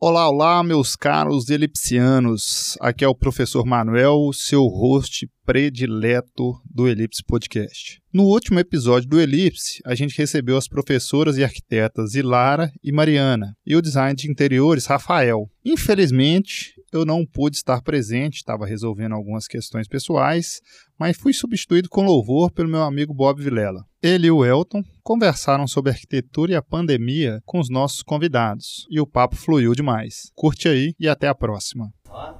[0.00, 2.78] Olá, olá, meus caros elipsianos.
[2.80, 8.00] Aqui é o professor Manuel, seu host predileto do Elipse Podcast.
[8.14, 13.56] No último episódio do Elipse, a gente recebeu as professoras e arquitetas Ilara e Mariana
[13.66, 15.50] e o design de interiores Rafael.
[15.64, 20.60] Infelizmente, eu não pude estar presente, estava resolvendo algumas questões pessoais,
[20.98, 23.84] mas fui substituído com louvor pelo meu amigo Bob Vilela.
[24.02, 29.00] Ele e o Elton conversaram sobre arquitetura e a pandemia com os nossos convidados, e
[29.00, 30.30] o papo fluiu demais.
[30.34, 31.90] Curte aí e até a próxima.
[32.08, 32.34] Ó,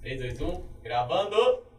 [0.00, 1.69] 3, 2, 1, gravando!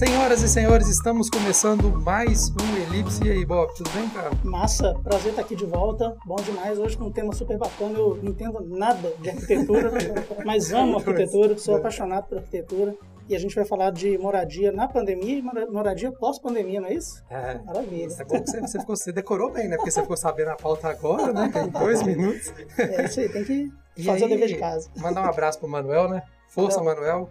[0.00, 3.22] Senhoras e senhores, estamos começando mais um Elipse.
[3.22, 4.30] E aí, Bob, tudo bem, cara?
[4.42, 6.16] Massa, prazer estar aqui de volta.
[6.24, 6.78] Bom demais.
[6.78, 7.98] Hoje com um tema super bacana.
[7.98, 9.92] Eu não entendo nada de arquitetura,
[10.42, 12.96] mas amo arquitetura, sou apaixonado por arquitetura.
[13.28, 17.22] E a gente vai falar de moradia na pandemia e moradia pós-pandemia, não é isso?
[17.28, 17.58] É.
[17.58, 18.16] Maravilha.
[18.18, 19.76] É bom que você, você, ficou, você decorou bem, né?
[19.76, 21.52] Porque você ficou sabendo a pauta agora, né?
[21.62, 22.54] Em dois minutos.
[22.78, 24.88] É isso aí, tem que E fazer o aí, dever de casa.
[24.96, 26.22] Mandar um abraço pro Manuel, né?
[26.48, 27.28] Força, Manuel.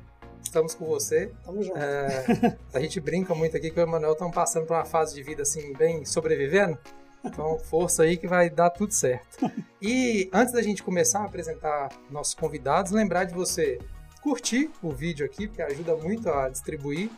[0.49, 1.31] Estamos com você.
[1.45, 1.77] Tamo junto.
[1.77, 5.21] É, a gente brinca muito aqui que o Manuel estamos passando por uma fase de
[5.21, 6.75] vida assim, bem sobrevivendo.
[7.23, 9.37] Então, força aí que vai dar tudo certo.
[9.79, 13.77] E antes da gente começar a apresentar nossos convidados, lembrar de você
[14.23, 17.11] curtir o vídeo aqui, porque ajuda muito a distribuir.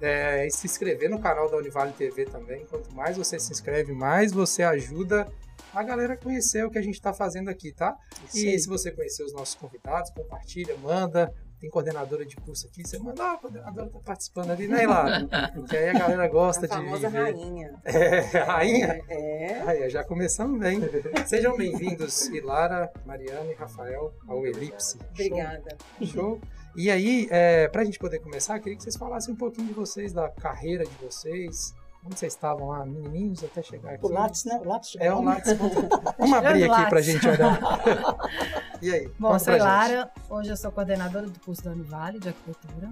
[0.00, 2.64] É, e se inscrever no canal da Univale TV também.
[2.64, 5.30] Quanto mais você se inscreve, mais você ajuda
[5.74, 7.94] a galera a conhecer o que a gente está fazendo aqui, tá?
[8.34, 11.30] E se você conhecer os nossos convidados, compartilha, manda.
[11.60, 15.28] Tem coordenadora de curso aqui, você manda, ah, a coordenadora tá participando ali, né, Lara?
[15.52, 17.22] Porque aí a galera gosta A de famosa viver.
[17.22, 17.80] rainha.
[17.84, 19.04] É, rainha?
[19.10, 19.62] É.
[19.66, 20.80] Aí, já começamos bem.
[21.26, 24.98] Sejam bem-vindos, Ilara, Mariana e Rafael, ao Elipse.
[25.10, 25.76] Obrigada.
[25.98, 26.06] Show?
[26.06, 26.40] Show.
[26.74, 30.14] E aí, é, pra gente poder começar, queria que vocês falassem um pouquinho de vocês,
[30.14, 31.74] da carreira de vocês.
[32.04, 34.06] Onde vocês estavam lá, menininhos, até chegar aqui.
[34.06, 34.58] O Lattes, né?
[34.64, 35.20] O Lattes É o.
[35.22, 35.52] Lattes.
[36.18, 37.04] Vamos abrir aqui pra Lattes.
[37.04, 37.60] gente olhar.
[38.82, 39.12] E aí?
[39.18, 39.58] Bom, sou.
[39.58, 42.90] Lara, hoje eu sou coordenadora do curso da Univale de arquitetura.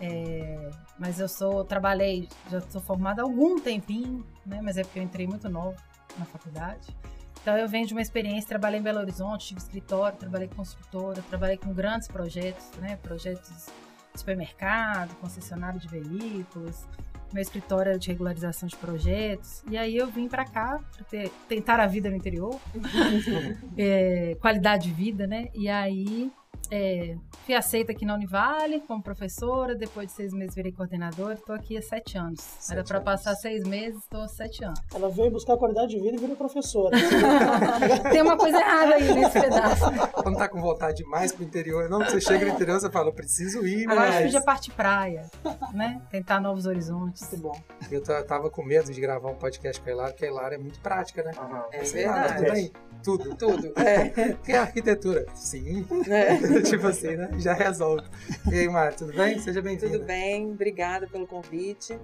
[0.00, 4.60] É, mas eu sou, trabalhei, já sou formada há algum tempinho, né?
[4.62, 5.74] Mas é porque eu entrei muito novo
[6.16, 6.96] na faculdade.
[7.42, 11.22] Então eu venho de uma experiência, trabalhei em Belo Horizonte, tive escritório, trabalhei com construtora,
[11.28, 12.96] trabalhei com grandes projetos, né?
[13.02, 16.84] Projetos de supermercado, concessionário de veículos,
[17.32, 19.62] meu escritório era de regularização de projetos.
[19.70, 22.58] E aí eu vim para cá para tentar a vida no interior,
[23.76, 25.48] é, qualidade de vida, né?
[25.54, 26.30] E aí
[26.70, 29.74] é, fui aceita aqui na Univale como professora.
[29.74, 31.34] Depois de seis meses virei coordenadora.
[31.34, 32.40] Estou aqui há sete anos.
[32.70, 33.04] Era Sete para anos.
[33.04, 34.80] passar seis meses, estou há sete anos.
[34.94, 36.96] Ela veio buscar qualidade de vida e virou professora.
[38.10, 39.84] Tem uma coisa errada aí nesse pedaço.
[40.12, 43.12] Quando tá com vontade demais pro interior, não, você chega no interior, você fala, eu
[43.12, 44.24] preciso ir, Eu acho que mas...
[44.24, 45.26] podia partir praia,
[45.72, 46.00] né?
[46.10, 47.22] Tentar novos horizontes.
[47.30, 47.60] Muito bom.
[47.90, 50.54] Eu ta- tava com medo de gravar um podcast com a Elara, porque a Elara
[50.54, 51.32] é muito prática, né?
[51.72, 52.36] É Sei lá, verdade.
[52.44, 52.72] tudo bem?
[53.02, 53.34] Tudo.
[53.34, 53.72] Tudo.
[53.80, 55.24] É, que é arquitetura?
[55.34, 55.86] Sim.
[56.08, 56.59] É.
[56.68, 57.30] tipo assim, né?
[57.38, 58.06] Já resolve.
[58.50, 59.38] E aí, Mari, tudo bem?
[59.38, 59.92] Seja bem-vinda.
[59.98, 61.98] Tudo bem, obrigada pelo convite.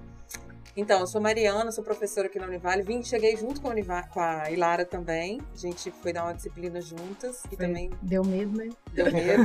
[0.77, 2.83] Então, eu sou Mariana, sou professora aqui na Univale.
[2.83, 5.41] Vim, cheguei junto com a, Univa- com a Ilara também.
[5.55, 7.57] A gente foi dar uma disciplina juntas e Foi.
[7.57, 8.69] também Deu medo, né?
[8.93, 9.43] deu medo.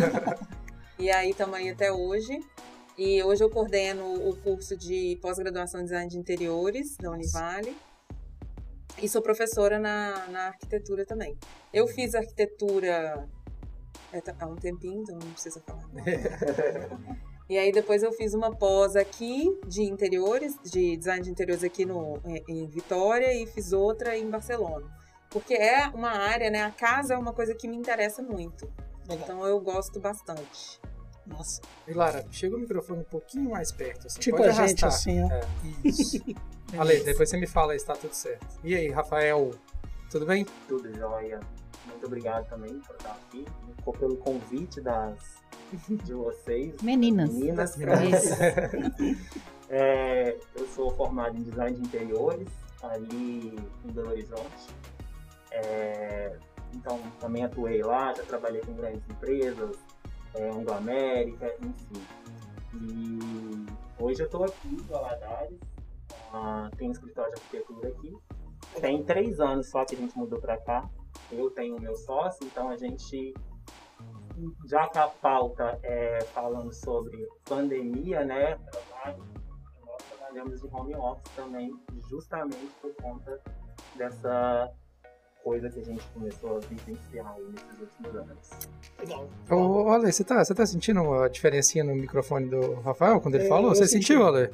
[0.99, 2.37] e aí estamos aí até hoje.
[2.97, 7.75] E hoje eu coordeno o curso de pós-graduação em design de interiores da Univale.
[9.01, 11.37] E sou professora na, na arquitetura também.
[11.73, 13.25] Eu fiz arquitetura
[14.39, 15.83] há um tempinho, então não precisa falar.
[17.49, 21.83] E aí depois eu fiz uma pós aqui de interiores, de design de interiores aqui
[21.85, 24.87] no, em- em Vitória e fiz outra em Barcelona.
[25.29, 26.61] Porque é uma área, né?
[26.63, 28.71] A casa é uma coisa que me interessa muito.
[29.05, 29.17] Legal.
[29.25, 30.79] Então eu gosto bastante.
[31.27, 31.59] Nossa.
[31.85, 34.07] E Lara, chega o microfone um pouquinho mais perto.
[34.07, 34.89] Assim, Tipo pode a gente, arrastar.
[34.89, 35.27] assim, ó.
[35.29, 35.41] É,
[35.83, 36.23] isso.
[36.79, 38.47] Ale, depois você me fala aí se tá tudo certo.
[38.63, 39.51] E aí, Rafael,
[40.09, 40.45] tudo bem?
[40.69, 41.41] Tudo jóia.
[41.85, 43.45] Muito obrigado também por estar aqui.
[43.77, 45.41] Ficou pelo convite das,
[45.89, 46.81] de vocês.
[46.81, 47.33] Meninas.
[47.33, 47.75] Meninas.
[49.73, 52.49] É, eu sou formado em design de interiores,
[52.83, 53.55] ali
[53.85, 54.67] em Belo Horizonte.
[55.49, 56.37] É,
[56.73, 59.77] então, também atuei lá, já trabalhei com grandes empresas,
[60.33, 62.03] é, Anglo América, enfim.
[62.73, 63.65] E
[63.97, 65.57] hoje eu estou aqui em Valadares,
[66.33, 68.17] ah, tenho um escritório de arquitetura aqui.
[68.79, 70.89] Tem três anos só que a gente mudou para cá.
[71.31, 73.33] Eu tenho o meu sócio, então a gente
[74.67, 78.57] já que a pauta é falando sobre pandemia, né?
[79.05, 81.71] Nós trabalhamos de home office também,
[82.09, 83.39] justamente por conta
[83.95, 84.71] dessa
[85.43, 88.49] coisa que a gente começou a vivenciar aí nesses últimos anos.
[88.99, 89.29] Legal.
[89.49, 93.45] Ô, Ale, você tá, você tá sentindo a diferencinha no microfone do Rafael quando ele
[93.45, 93.71] É, falou?
[93.71, 94.07] eu Você senti.
[94.07, 94.49] sentiu, Ale?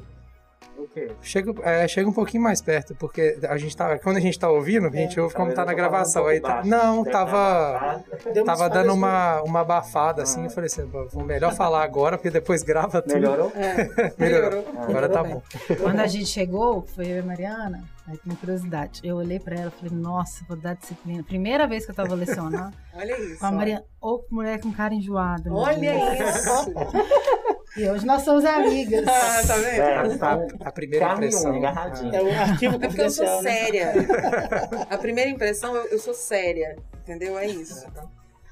[1.22, 4.48] Chega, é, chega um pouquinho mais perto, porque a gente tá, quando a gente tá
[4.48, 6.26] ouvindo, a gente ouve como tá na gravação.
[6.26, 8.02] Aí tá, não, tava,
[8.44, 10.44] tava dando uma, uma abafada assim.
[10.44, 13.14] Eu falei assim, "Pô, melhor falar agora, porque depois grava tudo.
[13.14, 13.52] Melhorou?
[13.54, 13.74] É,
[14.18, 14.50] Melhorou.
[14.62, 14.64] melhorou.
[14.82, 15.42] Agora tá bom.
[15.82, 19.00] Quando a gente chegou, foi eu e a Mariana, aí tem curiosidade.
[19.04, 21.22] Eu olhei pra ela e falei, nossa, vou dar disciplina.
[21.22, 23.38] Primeira vez que eu tava lecionando, Olha isso.
[23.40, 25.52] com a Mariana, ô mulher com cara enjoada.
[25.52, 26.72] Olha isso.
[27.78, 29.04] E hoje nós somos amigas.
[29.08, 29.80] Ah, tá vendo?
[29.80, 31.56] É, tá A primeira carne impressão.
[31.56, 32.18] agarradinha.
[32.18, 33.42] É o arquivo É porque eu sou né?
[33.42, 33.92] séria.
[34.90, 36.76] A primeira impressão, eu, eu sou séria.
[37.02, 37.38] Entendeu?
[37.38, 37.86] É isso.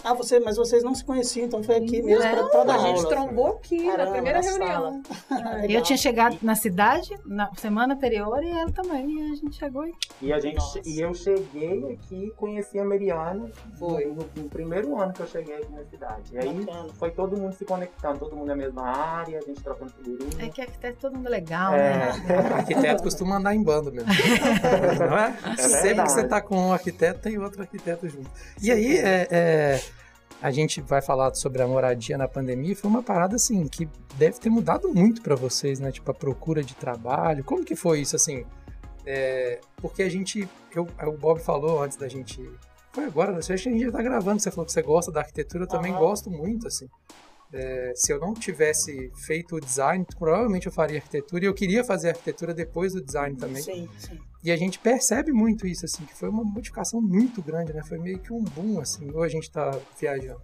[0.05, 2.79] Ah, você, mas vocês não se conheciam, então foi aqui mesmo pra toda A a
[2.79, 3.09] gente aula.
[3.09, 5.03] trombou aqui Caramba, na primeira na reunião.
[5.31, 9.11] Ah, Eu tinha chegado na cidade na semana anterior e ela também.
[9.11, 10.81] E a gente chegou e E, a gente, Nossa.
[10.85, 14.05] e eu cheguei aqui e conheci a Mariana Foi.
[14.07, 16.23] No, no primeiro ano que eu cheguei aqui na cidade.
[16.35, 16.89] E aí Bacana.
[16.95, 20.31] foi todo mundo se conectando, todo mundo na mesma área, a gente trocando figurinha.
[20.47, 21.79] é que arquiteto todo mundo é legal, É.
[21.79, 22.11] né?
[22.57, 24.09] Arquiteto costuma andar em bando mesmo.
[25.11, 25.57] Não é?
[25.57, 28.31] Sempre que você tá com um arquiteto, tem outro arquiteto junto.
[28.63, 29.81] E aí, é, é,
[30.41, 32.77] a gente vai falar sobre a moradia na pandemia.
[32.77, 35.91] Foi uma parada, assim, que deve ter mudado muito pra vocês, né?
[35.91, 37.43] Tipo, a procura de trabalho.
[37.43, 38.45] Como que foi isso, assim?
[39.05, 40.49] É, porque a gente...
[40.75, 42.49] Eu, o Bob falou antes da gente...
[42.93, 44.41] Foi agora, não sei, acho que a gente já tá gravando.
[44.41, 45.65] Você falou que você gosta da arquitetura.
[45.65, 46.01] Eu também Aham.
[46.01, 46.89] gosto muito, assim.
[47.53, 51.45] É, se eu não tivesse feito o design, provavelmente eu faria arquitetura.
[51.45, 53.63] E eu queria fazer arquitetura depois do design também.
[53.63, 54.19] Sim, sim.
[54.45, 57.83] E a gente percebe muito isso, assim, que foi uma modificação muito grande, né?
[57.83, 60.41] Foi meio que um boom, assim, ou a gente tá viajando.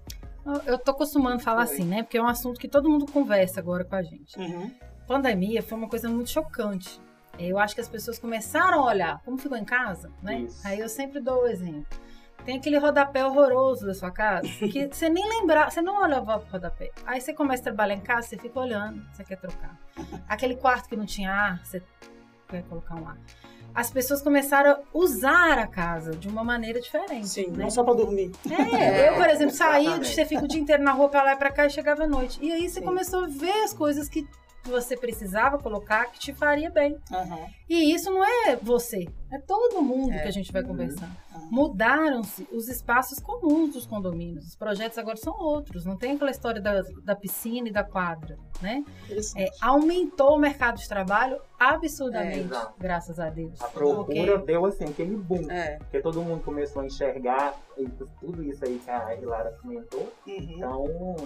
[0.67, 2.03] Eu- tô acostumando a falar assim, né?
[2.03, 4.37] Porque é um assunto que todo mundo conversa agora com a gente.
[4.39, 4.71] Uhum.
[5.07, 7.01] Pandemia foi uma coisa muito chocante.
[7.39, 10.41] Eu acho que as pessoas começaram a olhar como ficou em casa, né?
[10.41, 10.67] Isso.
[10.67, 11.87] Aí eu sempre dou o exemplo.
[12.45, 16.53] Tem aquele rodapé horroroso da sua casa, que você nem lembrar, você não olhava pro
[16.53, 16.91] rodapé.
[17.07, 19.79] Aí você começa a trabalhar em casa, você fica olhando, você quer trocar.
[20.29, 21.83] Aquele quarto que não tinha ar, você
[22.49, 23.17] quer colocar um ar.
[23.75, 27.27] As pessoas começaram a usar a casa de uma maneira diferente.
[27.27, 27.65] Sim, né?
[27.65, 28.31] não só pra dormir.
[28.51, 31.37] É, eu, por exemplo, saía, você fica o dia inteiro na rua pra lá e
[31.37, 32.39] pra cá e chegava à noite.
[32.43, 32.85] E aí você Sim.
[32.85, 34.27] começou a ver as coisas que
[34.71, 36.97] você precisava colocar que te faria bem.
[37.13, 37.47] Aham.
[37.69, 40.19] E isso não é você, é todo mundo É.
[40.23, 41.09] que a gente vai conversar.
[41.35, 41.49] Uhum.
[41.51, 44.47] Mudaram-se os espaços comuns dos condomínios.
[44.49, 45.85] Os projetos agora são outros.
[45.87, 48.85] Não tem aquela história da, da piscina e da quadra, né?
[49.37, 53.61] É, aumentou o mercado de trabalho absurdamente, É, graças a Deus.
[53.61, 54.05] A procura
[54.39, 55.51] Porque- deu assim, aquele boom.
[55.51, 55.77] É.
[55.79, 57.55] Porque todo mundo começou a enxergar
[58.21, 60.13] tudo isso aí que a Hilara comentou.
[60.27, 60.35] Uhum.
[60.37, 61.17] Então,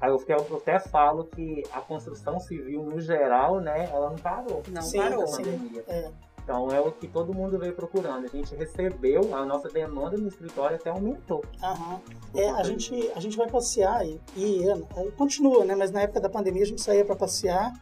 [0.00, 4.16] aí eu, fiquei- eu até falo que a construção civil, no geral, né, ela não
[4.16, 4.62] parou.
[4.68, 5.26] Não Sim, parou.
[5.26, 5.42] sim.
[5.44, 5.84] pandemia.
[5.88, 6.10] É.
[6.42, 8.24] Então é o que todo mundo veio procurando.
[8.24, 11.44] A gente recebeu, a nossa demanda no escritório até aumentou.
[11.60, 12.00] Aham.
[12.36, 15.74] É, a, gente, a gente vai passear e, e é, é, continua, né?
[15.74, 17.72] Mas na época da pandemia a gente saía pra passear.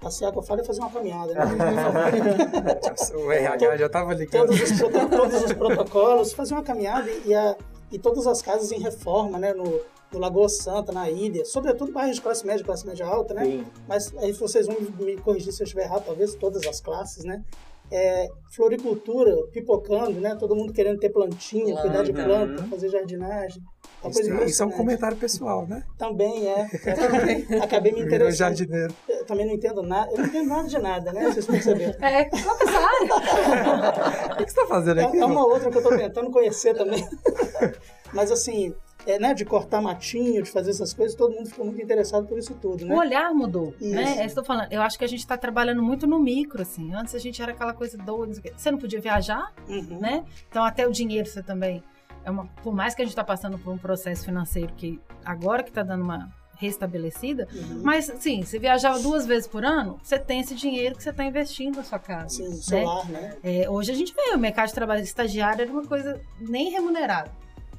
[0.00, 1.40] Passear que eu falo é fazer uma caminhada, né?
[3.14, 4.46] O RH já tava ligando.
[4.48, 7.56] todos, os, todos os protocolos, fazer uma caminhada e, a,
[7.94, 9.52] e todas as casas em reforma, né?
[9.54, 9.80] No,
[10.12, 13.44] no Lagoa Santa, na ilha, sobretudo bairros de classe média, classe média alta, né?
[13.46, 13.64] Sim.
[13.88, 17.42] Mas aí vocês vão me corrigir se eu estiver errado, talvez todas as classes, né?
[17.90, 20.34] É, floricultura, pipocando, né?
[20.36, 22.24] Todo mundo querendo ter plantinha, cuidar de Uhum.
[22.24, 23.62] planta, fazer jardinagem.
[24.10, 24.76] Isso, coisa isso é um impressionante.
[24.76, 25.82] comentário pessoal, né?
[25.98, 26.66] Também é.
[27.50, 28.32] Eu acabei me interessando.
[28.36, 28.94] jardineiro.
[29.08, 30.10] Eu também não entendo nada.
[30.12, 31.24] Eu não entendo nada de nada, né?
[31.30, 31.94] Vocês perceberam.
[32.00, 34.34] É, é essa área?
[34.40, 35.16] O que você tá fazendo aqui?
[35.16, 37.06] É, é uma outra que eu tô tentando conhecer também.
[38.12, 38.72] Mas assim,
[39.06, 42.38] é, né, de cortar matinho, de fazer essas coisas, todo mundo ficou muito interessado por
[42.38, 42.94] isso tudo, O né?
[42.96, 43.90] olhar mudou, Isso.
[43.94, 44.18] né?
[44.18, 44.72] É isso que eu tô falando.
[44.72, 46.94] Eu acho que a gente tá trabalhando muito no micro, assim.
[46.94, 48.52] Antes a gente era aquela coisa doida, não o.
[48.56, 49.98] Você não podia viajar, Uhum.
[50.00, 50.24] né?
[50.48, 51.82] Então até o dinheiro você também.
[52.24, 55.62] É uma, por mais que a gente tá passando por um processo financeiro que agora
[55.62, 57.80] que tá dando uma restabelecida, Uhum.
[57.82, 61.24] mas assim, você viajava duas vezes por ano, você tem esse dinheiro que você tá
[61.24, 62.28] investindo na sua casa.
[62.28, 62.54] Sim, né?
[62.54, 63.36] solar, né?
[63.42, 67.30] É, hoje a gente vê o mercado de trabalho estagiário era uma coisa nem remunerada.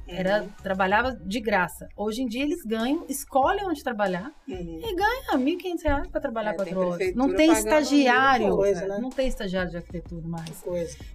[0.08, 0.48] Era, Uhum.
[0.62, 1.88] trabalhava de graça.
[1.96, 4.80] Hoje em dia eles ganham, escolhem onde trabalhar Uhum.
[4.82, 7.14] e ganha 1.500 reais para trabalhar É, quatro horas.
[7.14, 8.54] Não tem estagiário.
[8.56, 8.98] coisa, né?
[9.00, 10.64] Não tem estagiário de arquitetura mais.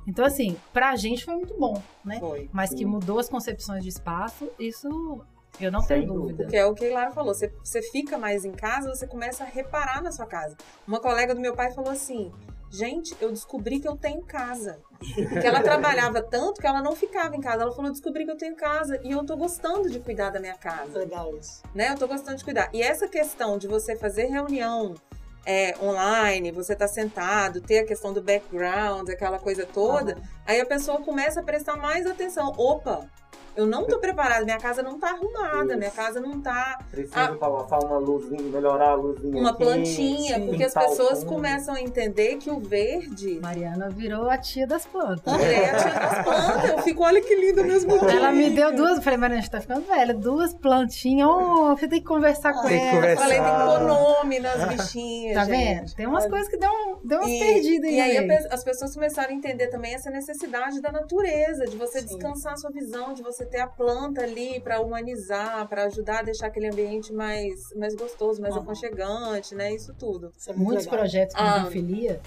[0.08, 2.20] Então, assim, pra gente foi muito bom, né?
[2.20, 2.50] Foi.
[2.52, 2.86] Mas que Sim.
[2.86, 5.22] mudou as concepções de espaço, isso
[5.60, 6.32] eu não Sem tenho dúvida.
[6.34, 6.46] dúvida.
[6.50, 7.34] Que é o que a Lara falou.
[7.34, 10.56] Você, você fica mais em casa, você começa a reparar na sua casa.
[10.88, 12.32] Uma colega do meu pai falou assim:
[12.72, 14.80] Gente, eu descobri que eu tenho casa.
[15.30, 17.64] Porque ela trabalhava tanto que ela não ficava em casa.
[17.64, 20.56] Ela falou: descobri que eu tenho casa e eu tô gostando de cuidar da minha
[20.56, 21.00] casa.
[21.00, 21.62] Legal isso.
[21.76, 21.90] né?
[21.92, 22.70] Eu tô gostando de cuidar.
[22.72, 24.96] E essa questão de você fazer reunião
[25.46, 30.66] é, online, você tá sentado, ter a questão do background, aquela coisa toda, aí a
[30.66, 32.54] pessoa começa a prestar mais atenção.
[32.58, 33.10] Opa,
[33.56, 35.78] Eu não tô preparada, minha casa não tá arrumada, Isso.
[35.78, 37.36] minha casa não tá Preciso Ah.
[37.36, 41.82] colocar uma luzinha, melhorar a luzinha uma aqui, plantinha, sim, porque as pessoas começam a
[41.82, 45.34] entender que o verde Mariana virou a tia das plantas.
[45.42, 46.70] é a tia das plantas.
[46.72, 47.94] Eu fico, olha que lindo mesmo.
[48.10, 51.76] Ela me deu duas, eu falei, Mariana, a gente tá ficando velha, duas plantinhas, oh,
[51.76, 52.96] você tem que conversar com Tem que ela.
[52.96, 53.22] conversar.
[53.24, 55.58] Falei, tem que pôr nome nas bichinhas, Tá gente.
[55.80, 55.96] vendo?
[55.96, 57.96] Tem umas coisas que dão, dão umas E, perdidas aí.
[57.98, 62.02] e aí a as pessoas começaram a entender também essa necessidade da natureza, de você
[62.02, 66.24] descansar a sua visão, de você ter a planta ali para humanizar, para ajudar a
[66.24, 68.64] deixar aquele ambiente mais, mais gostoso, mais Aham.
[68.64, 69.74] aconchegante, né?
[69.74, 70.32] Isso tudo.
[70.38, 71.00] Isso é muito Muitos legal.
[71.00, 71.62] projetos com Ah.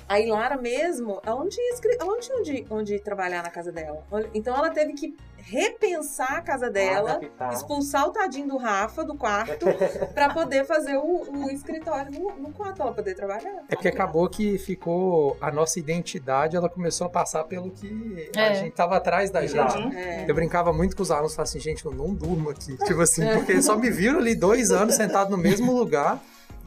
[0.08, 4.04] A Ilara mesmo, ela não tinha, ela não tinha onde, onde trabalhar na casa dela.
[4.32, 5.16] Então ela teve que
[5.46, 7.52] repensar a casa dela, Adaptar.
[7.52, 9.66] expulsar o tadinho do Rafa do quarto,
[10.14, 13.64] para poder fazer o, o escritório no, no quarto, ela poder trabalhar.
[13.68, 18.40] É porque acabou que ficou a nossa identidade, ela começou a passar pelo que a
[18.40, 18.54] É.
[18.54, 19.54] gente tava atrás da gente.
[19.54, 19.88] Exato.
[19.88, 20.24] né?
[20.26, 20.30] É.
[20.30, 22.76] Eu brincava muito com os alunos, falava assim, gente, eu não durmo aqui.
[22.84, 26.20] Tipo assim, porque eles só me viram ali dois anos sentado no mesmo lugar.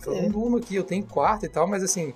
[0.06, 2.14] Eu não durmo aqui, eu tenho quarto e tal, mas assim.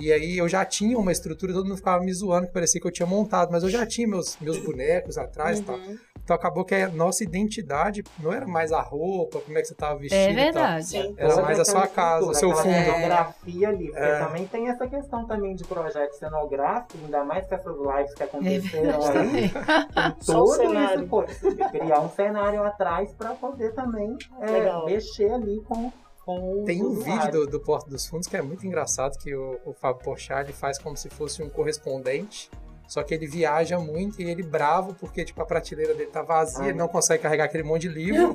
[0.00, 2.86] E aí eu já tinha uma estrutura, todo mundo ficava me zoando, que parecia que
[2.86, 5.76] eu tinha montado, mas eu já tinha meus, meus bonecos atrás e tal.
[5.76, 5.98] Uhum.
[6.22, 9.74] Então acabou que a nossa identidade não era mais a roupa, como é que você
[9.74, 10.16] tava vestido.
[10.18, 10.44] É e tal.
[10.44, 10.84] verdade.
[10.86, 11.14] Sim.
[11.18, 12.90] Era mais a sua casa, o seu estrutura, fundo.
[12.96, 14.18] aquela Fotografia ali, porque É.
[14.24, 18.26] também tem essa questão também de projeto cenográfico, ainda mais com essas lives que É
[18.26, 19.24] aconteceram verdade aí.
[19.26, 19.48] também.
[19.50, 20.98] Tem Só o tudo cenário.
[21.00, 21.24] isso, pô,
[21.70, 25.92] criar um cenário atrás para poder também é, mexer ali com,
[26.24, 29.58] com Tem um vídeo do, do Porto dos Fundos que é muito engraçado, que o,
[29.64, 32.50] o Fábio Porchat ele faz como se fosse um correspondente,
[32.90, 36.64] só que ele viaja muito e ele bravo porque tipo, a prateleira dele tá vazia,
[36.64, 36.68] Ah.
[36.68, 38.34] ele não consegue carregar aquele monte de livro,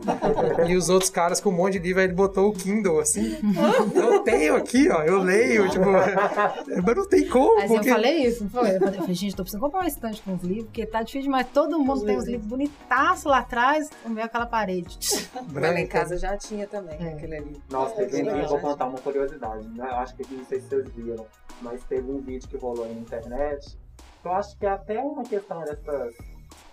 [0.67, 3.37] e os outros caras com um monte de livro, aí ele botou o Kindle assim,
[3.93, 7.89] eu tenho aqui, ó, eu leio, tipo, mas não tem como, Mas porque...
[7.89, 8.75] eu falei isso, não falei?
[8.77, 11.47] Eu falei, gente, tô precisando comprar um estante com os livros, porque tá difícil demais.
[11.53, 12.27] Todo mundo Os tem os livros.
[12.27, 14.97] livros bonitaços lá atrás, o meu é aquela parede.
[15.01, 15.87] Mas lá em branca.
[15.87, 17.13] casa já tinha também É.
[17.13, 17.61] aquele ali.
[17.69, 19.85] Nossa, teve um vídeo, vou contar uma curiosidade, né?
[19.89, 21.25] Eu acho que não sei se vocês viram,
[21.61, 23.77] mas teve um vídeo que rolou aí na internet,
[24.25, 26.15] que eu acho que é até uma questão dessas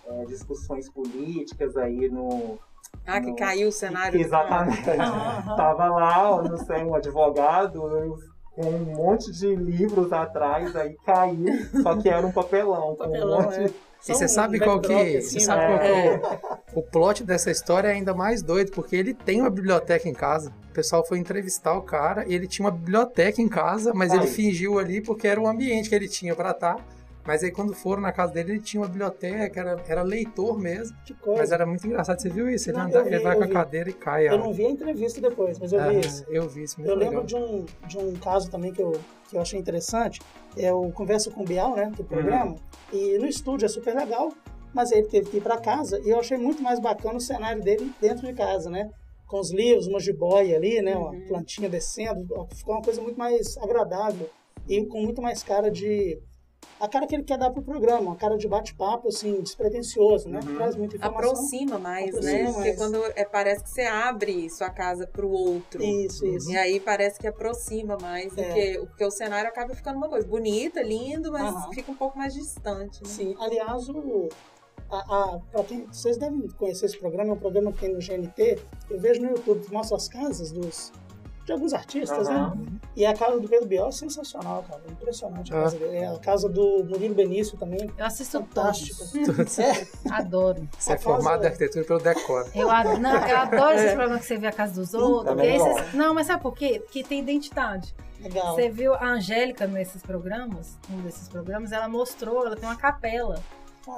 [0.07, 2.59] é, discussões políticas aí no.
[3.07, 4.19] Ah, que no- caiu o cenário.
[4.19, 4.89] Exatamente.
[4.89, 5.57] Aham.
[5.57, 8.19] Tava lá, não sei, um advogado
[8.55, 11.47] com um monte de livros atrás, aí caiu,
[11.83, 12.95] só que era um papelão.
[12.97, 13.71] com um Papelão, monte é.
[14.09, 15.67] E você sabe qual que, você Assim, sabe né?
[15.69, 19.41] qual que é o, o plot dessa história é ainda mais doido, porque ele tem
[19.41, 20.53] uma biblioteca em casa.
[20.71, 24.27] O pessoal foi entrevistar o cara e ele tinha uma biblioteca em casa, mas ele
[24.27, 26.77] fingiu ali porque era o ambiente que ele tinha pra estar.
[27.25, 30.97] Mas aí quando foram na casa dele, ele tinha uma biblioteca, era, era leitor mesmo.
[31.05, 31.41] Que coisa.
[31.41, 32.69] Mas era muito engraçado, você viu isso?
[32.69, 33.53] Ele, Não, anda- vi, ele vai com a vi.
[33.53, 34.29] cadeira e cai.
[34.29, 34.39] Eu ó.
[34.39, 36.25] não vi a entrevista depois, mas eu Ah, vi isso.
[36.29, 37.13] eu vi isso, muito Eu legal.
[37.23, 38.93] lembro de um, de um caso também que eu,
[39.29, 40.21] que eu achei interessante.
[40.57, 42.57] Eu converso com o Bial, né, do programa,
[42.93, 44.33] e no estúdio é super legal,
[44.75, 47.63] mas ele teve que ir para casa e eu achei muito mais bacana o cenário
[47.63, 48.91] dele dentro de casa, né?
[49.29, 53.57] Com os livros, uma jiboia ali, né, uma plantinha descendo, ficou uma coisa muito mais
[53.59, 54.29] agradável
[54.69, 56.19] e com muito mais cara de
[56.83, 60.41] a cara que ele quer dar pro programa, uma cara de bate-papo assim, despretensioso, né?
[60.57, 61.31] Traz muita informação.
[61.31, 62.43] Aproxima mais, Aproxima né?
[62.43, 62.55] mais.
[62.57, 65.81] Porque quando é, parece que você abre sua casa pro outro.
[65.81, 66.51] Isso, isso.
[66.51, 68.53] E aí parece que aproxima mais do É.
[68.53, 68.79] que.
[68.81, 71.71] Porque o cenário acaba ficando uma coisa bonita, lindo, mas Aham.
[71.73, 73.01] fica um pouco mais distante.
[73.05, 73.09] Né?
[73.09, 74.29] Sim, aliás, o,
[74.91, 78.01] a, a, pra quem, vocês devem conhecer esse programa, é um programa que tem no
[78.01, 78.59] GNT.
[78.91, 80.93] Eu vejo no YouTube mostra as casas dos,
[81.45, 82.55] de alguns artistas, Aham.
[82.55, 82.67] né?
[82.95, 84.81] E a casa do Pedro Bial é sensacional, cara.
[84.91, 85.63] Impressionante a Ah.
[85.65, 85.97] casa dele.
[85.97, 87.91] É A casa do Murilo Benício também.
[87.99, 88.99] Eu assisto Fantástico.
[89.27, 89.59] todos.
[89.59, 90.69] É, Adoro.
[90.79, 92.49] Você é formado casa- em arquitetura pelo Decor.
[92.55, 95.35] Eu, ad- não, eu adoro esses programas que você vê a casa dos outros.
[95.35, 96.81] Porque esses- não, mas sabe por quê?
[96.85, 97.95] Porque tem identidade.
[98.21, 98.55] legal.
[98.55, 103.43] Você viu a Angélica nesses programas, um desses programas, ela mostrou, ela tem uma capela.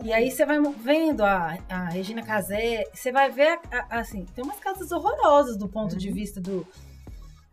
[0.03, 4.25] E aí você vai vendo a, a Regina Casé, você vai ver, a- a- assim,
[4.35, 5.99] tem umas casas horrorosas do ponto Uhum.
[5.99, 6.67] de vista do...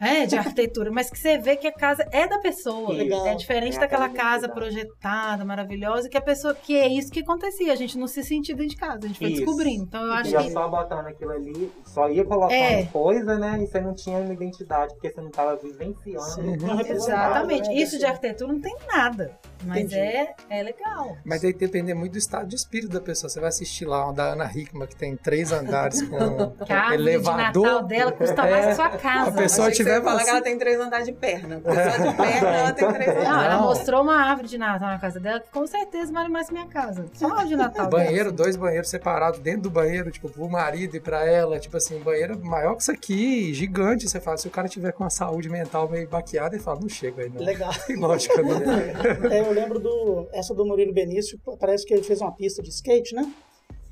[0.02, 2.92] É, de arquitetura, mas que você vê que a casa é da pessoa.
[2.92, 3.28] Legal.
[3.28, 6.56] É diferente É daquela aquela casa projetada, maravilhosa, que a pessoa.
[6.56, 7.72] Que é isso que acontecia.
[7.72, 9.46] A gente não se sentia dentro de casa, a gente foi Isso.
[9.46, 9.84] descobrindo.
[9.84, 10.50] Então eu acho ia que.
[10.52, 12.84] só botando aquilo ali, só ia colocando É.
[12.86, 13.60] coisa, né?
[13.62, 16.22] E você não tinha uma identidade, porque você não estava vivenciando.
[16.32, 16.58] Sim.
[16.58, 16.80] Não.
[16.82, 17.68] Exatamente.
[17.70, 19.38] né, Isso de arquitetura não tem nada.
[19.64, 19.96] Mas Entendi.
[20.00, 21.18] é, é legal.
[21.26, 23.30] Mas aí depende muito do estado de espírito da pessoa.
[23.30, 26.18] Você vai assistir lá uma da Ana Hickman, que tem três andares com
[26.70, 27.52] a árvore elevador.
[27.66, 29.30] de Natal dela custa mais que sua casa.
[29.30, 31.62] A pessoa Achei que tiver você falar que ela tem três andares de perna.
[31.64, 31.72] Só
[32.10, 33.46] de perna ela tem três Não, andares.
[33.46, 33.62] ela Não.
[33.64, 36.68] mostrou uma árvore de Natal na casa dela que com certeza vale mais que minha
[36.68, 37.06] casa.
[37.14, 37.90] Só uma árvore de Natal.
[37.90, 38.36] Banheiro, dessa.
[38.44, 41.60] dois banheiros separados dentro do banheiro, tipo, pro marido e pra ela.
[41.60, 44.08] Tipo assim, um banheiro maior que isso aqui, gigante.
[44.10, 46.90] Você fala, se o cara tiver com a saúde mental meio baqueada, ele fala, não
[46.90, 47.42] chega aí, não.
[47.44, 47.72] Legal.
[47.88, 48.62] Tem lógica, não.
[48.62, 50.28] É, eu lembro do.
[50.32, 53.32] Essa do Murilo Benício, parece que ele fez uma pista de skate, né?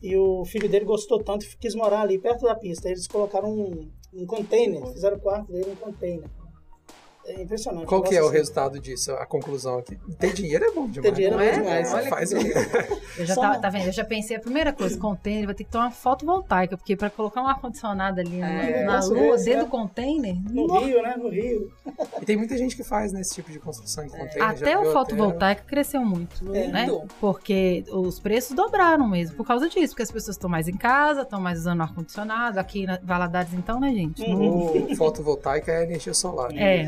[0.01, 2.89] E o filho dele gostou tanto que quis morar ali perto da pista.
[2.89, 6.29] Eles colocaram um, um container, fizeram o quarto dele um container.
[7.29, 7.85] É impressionante.
[7.85, 8.37] Qual que é o assim.
[8.37, 9.97] resultado disso, a conclusão aqui?
[10.17, 11.13] Ter dinheiro é bom demais.
[11.13, 11.93] dinheiro não é bom demais.
[11.93, 12.37] Olha, faz o...
[13.17, 13.85] Eu já tava, tá vendo?
[13.87, 17.09] Eu já pensei, a primeira coisa, container, vai ter que ter uma fotovoltaica, porque para
[17.09, 19.63] colocar um ar-condicionado ali na- É, na isso lua, dentro é.
[19.63, 21.15] do container, No Rio, né?
[21.17, 21.71] No Rio.
[22.21, 24.43] E tem muita gente que faz nesse tipo de construção em container.
[24.43, 26.87] até o fotovoltaico cresceu muito, né?
[27.19, 31.21] Porque os preços dobraram mesmo por causa disso, porque as pessoas estão mais em casa,
[31.21, 34.27] estão mais usando ar-condicionado, aqui na Valadares então, né, gente?
[34.27, 34.49] Não-
[34.89, 36.51] O fotovoltaica é energia solar.
[36.55, 36.85] É.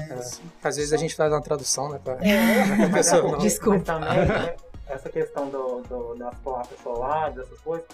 [0.63, 1.99] Às vezes a gente faz uma tradução, né?
[2.03, 2.13] Pra...
[2.21, 2.77] É.
[2.77, 3.37] pra pessoa não.
[3.39, 3.99] Desculpa.
[3.99, 4.55] Mas também, né,
[4.87, 7.85] essa questão do, do- das placas solares, essas coisas,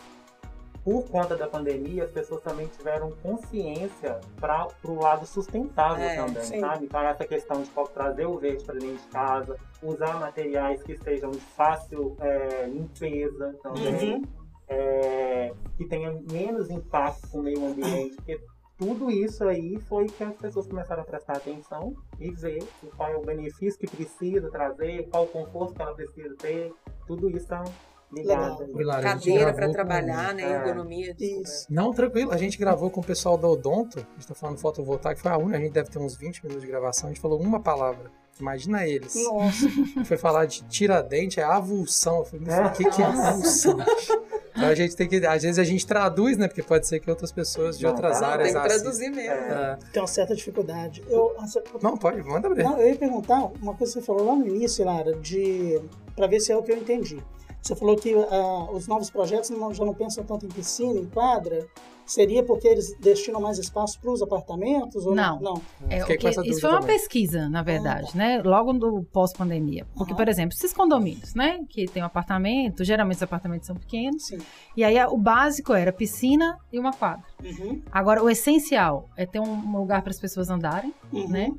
[0.83, 6.43] por conta da pandemia, as pessoas também tiveram consciência para o lado sustentável É, também,
[6.43, 6.59] sim.
[6.61, 6.87] sabe?
[6.87, 10.95] Para essa questão de pô, trazer o verde para dentro de casa, usar materiais que
[10.97, 14.23] sejam de fácil é, limpeza também, Uhum.
[14.69, 18.39] é, que tenha menos impacto com o meio ambiente, porque
[18.77, 22.63] tudo isso aí foi que as pessoas começaram a prestar atenção e ver
[22.95, 26.71] qual é o benefício que precisa trazer, qual o conforto que ela precisa ter,
[27.07, 27.63] tudo isso tá
[28.11, 28.65] ligado.
[28.73, 29.01] Legal.
[29.01, 30.43] Cadeira para com- trabalhar, né?
[30.43, 30.55] é.
[30.55, 31.15] Ergonomia.
[31.19, 31.65] Isso.
[31.69, 32.31] Não, tranquilo.
[32.31, 33.99] A gente gravou com o pessoal da Odonto.
[33.99, 35.19] A gente tá falando fotovoltaico.
[35.19, 35.57] Foi a única.
[35.57, 37.09] A gente deve ter uns 20 minutos de gravação.
[37.09, 38.09] A gente falou uma palavra.
[38.39, 39.15] Imagina eles.
[39.15, 39.67] Nossa.
[40.05, 42.19] Foi falar de tiradente, é avulsão.
[42.19, 43.77] Eu falei, mas o que, que é avulsão?
[44.57, 45.25] Então a gente tem que.
[45.25, 46.47] Às vezes a gente traduz, né?
[46.47, 49.31] Porque pode ser que outras pessoas de Não, outras não, áreas Tem que traduzir mesmo.
[49.53, 49.77] É.
[49.93, 51.03] Tem uma certa dificuldade.
[51.07, 51.35] Eu,
[51.81, 52.63] Não, pode, manda ver.
[52.63, 55.79] Não, eu ia perguntar uma coisa que você falou lá no início, Lara, de
[56.15, 57.23] para ver se é o que eu entendi.
[57.61, 61.05] Você falou que ah, os novos projetos não- já não pensam tanto em piscina, em
[61.05, 61.67] quadra.
[62.07, 65.05] Seria porque eles destinam mais espaço para os apartamentos?
[65.05, 65.39] Ou Não.
[65.41, 65.61] não?
[65.89, 66.95] É, com que- isso foi uma também.
[66.97, 68.41] pesquisa, na verdade, né?
[68.43, 69.85] Logo no pós-pandemia.
[69.93, 70.17] Porque, Aham.
[70.17, 71.59] por exemplo, esses condomínios, né?
[71.69, 74.25] Que tem um apartamento, geralmente os apartamentos são pequenos.
[74.25, 74.37] Sim.
[74.75, 77.25] E aí o básico era piscina e uma quadra.
[77.43, 77.81] Uhum.
[77.91, 81.27] Agora, o essencial é ter um lugar para as pessoas andarem, Uhum.
[81.27, 81.51] né?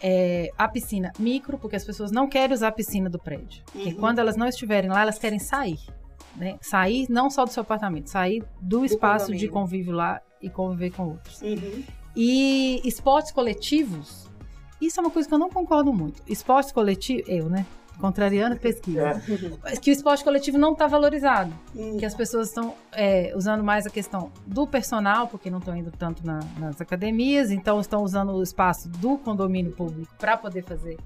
[0.00, 3.64] É, a piscina micro, porque as pessoas não querem usar a piscina do prédio.
[3.72, 3.96] Porque Uhum.
[3.96, 5.80] quando elas não estiverem lá, elas querem sair.
[6.38, 6.56] Né?
[6.60, 11.08] Sair não só do seu apartamento, sair do, espaço de convívio lá e conviver com
[11.08, 11.42] outros.
[11.42, 11.82] Uhum.
[12.14, 14.28] E esportes coletivos,
[14.80, 16.22] isso é uma coisa que eu não concordo muito.
[16.28, 17.66] Esportes coletivos, eu, né?
[18.00, 19.20] Contrariando a pesquisa.
[19.60, 21.52] Mas Que o esporte coletivo não está valorizado.
[21.74, 21.96] Uhum.
[21.96, 25.90] Que as pessoas estão é, usando mais a questão do personal, porque não estão indo
[25.90, 30.96] tanto na- nas academias, então estão usando o espaço do condomínio público para poder fazer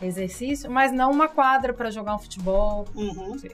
[0.00, 2.86] exercício, mas não uma quadra para jogar um futebol.
[2.94, 3.28] Uhum.
[3.30, 3.50] Não sei,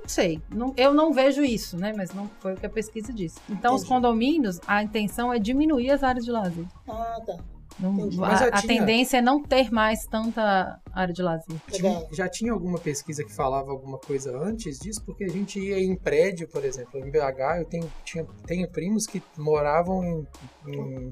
[0.00, 0.42] não sei.
[0.50, 1.92] Não- eu não vejo isso, né?
[1.96, 3.38] Mas não foi o que a pesquisa disse.
[3.48, 3.94] Então, os Entendi.
[3.94, 6.64] condomínios, a intenção é diminuir as áreas de lazer.
[6.88, 7.36] Ah, tá.
[7.78, 11.56] Não- a, já a tinha- tendência é não ter mais tanta área de lazer.
[11.72, 12.06] Legal.
[12.12, 15.02] Já tinha alguma pesquisa que falava alguma coisa antes disso?
[15.04, 19.06] Porque a gente ia em prédio, por exemplo, em BH, eu tenho, tinha, tenho primos
[19.06, 20.26] que moravam em,
[20.68, 21.10] em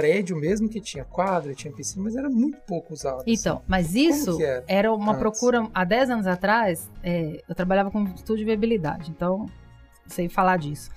[0.00, 3.20] prédio mesmo que tinha quadra, tinha piscina, mas era muito pouco usado.
[3.20, 3.32] assim.
[3.32, 5.20] Então, mas isso era era uma antes?
[5.20, 5.68] procura.
[5.74, 9.46] Há 10 anos atrás, é, eu trabalhava com estudo de viabilidade, então
[10.06, 10.90] sei falar disso.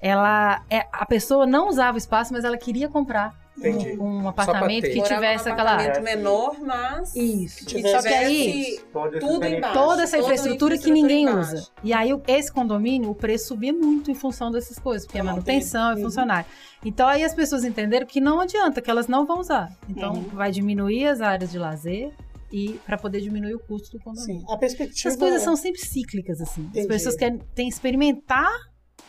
[0.00, 3.98] Ela, é, a pessoa não usava o espaço, mas ela queria comprar Entendi.
[3.98, 5.72] um, um apartamento que tivesse num aquela.
[5.74, 7.64] apartamento menor, mas Isso.
[7.66, 8.84] que Só que aí- tivesse
[9.20, 9.74] tudo embaixo.
[9.78, 11.54] toda essa toda infraestrutura que ninguém embaixo.
[11.54, 11.68] usa.
[11.82, 15.92] E aí, esse condomínio, o preço subia muito em função dessas coisas, porque é manutenção,
[15.92, 16.46] é funcionário.
[16.84, 19.70] Então, aí as pessoas entenderam que não adianta, que elas não vão usar.
[19.88, 20.22] Então, Uhum.
[20.32, 22.12] vai diminuir as áreas de lazer
[22.52, 24.42] e para poder diminuir o custo do condomínio.
[24.42, 24.46] Sim.
[24.52, 25.08] A perspectiva.
[25.08, 26.60] Essas coisas são sempre cíclicas, assim.
[26.62, 26.80] Entendi.
[26.80, 28.48] As pessoas querem têm que experimentar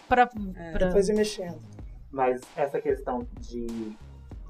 [0.07, 0.29] para.
[0.79, 1.59] Depois ir mexendo.
[2.09, 3.67] Mas essa questão de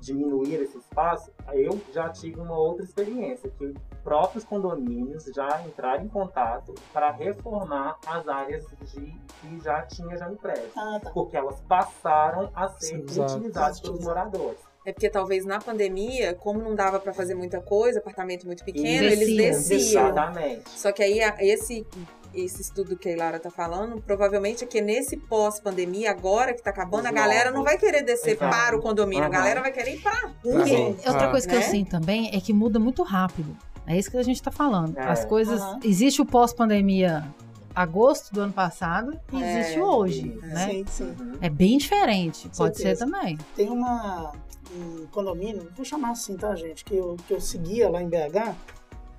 [0.08, 6.08] diminuir esse espaço, eu já tive uma outra experiência, que próprios condomínios já entraram em
[6.08, 9.02] contato para reformar as áreas de,
[9.42, 10.72] que já tinha já no prédio.
[10.76, 11.12] Ah, tá.
[11.12, 13.34] Porque elas passaram a ser usadas.
[13.34, 14.67] utilizadas pelos moradores.
[14.88, 18.88] É porque talvez na pandemia, como não dava pra fazer muita coisa, apartamento muito pequeno,
[18.88, 19.52] E eles desciam.
[19.52, 20.08] desciam.
[20.10, 20.62] Exatamente.
[20.70, 21.86] Só que aí a- esse
[22.34, 26.70] esse estudo que a Ilara tá falando, provavelmente é que nesse pós-pandemia, agora que tá
[26.70, 28.52] acabando, a Os galera não vai querer descer Exato.
[28.56, 29.34] para o condomínio, a Aham.
[29.36, 30.34] galera vai querer ir pra rua.
[30.42, 30.96] Porque Tá bom.
[31.14, 31.66] outra coisa que eu Né?
[31.66, 33.58] sinto também é que muda muito rápido.
[33.88, 34.96] É isso que a gente tá falando.
[34.98, 35.02] É.
[35.04, 35.60] As coisas.
[35.60, 35.80] Aham.
[35.84, 37.26] Existe o pós-pandemia
[37.74, 40.46] agosto do ano passado e É, existe o hoje, isso.
[40.46, 40.68] né?
[40.70, 41.16] Sim, sim.
[41.20, 41.34] Uhum.
[41.42, 42.50] É bem diferente.
[42.56, 43.06] Pode Certeza.
[43.06, 43.38] ser também.
[43.56, 44.32] Tem uma,
[44.76, 46.84] um condomínio, vou chamar assim, tá, gente?
[46.84, 48.56] Que eu, que eu seguia lá em BH.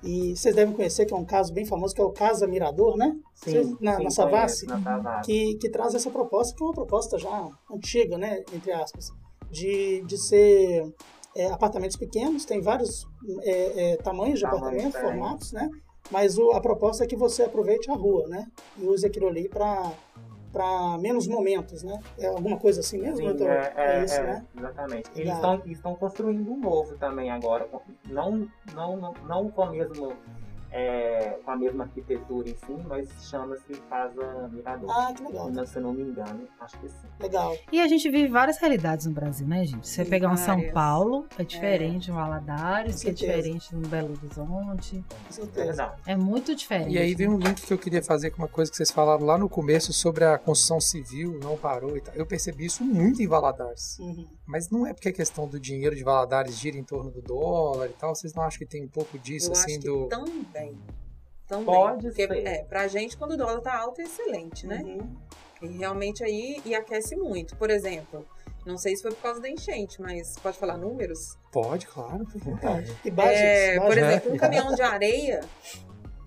[0.01, 2.95] E vocês devem conhecer, que é um caso bem famoso, que é o Casa Mirador,
[2.95, 3.17] né?
[3.35, 4.65] Vocês- Sim, na, sim, na Savassi.
[5.25, 9.09] que, que traz essa proposta, que é uma proposta já antiga, né, entre aspas,
[9.51, 10.89] de, de ser
[11.35, 13.05] é, apartamentos pequenos, tem vários
[13.41, 15.69] é, é, tamanhos de apartamentos, formatos, né,
[16.09, 19.49] mas o, a proposta é que você aproveite a rua, né, e use aquilo ali
[19.49, 19.91] para
[20.51, 21.99] para menos momentos, né?
[22.17, 23.17] É alguma coisa assim mesmo?
[23.17, 23.49] Sim, doutor?
[23.49, 24.45] é, é, isso, é, né?
[24.57, 25.11] Exatamente.
[25.15, 27.67] Eles estão, estão construindo um novo também agora,
[28.05, 30.13] não, não, não, não com, a mesmo,
[30.71, 34.89] é, com a mesma arquitetura em si, mas chama-se Casa Mirador.
[34.91, 35.49] Ah, que legal.
[35.51, 37.07] Não, Se eu não me engano, acho que sim.
[37.19, 37.57] Legal.
[37.71, 39.87] E a gente vive várias realidades no Brasil, né, gente?
[39.87, 40.59] Você Sim, pegar um São.
[40.73, 45.03] Paulo, é diferente de um Valadares, que é diferente de um Belo Horizonte.
[45.09, 45.93] Com É certeza.
[46.05, 46.91] É muito diferente.
[46.93, 49.25] E aí vem um link que eu queria fazer com uma coisa que vocês falaram
[49.25, 52.13] lá no começo sobre a construção civil, não parou e tal.
[52.13, 53.97] Eu percebi isso muito em Valadares.
[53.99, 54.27] Uhum.
[54.45, 57.87] Mas não é porque a questão do dinheiro de Valadares gira em torno do dólar
[57.87, 58.13] e tal.
[58.15, 60.07] Vocês não acham que tem um pouco disso, Eu assim, acho que do.
[60.59, 60.77] Também.
[61.47, 61.65] Também.
[61.65, 62.47] Pode Porque, ser.
[62.47, 64.81] É, pra gente, quando o dólar tá alto, é excelente, né?
[64.83, 65.15] Uhum.
[65.61, 67.55] E realmente aí, e aquece muito.
[67.55, 68.25] Por exemplo,
[68.65, 71.37] não sei se foi por causa da enchente, mas pode falar números?
[71.51, 72.25] Pode, claro.
[72.35, 72.95] vontade.
[73.03, 75.41] E É, por exemplo, um caminhão de areia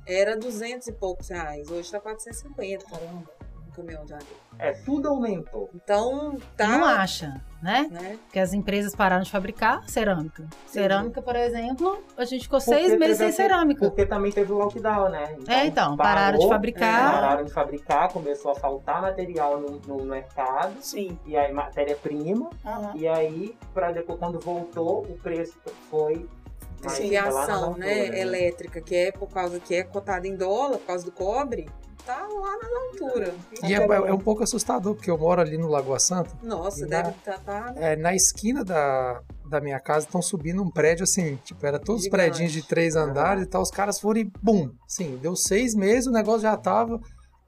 [0.07, 1.71] era 200 e poucos reais.
[1.71, 3.42] Hoje tá 450 Caramba.
[3.73, 4.29] Caminhão de areia.
[4.59, 5.71] É, tudo aumentou.
[5.75, 6.69] Então, tá...
[6.69, 7.89] Não acha, né?
[7.91, 8.19] né?
[8.25, 10.47] Porque as empresas pararam de fabricar cerâmica.
[10.67, 13.87] Cerâmica, por exemplo, a gente ficou Porque seis meses sem cerâmica.
[13.87, 15.37] Porque também teve o lockdown, né?
[15.49, 17.13] É, então, pararam de parou, fabricar.
[17.13, 21.19] Pararam de fabricar, começou a faltar material no, no mercado, Sim.
[21.25, 22.93] e aí matéria-prima, Aham.
[22.95, 25.59] e aí, para depois, quando voltou, o preço
[25.91, 26.29] foi
[26.89, 27.13] Sim.
[27.13, 30.87] na Fiação, altura, né, elétrica, que é por causa que é cotada em dólar, por
[30.87, 31.69] causa do cobre,
[32.05, 33.35] tá lá na altura.
[33.63, 36.31] E é, é um pouco assustador, porque eu moro ali no Lagoa Santa.
[36.43, 41.05] Nossa, deve estar tá, É, na esquina da, da minha casa estão subindo um prédio
[41.05, 44.33] assim, tipo, era todos os prédios de três andares e tal, os caras foram e
[44.43, 44.71] bum!
[44.87, 47.01] Sim, deu seis meses, o negócio já tava.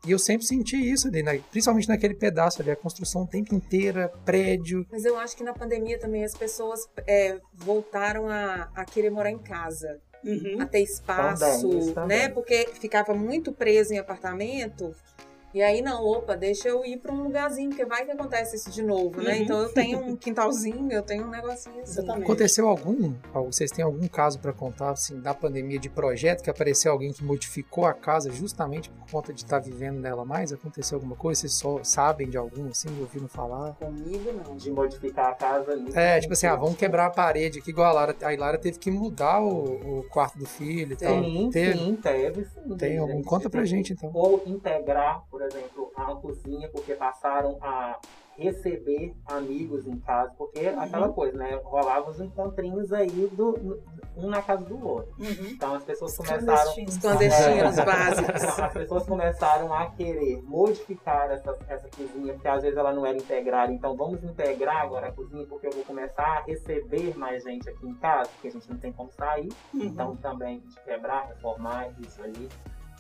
[0.07, 1.41] E eu sempre senti isso ali, né?
[1.51, 4.87] principalmente naquele pedaço ali, a construção o tempo inteiro, prédio.
[4.93, 9.31] Mas eu acho que na pandemia também as pessoas é, voltaram a, a querer morar
[9.31, 10.61] em casa, Uhum.
[10.61, 12.19] a ter espaço, Também, também.
[12.19, 12.29] né?
[12.29, 14.95] Porque ficava muito preso em apartamento.
[15.55, 18.73] E aí, não, opa, deixa eu ir para um lugarzinho, porque vai que acontece isso
[18.73, 19.35] de novo, né?
[19.35, 19.43] Uhum.
[19.43, 22.01] Então eu tenho um quintalzinho, eu tenho um negocinho assim.
[22.01, 22.25] Exatamente.
[22.25, 26.91] Aconteceu algum, vocês têm algum caso para contar, assim, da pandemia de projeto, que apareceu
[26.91, 30.53] alguém que modificou a casa justamente por conta de estar vivendo nela mais?
[30.53, 31.43] Aconteceu alguma coisa?
[31.43, 33.75] Vocês só sabem de algum, assim, ouviram falar?
[33.75, 34.57] Comigo, não.
[34.57, 35.93] de modificar a casa ali.
[35.95, 38.17] É, tipo assim, ah, vamos quebrar a parede aqui, igual a Lara.
[38.23, 41.23] A Lara teve que mudar o, o quarto do filho e tal.
[41.23, 41.79] Sim, Teve?
[41.79, 42.77] sim, teve sim.
[42.77, 43.23] Tem algum?
[43.23, 44.11] Conta pra gente, então.
[44.13, 47.99] Ou integrar, por exemplo, a cozinha, porque passaram a
[48.37, 50.81] receber amigos em casa, porque Uhum.
[50.81, 51.55] aquela coisa, né?
[51.63, 53.81] Rolava os encontrinhos aí do,
[54.17, 55.15] um na casa do outro.
[55.21, 55.51] Uhum.
[55.53, 56.71] Então as pessoas começaram.
[56.85, 57.85] Os clandestinos É.
[57.87, 58.43] básicos.
[58.59, 63.17] As pessoas começaram a querer modificar essa, essa cozinha, porque às vezes ela não era
[63.17, 63.73] integrada.
[63.73, 67.87] Então vamos integrar agora a cozinha, porque eu vou começar a receber mais gente aqui
[67.87, 69.53] em casa, porque a gente não tem como sair.
[69.73, 69.81] Uhum.
[69.83, 72.49] Então também de quebrar, reformar isso ali.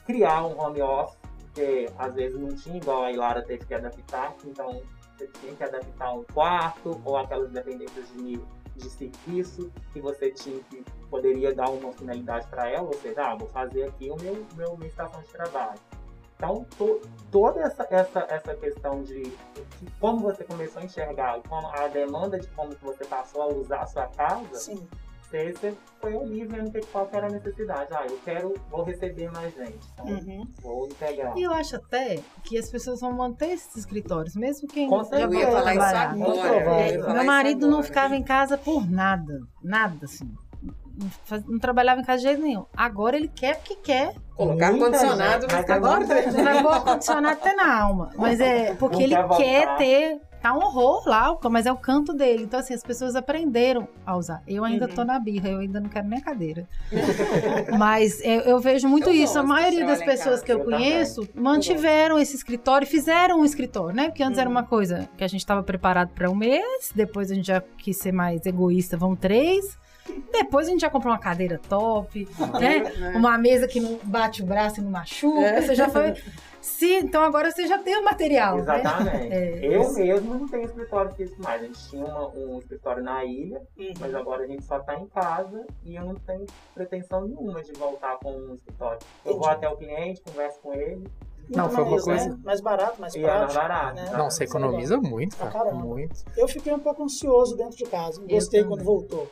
[0.06, 1.16] Criar um home office,
[1.54, 4.34] porque às vezes não tinha, igual a Ilara teve que adaptar.
[4.44, 4.82] Então
[5.16, 8.40] você tinha que adaptar um quarto ou aquelas dependências de,
[8.76, 13.36] de serviço que você tinha que poderia dar uma finalidade para ela, ou seja, ah,
[13.36, 15.78] vou fazer aqui o meu, meu minha estação de trabalho.
[16.36, 21.68] Então, to- toda essa, essa, essa questão de, de como você começou a enxergar, como
[21.68, 24.88] a demanda de como que você passou a usar a sua casa, Sim.
[25.52, 27.88] Você foi ali vendo que qual que era a necessidade.
[27.92, 30.46] Ah, eu quero, vou receber mais gente, então Uhum.
[30.62, 31.36] vou integrar.
[31.36, 35.04] E eu acho até que as pessoas vão manter esses escritórios, mesmo quem Com já
[35.04, 35.34] certeza.
[35.34, 36.10] Eu ia falar isso trabalhar.
[36.10, 36.48] agora.
[36.62, 37.00] Provável.
[37.00, 37.82] falar Meu isso marido não agora.
[37.86, 39.40] ficava em casa por nada.
[39.62, 40.30] Nada, assim.
[40.96, 42.66] Não faz- Não trabalhava em casa de jeito nenhum.
[42.76, 44.14] Agora ele quer porque quer.
[44.36, 46.30] Colocar ar-condicionado mas ficar agora- agora.
[46.32, 48.10] Vai pôr ar-condicionado até na alma.
[48.16, 50.20] Mas é porque Não ele quer quer ter.
[50.44, 52.42] Tá um horror lá, mas é o canto dele.
[52.42, 54.42] Então, assim, as pessoas aprenderam a usar.
[54.46, 54.94] Eu ainda Uhum.
[54.94, 56.68] tô na birra, eu ainda não quero nem a cadeira.
[57.78, 59.38] mas eu, eu vejo muito Eu isso.
[59.38, 60.44] A maioria das pessoas casa.
[60.44, 60.80] que eu, Eu também.
[60.80, 64.08] conheço mantiveram esse escritório, fizeram um escritório, né?
[64.10, 67.34] Porque antes era uma coisa que a gente estava preparado para um mês, depois a
[67.34, 69.78] gente já quis ser mais egoísta, vão três.
[70.32, 72.28] Depois a gente já comprou uma cadeira top,
[72.60, 73.12] né?
[73.16, 75.40] Uma mesa que não bate o braço e não machuca.
[75.40, 75.60] É.
[75.62, 76.14] Você já foi.
[76.60, 78.62] Sim, então agora você já tem o material, né?
[78.62, 79.34] Exatamente.
[79.34, 81.62] É, eu mesmo não tenho escritório físico mais.
[81.62, 83.92] A gente tinha uma- um escritório na ilha, Uhum.
[84.00, 87.70] mas agora a gente só tá em casa e eu não tenho pretensão nenhuma de
[87.72, 88.98] voltar com um escritório.
[89.26, 89.54] Eu vou Entendi.
[89.56, 91.04] até o cliente, converso com ele
[91.50, 92.38] Não, foi uma mais, coisa- né?
[92.42, 93.54] Mais barato, mais é prático.
[93.60, 93.96] barato.
[93.96, 94.10] né?
[94.16, 95.50] Não, você economiza muito, cara.
[95.50, 95.74] caramba.
[95.84, 96.24] Muito.
[96.34, 98.22] Eu fiquei um pouco ansioso dentro de casa.
[98.26, 99.30] Gostei quando voltou.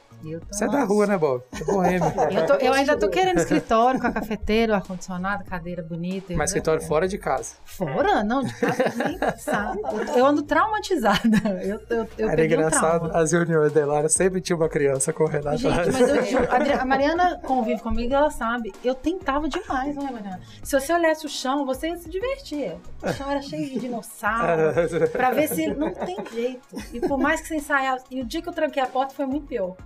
[0.51, 1.43] Você é da rua, né, Bob?
[1.61, 2.03] É boêmio.
[2.33, 6.33] Eu, tô- eu ainda tô querendo escritório com a cafeteira, ar-condicionado, cadeira bonita.
[6.35, 7.55] Mas escritório fora de casa.
[7.65, 8.23] Fora?
[8.25, 9.75] Não, de casa nem pensar.
[9.77, 11.39] Eu, eu ando traumatizada.
[11.63, 13.19] Eu, eu, eu Era um engraçado, trauma.
[13.23, 15.89] as reuniões dela era sempre tinha uma criança correndo Gente, atrás.
[16.01, 16.49] mas eu juro,
[16.81, 18.73] a Mariana convive comigo, ela sabe.
[18.85, 20.41] Eu tentava demais, não é, Mariana?
[20.63, 22.77] Se você olhasse o chão, você ia se divertir.
[23.03, 24.73] O chão era cheio de dinossauro.
[25.13, 26.63] Pra ver se não tem jeito.
[26.93, 28.05] E por mais que você ensaiasse.
[28.11, 29.77] E o dia que eu tranquei a porta foi muito pior.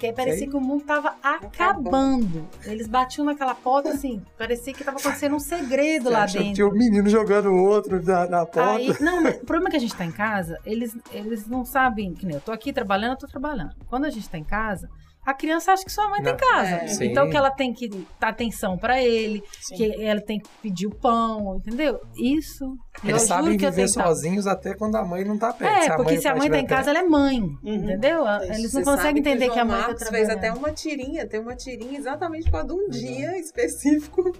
[0.00, 0.48] Porque aí parecia Sei.
[0.48, 2.48] que o mundo tava acabando.
[2.64, 6.54] Eles batiam naquela porta assim, parecia que tava acontecendo um segredo lá dentro.
[6.54, 8.76] Tinha um menino jogando o outro na, na porta.
[8.76, 12.14] Aí, não, o problema é que a gente tá em casa, eles, eles não sabem,
[12.14, 13.74] que nem eu tô aqui trabalhando, eu tô trabalhando.
[13.88, 14.88] Quando a gente tá em casa,
[15.24, 16.38] a criança acha que sua mãe tá em Não.
[16.38, 17.02] casa.
[17.02, 17.06] É.
[17.06, 19.74] Então que ela tem que dar atenção pra ele, Sim.
[19.76, 22.00] que ela tem que pedir o pão, entendeu?
[22.16, 22.64] Isso.
[23.04, 25.92] eu Eles juro sabem que viver sozinhos até quando a mãe não tá perto.
[25.92, 27.58] É, porque se a mãe tá em casa, ela é mãe, Uhum.
[27.74, 28.24] entendeu?
[28.42, 30.38] Eles não Você conseguem entender o que, a mãe tá Marcos fez trabalhando.
[30.38, 34.32] até uma tirinha, tem uma tirinha exatamente por causa de um dia específico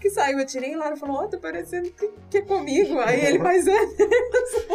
[0.00, 2.98] que saiu a tirinha e Lara falou, ó, tá parecendo que, que é comigo.
[3.00, 3.76] Aí ele, mas é.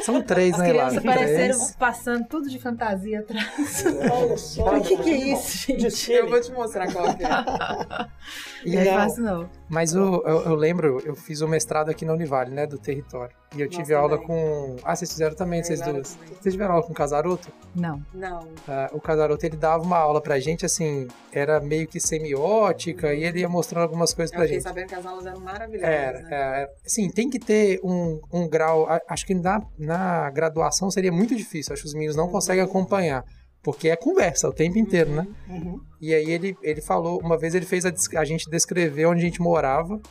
[0.04, 0.90] São três, As né, Lara?
[0.90, 3.84] crianças pareceram passando tudo de fantasia atrás.
[4.12, 4.78] Olha só.
[4.78, 6.12] O que, que é isso, gente?
[6.12, 7.30] Eu vou te mostrar qual que é.
[7.30, 9.00] Não é Legal.
[9.00, 9.50] fácil, não.
[9.70, 13.36] Mas o- eu, eu lembro, eu fiz o mestrado aqui na Univale, né, do território.
[13.56, 14.28] E eu tive Nossa, aula também.
[14.28, 14.76] com...
[14.84, 16.16] Ah, vocês fizeram também, Eu vocês duas.
[16.16, 16.34] também.
[16.42, 17.52] Vocês tiveram aula com o Casaroto?
[17.76, 18.02] Não.
[18.14, 18.48] Não.
[18.68, 23.24] Ah, o Casaroto, ele dava uma aula pra gente, assim, era meio que semiótica, e
[23.24, 24.68] ele ia mostrando algumas coisas Eu pra fiquei gente.
[24.68, 26.28] sabendo que as aulas eram maravilhosas, Era, né?
[26.32, 26.70] era.
[26.86, 28.88] Sim, tem que ter um, um grau.
[29.08, 31.74] Acho que na, na graduação seria muito difícil.
[31.74, 33.24] Acho que os meninos não conseguem acompanhar.
[33.62, 35.26] Porque é conversa o tempo inteiro, né?
[35.48, 35.80] Uhum.
[36.02, 39.24] E aí ele, ele falou, uma vez ele fez a, a gente descrever onde a
[39.24, 40.02] gente morava,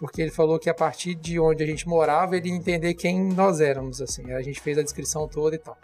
[0.00, 3.22] porque ele falou que a partir de onde a gente morava, ele ia entender quem
[3.22, 4.32] nós éramos, assim.
[4.32, 5.76] A gente fez a descrição toda e tal.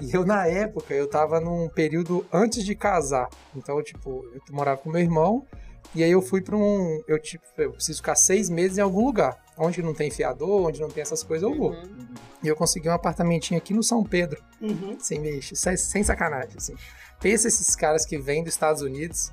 [0.00, 3.28] E eu, na época, eu tava num período antes de casar.
[3.54, 5.46] Então, tipo, eu morava com meu irmão,
[5.94, 7.00] e aí eu fui pra um...
[7.06, 9.38] Eu, tipo, eu preciso ficar seis meses em algum lugar.
[9.56, 11.70] Onde não tem fiador, onde não tem essas coisas, eu vou.
[11.72, 12.08] Uhum.
[12.42, 14.96] E eu consegui um apartamentinho aqui no São Pedro Uhum.
[14.98, 16.74] sem mexe, sem, sem sacanagem, assim.
[17.20, 19.30] Pensa esses caras que vêm dos Estados Unidos,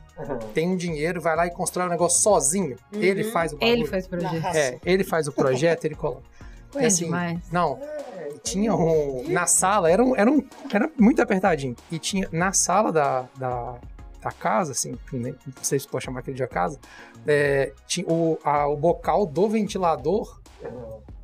[0.54, 2.76] tem um dinheiro, vai lá e constrói um negócio sozinho.
[2.94, 3.02] Uhum.
[3.02, 3.72] Ele faz o bagulho.
[3.72, 4.56] Ele faz o projeto.
[4.56, 6.24] É, ele faz o projeto, ele coloca.
[6.72, 7.40] Foi E assim, demais.
[7.52, 7.80] Não,
[8.44, 9.24] tinha um...
[9.30, 11.76] Na sala, era, um, era, um, era muito apertadinho.
[11.92, 13.76] E tinha, na sala da, da,
[14.22, 16.78] da casa, assim, nem- não sei se pode chamar aquele de a casa,
[17.26, 20.42] é, tinha o, a- o bocal do ventilador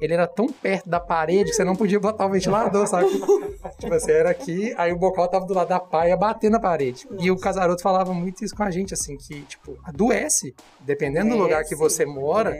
[0.03, 3.07] ele era tão perto da parede que você não podia botar o ventilador, sabe?
[3.79, 7.07] tipo assim, era aqui, aí o bocal tava do lado da paia batendo na parede.
[7.19, 11.41] E o Casaroto falava muito isso com a gente, assim, que, tipo, adoece, dependendo do
[11.41, 12.55] lugar que você mora.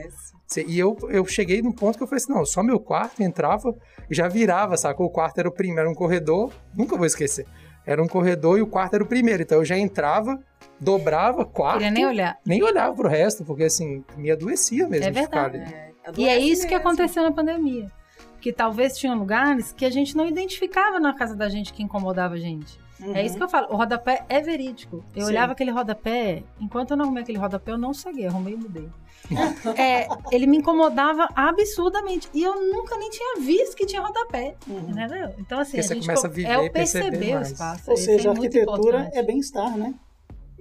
[0.48, 3.22] Cê- E eu, eu cheguei num ponto que eu falei assim, não, só meu quarto
[3.24, 3.74] entrava
[4.10, 5.08] e já virava, sacou?
[5.08, 7.46] O quarto era o primeiro, era um corredor, nunca vou esquecer.
[7.86, 9.42] Era um corredor e o quarto era o primeiro.
[9.44, 10.40] Então eu já entrava,
[10.80, 12.38] dobrava, quarto, Queria nem olhar.
[12.46, 15.74] nem olhava pro resto, porque assim, me adoecia mesmo É de ficar verdade.
[15.74, 15.74] ali.
[15.82, 16.88] É, E é isso que mesmo.
[16.88, 17.92] aconteceu na pandemia.
[18.34, 22.36] Porque talvez tinham lugares que a gente não identificava na casa da gente que incomodava
[22.36, 22.78] a gente.
[23.14, 23.68] É isso que eu falo.
[23.70, 25.04] O rodapé é verídico.
[25.16, 25.32] Eu Sim.
[25.32, 28.90] olhava aquele rodapé, enquanto eu não arrumei aquele rodapé, eu não cheguei, arrumei e mudei.
[29.78, 32.30] É, ele me incomodava absurdamente.
[32.34, 34.56] E eu nunca nem tinha visto que tinha rodapé.
[34.68, 34.90] Uhum.
[34.90, 35.34] Entendeu?
[35.40, 37.84] Então, assim, Porque a você gente começa a viver é o perceber perceber o espaço.
[37.88, 39.94] Ou Isso seja, é a arquitetura é bem-estar, né?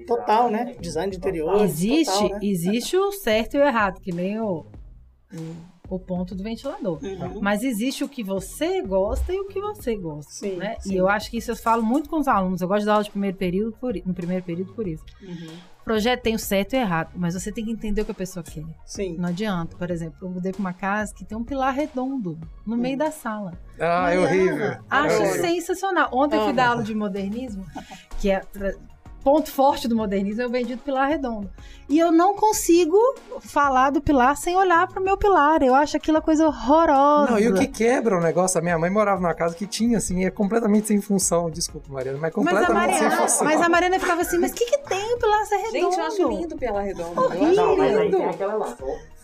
[0.07, 0.77] Total, né?
[0.81, 1.63] Design de interior.
[1.63, 2.39] Existe, total, né?
[2.43, 4.65] existe o certo e o errado, que nem o,
[5.35, 6.99] o, o ponto do ventilador.
[7.03, 7.41] Uhum.
[7.41, 10.31] Mas existe o que você gosta e o que você gosta.
[10.33, 10.77] Sim, né?
[10.81, 10.95] sim.
[10.95, 12.61] E eu acho que isso eu falo muito com os alunos.
[12.61, 15.05] Eu gosto de dar aula de primeiro período por, no primeiro período por isso.
[15.23, 15.57] Uhum.
[15.81, 18.13] O projeto tem o certo e o errado, mas você tem que entender o que
[18.13, 18.65] a pessoa quer.
[18.87, 19.17] Sim.
[19.19, 19.77] Não adianta.
[19.77, 23.11] Por exemplo, eu mudei para uma casa que tem um pilar redondo no meio da
[23.11, 23.59] sala.
[23.81, 24.77] Ah, é horrível.
[24.89, 25.41] Acho É horrível.
[25.43, 26.09] sensacional.
[26.13, 27.67] Ontem eu fui dar aula de modernismo,
[28.21, 28.43] que é
[29.23, 31.49] ponto forte do modernismo é o bendito pilar redondo.
[31.89, 32.97] E eu não consigo
[33.41, 35.63] falar do pilar sem olhar pro meu pilar.
[35.63, 37.33] Eu acho aquilo coisa horrorosa.
[37.33, 39.99] Não, e o que quebra o negócio, a minha mãe morava numa casa que tinha,
[39.99, 41.51] assim, é completamente sem função.
[41.51, 43.45] Desculpa, Mariana, mas Mas a, completamente sem Mariana, função.
[43.45, 45.73] mas a Mariana ficava assim, mas o que, que tem o pilar ser redondo?
[45.91, 47.21] Gente, eu acho lindo pela redonda.
[47.21, 47.49] Horrível.
[47.49, 48.77] Eu Não, mas aí tem aquela lá,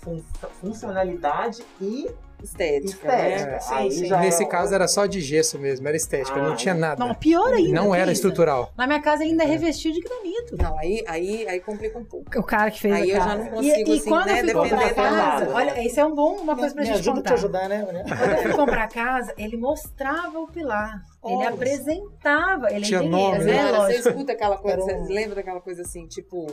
[0.02, 0.22] fun-
[0.60, 2.10] funcionalidade e
[2.42, 3.50] Estética, estética.
[3.50, 3.58] né?
[3.60, 4.06] Sim, Aí sim.
[4.06, 7.04] já Nesse é- caso era só de gesso mesmo, era estética, não Ah, tinha nada.
[7.04, 7.72] Não, pior ainda.
[7.72, 8.20] Não era isso.
[8.20, 8.72] estrutural.
[8.76, 10.56] Na minha casa ainda é revestido de granito.
[10.56, 12.26] Não, aí, aí, aí complica um pouco.
[12.38, 13.30] O cara que fez Aí a eu casa.
[13.30, 16.04] já não consigo, e, e assim, quando né, eu fui comprar casa, olha, isso é
[16.06, 17.28] um bom, uma coisa pra Me gente ajuda a contar.
[17.30, 18.04] te ajudar, né?
[18.06, 21.02] Quando eu fui comprar a casa, ele mostrava o pilar.
[21.24, 21.48] Ele Olha.
[21.48, 22.72] apresentava.
[22.72, 23.72] Ele Tinha é nome, né?
[23.72, 23.72] né?
[23.72, 26.46] Você escuta aquela coisa, Era você um- lembra daquela coisa assim, tipo,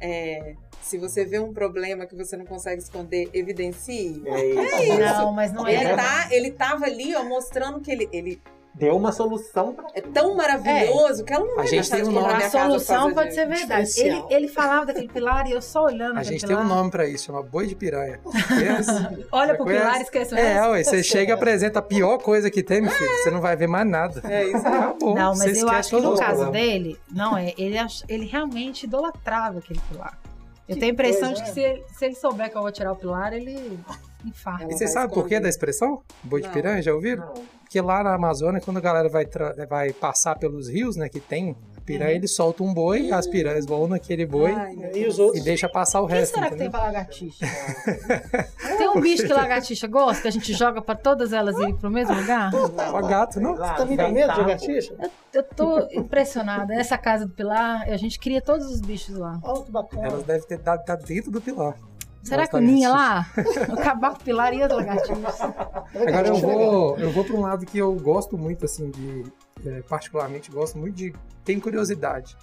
[0.00, 4.22] é, se você vê um problema que você não consegue esconder, evidencie.
[4.26, 4.98] É isso.
[4.98, 5.96] Não, mas não Ele, era.
[5.96, 8.40] tá, ele tava ali, ó, mostrando que ele, ele
[8.78, 12.04] deu uma solução pra É tão maravilhoso que ela não A vai gente deixar tem
[12.04, 12.32] um nome.
[12.42, 13.90] A solução pode ser verdade.
[14.00, 16.64] Ele, ele falava daquele pilar e eu só olhando A gente tem pilar.
[16.64, 18.20] um nome pra isso, chama boi de piranha.
[19.32, 19.82] Olha Você pro conhece?
[19.84, 22.82] pilar e esquece o É, ué, você chega e apresenta a pior coisa que tem,
[22.82, 23.10] meu filho.
[23.22, 24.20] Você não vai ver mais nada.
[24.24, 24.56] É isso.
[24.66, 25.14] Acabou.
[25.14, 27.54] Não, Você mas eu acho que no os caso dele, não é.
[27.56, 30.18] Ele, ach- ele realmente idolatrava aquele pilar.
[30.68, 31.54] Eu Que tenho a impressão coisa, de que né?
[31.54, 33.78] se ele, se ele souber que eu vou tirar o pilar, ele
[34.24, 34.64] infarta.
[34.68, 36.02] E você sabe por que da expressão?
[36.24, 37.24] Boi de piranha, já ouviram?
[37.26, 37.55] Não.
[37.66, 39.26] Porque lá na Amazônia, quando a galera vai,
[39.68, 42.16] vai passar pelos rios, né, que tem piranha, Uhum.
[42.16, 45.44] eles soltam um boi, as piranhas vão naquele boi Ai, E os e outros.
[45.44, 46.70] deixa passar o Quem resto, será que tem entendeu?
[46.80, 47.46] pra lagartixa?
[48.78, 51.90] tem um bicho que lagartixa gosta, que a gente joga pra todas elas irem pro
[51.90, 52.50] mesmo lugar?
[52.54, 53.56] Ó, gato, não?
[53.56, 54.94] Você também tem tem medo de lagartixa?
[55.32, 56.72] Eu tô impressionada.
[56.74, 59.38] Essa casa do Pilar, a gente cria todos os bichos lá.
[59.42, 60.06] Olha que bacana.
[60.06, 61.76] Elas devem ter dado dentro do pilar.
[62.26, 63.26] Será que o ninho é lá?
[63.78, 65.40] Acabar com o Pilar e as lagartixas.
[65.40, 69.24] Agora eu vou, eu vou para um lado que eu gosto muito, assim, de.
[69.64, 71.14] é, particularmente gosto muito de.
[71.44, 72.36] Tenho curiosidade.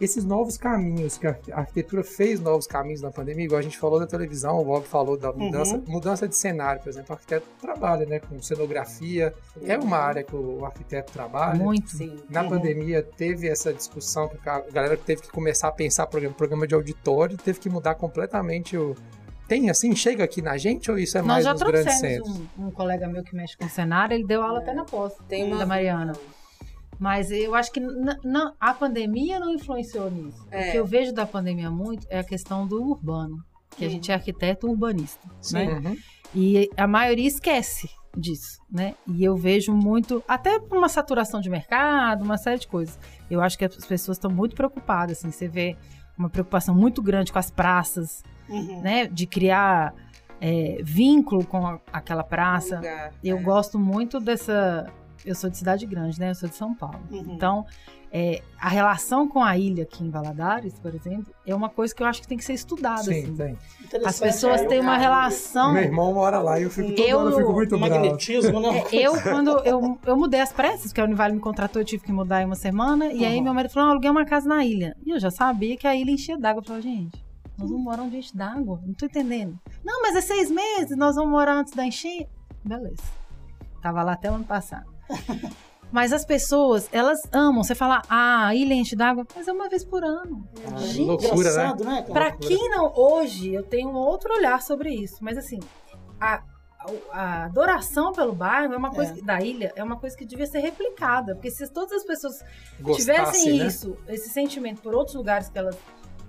[0.00, 4.00] Esses novos caminhos, que a arquitetura fez novos caminhos na pandemia, igual a gente falou
[4.00, 7.10] da televisão, o Bob falou da mudança, mudança de cenário, por exemplo.
[7.10, 11.54] O arquiteto trabalha né, com cenografia, é uma área que o arquiteto trabalha.
[11.62, 11.90] Muito.
[11.96, 12.16] Sim.
[12.28, 12.48] Na Uhum.
[12.50, 16.74] pandemia teve essa discussão, porque a galera teve que começar a pensar programa, programa de
[16.74, 18.94] auditório, teve que mudar completamente o.
[19.46, 22.26] Tem assim, chega aqui na gente ou isso é Nós mais já nos grandes trouxemos
[22.28, 22.48] centros?
[22.58, 25.44] um, um colega meu que mexe com cenário, ele deu aula até na pós, Tem
[25.44, 26.14] uma da Mariana.
[26.98, 27.80] Mas eu acho que
[28.60, 30.46] a pandemia não influenciou nisso.
[30.50, 30.68] É.
[30.68, 33.38] O que eu vejo da pandemia muito é a questão do urbano.
[33.76, 35.28] Que a gente é arquiteto urbanista.
[35.40, 35.66] Sim.
[35.66, 35.72] Né?
[35.90, 35.96] Uhum.
[36.34, 38.94] E a maioria esquece disso, né?
[39.06, 42.96] E eu vejo muito, até por uma saturação de mercado, uma série de coisas.
[43.28, 45.30] Eu acho que as pessoas estão muito preocupadas, assim.
[45.32, 45.76] Você vê
[46.16, 48.80] uma preocupação muito grande com as praças, Uhum.
[48.82, 49.06] né?
[49.06, 49.92] De criar
[50.40, 52.76] é, vínculo com a- aquela praça.
[52.76, 53.14] lugar.
[53.22, 53.42] Eu É.
[53.42, 54.86] gosto muito dessa.
[55.24, 56.30] Eu sou de cidade grande, né?
[56.30, 57.00] Eu sou de São Paulo.
[57.10, 57.24] Uhum.
[57.34, 57.64] Então,
[58.12, 62.02] é, a relação com a ilha aqui em Valadares, por exemplo, é uma coisa que
[62.02, 63.02] eu acho que tem que ser estudada.
[63.02, 63.34] Sim, assim.
[63.36, 63.58] tem.
[64.04, 65.72] As pessoas É, têm uma relação.
[65.72, 67.94] Meu irmão mora lá e eu fico Eu- hora, eu fico muito O bravo.
[67.94, 68.72] magnetismo, não?
[68.74, 72.04] É, eu, quando eu, eu mudei as pressas, que a Univale me contratou, eu tive
[72.04, 73.06] que mudar em uma semana.
[73.12, 73.44] E aí Uhum.
[73.44, 74.94] meu marido falou: "Ah, aluguei uma casa na ilha.
[75.06, 76.60] E eu já sabia que a ilha enchia d'água.
[76.60, 77.24] Eu falei, gente,
[77.56, 78.80] nós vamos morar onde enche d'água?
[78.86, 79.58] Não tô entendendo.
[79.82, 82.28] Não, mas é seis meses, nós vamos morar antes da enchente.
[82.62, 83.02] Beleza.
[83.82, 84.93] Tava lá até o ano passado.
[85.92, 87.62] Mas as pessoas, elas amam.
[87.62, 90.44] Você fala, ah, a ilha enche d'água, mas é uma vez por ano.
[90.72, 91.38] Ah, Gente, loucura, né?
[91.40, 92.02] Engraçado, né?
[92.02, 92.12] cara?
[92.12, 92.92] Pra quem não.
[92.96, 95.18] Hoje eu tenho um outro olhar sobre isso.
[95.22, 95.60] Mas assim,
[96.20, 96.42] a,
[97.12, 99.14] a- adoração pelo bairro é uma coisa É.
[99.14, 101.34] que- da ilha é uma coisa que devia ser replicada.
[101.36, 102.42] Porque se todas as pessoas
[102.80, 103.00] Gostasse,
[103.40, 103.66] tivessem né?
[103.66, 105.76] isso, esse sentimento por outros lugares que elas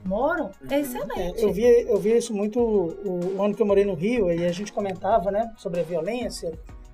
[0.04, 1.42] moram, é É, excelente.
[1.42, 4.46] eu, vi, eu vi isso muito o, o ano que eu morei no Rio, e
[4.46, 6.52] a gente comentava, né, sobre a violência,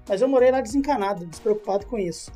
[0.07, 2.31] mas eu morei lá desencanado, despreocupado com isso.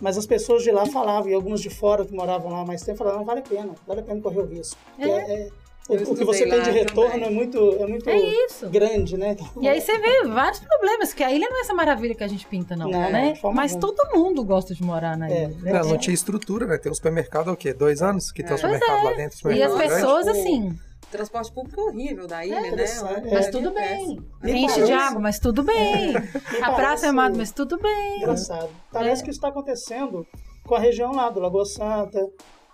[0.00, 2.82] Mas as pessoas de lá falavam, e algumas de fora que moravam lá há mais
[2.82, 4.76] tempo, falavam, não vale a pena, vale a pena correr o risco.
[4.96, 5.32] Porque É.
[5.42, 5.48] é-
[5.88, 7.26] o, o que você tem de retorno também.
[7.28, 8.68] é muito, é muito É isso.
[8.68, 9.34] grande, né?
[9.58, 12.28] E aí você vê vários problemas, que a ilha não é essa maravilha que a
[12.28, 13.32] gente pinta, não, Não, né?
[13.54, 13.94] Mas alguma.
[13.94, 15.72] todo mundo gosta de morar na É, ilha.
[15.82, 16.76] Não, não tinha estrutura, né?
[16.76, 17.72] Tem um supermercado há o quê?
[17.72, 18.58] Dois anos que tem um É.
[18.58, 19.50] supermercado lá dentro?
[19.50, 19.88] E as grande?
[19.94, 20.78] pessoas, O- assim,
[21.10, 22.68] Transporte público é horrível da ilha, né?
[22.68, 23.20] interessante.
[23.26, 24.20] Uma mas É, tudo bem.
[24.42, 26.14] Me Enche de água, mas tudo bem.
[26.16, 28.18] A parece- praça é amada, mas tudo bem.
[28.18, 28.68] Engraçado.
[28.92, 30.26] Parece que isso está acontecendo
[30.66, 32.20] com a região lá do Lagoa Santa.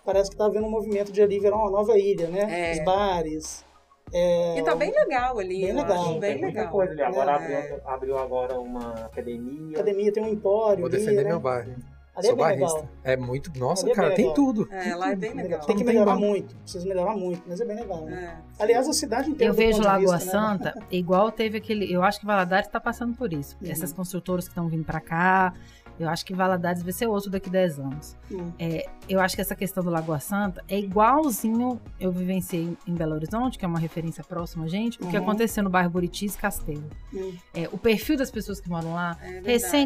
[0.05, 2.70] Parece que está havendo um movimento de ali virar uma nova ilha, né?
[2.70, 2.73] É.
[2.73, 3.64] Os bares.
[4.12, 5.92] É, E tá bem legal ali, Bem legal.
[6.03, 6.73] acho Sim, bem tem muita legal.
[6.73, 7.03] coisa ali.
[7.03, 7.35] Agora É.
[7.35, 9.75] abriu, abriu agora uma academia.
[9.77, 10.81] academia tem um empório.
[10.81, 11.29] Vou ali, defender né?
[11.31, 11.73] meu bairro.
[12.16, 12.77] Ali é Sou bem barrista.
[12.77, 12.90] legal.
[13.03, 13.59] É muito.
[13.59, 14.68] Nossa, é cara, tem tudo.
[14.70, 15.61] É, lá é bem legal.
[15.66, 16.55] Tem que tem melhorar muito.
[16.57, 18.05] Precisa melhorar muito, mas é bem legal.
[18.05, 18.38] Né?
[18.59, 18.62] É.
[18.62, 19.53] Aliás, a cidade inteira.
[19.53, 20.33] Eu vejo Lagoa vista, né?
[20.33, 21.92] Santa igual teve aquele.
[21.92, 23.57] Eu acho que Valadares está passando por isso.
[23.61, 23.68] Uhum.
[23.68, 25.55] Essas construtoras que estão vindo para cá.
[25.99, 28.17] Eu acho que Valadares vai ser outro daqui a 10 anos.
[28.59, 33.15] É, eu acho que essa questão do Lagoa Santa é igualzinho eu vivenciei em Belo
[33.15, 35.23] Horizonte, que é uma referência próxima a gente, o que Uhum.
[35.23, 36.85] aconteceu no bairro Buritis e Castelo.
[37.13, 37.33] Hum.
[37.55, 39.41] É, o perfil das pessoas que moram lá, É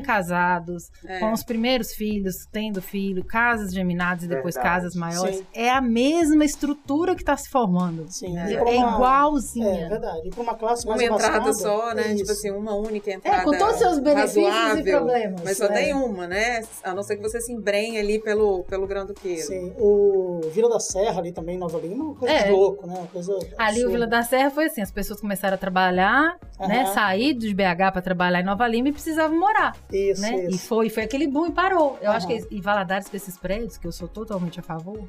[0.09, 1.18] recém-casados, É.
[1.21, 4.75] com os primeiros filhos, tendo filho, casas geminadas e depois Verdade.
[4.77, 5.37] casas maiores.
[5.37, 5.47] Sim.
[5.55, 8.07] É a mesma estrutura que está se formando.
[8.09, 8.37] Sim.
[8.38, 9.87] É, pra uma- igualzinha.
[9.87, 10.29] É verdade.
[10.29, 12.12] E para uma classe Uma mais entrada abastada, só, né?
[12.12, 13.42] é Tipo assim, uma única entrada.
[13.42, 15.40] É, com todos os seus benefícios razoável, e problemas.
[15.44, 15.68] Mas só É.
[15.68, 16.62] tem uma, né?
[16.82, 19.46] A não ser que você se embrenhe ali pelo, pelo Granduqueiro.
[19.46, 19.72] Sim.
[19.78, 22.50] O Vila da Serra ali também, Nova Lima, uma coisa É.
[22.50, 22.94] louco, né?
[22.96, 23.90] Uma coisa Ali o.
[23.90, 26.94] Vila da Serra foi assim, as pessoas começaram a trabalhar, né, Aham.
[26.94, 30.46] sair de BH para trabalhar em Nova Lima e precisavam morar, Isso, né?
[30.46, 30.66] E isso.
[30.66, 31.98] foi, foi aquele boom e parou.
[32.00, 32.16] Eu Aham.
[32.16, 35.08] acho que em Valadares com esses prédios, que eu sou totalmente a favor,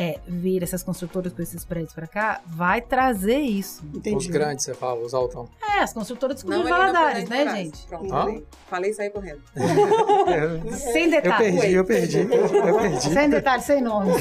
[0.00, 3.84] é, vir essas construtoras com esses prédios para cá, vai trazer isso.
[3.90, 4.28] Os Entendi.
[4.28, 5.48] grandes, você fala, os altão.
[5.76, 7.58] É, as construtoras na Valadares, né, Moraes.
[7.58, 7.86] gente?
[7.88, 8.42] Pronto, Hã?
[8.68, 8.90] falei.
[8.90, 9.40] E saí correndo.
[10.92, 11.60] Sem Eu detalhes.
[11.60, 13.10] perdi, eu perdi, eu perdi.
[13.12, 14.14] Sem detalhes, sem nomes.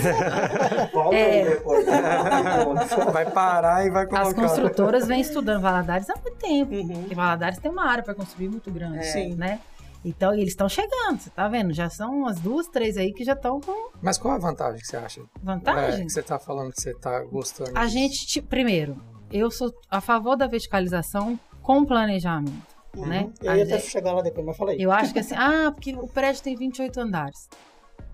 [0.92, 1.62] Volta É.
[3.14, 4.34] Vai parar e vai As colocar.
[4.34, 6.74] construtoras vêm estudando Valadares há muito tempo.
[6.74, 7.02] Uhum.
[7.02, 9.36] Porque Valadares tem uma área para construir muito grande, Sim.
[9.36, 9.60] né?
[10.08, 11.74] Então, e eles estão chegando, você tá vendo?
[11.74, 14.88] Já são umas duas, três aí que já estão com Mas qual a vantagem que
[14.88, 15.20] você acha?
[15.22, 16.06] É, vantagem.
[16.06, 17.72] que você tá falando que você tá gostando.
[17.78, 17.94] A disso.
[17.94, 18.98] gente, primeiro,
[19.32, 22.54] eu sou a favor da verticalização com planejamento,
[22.96, 23.30] né?
[23.42, 24.78] Eu ia até gente- chegar lá depois, mas falei.
[24.80, 27.50] eu acho que assim, ah, porque o prédio tem 28 andares.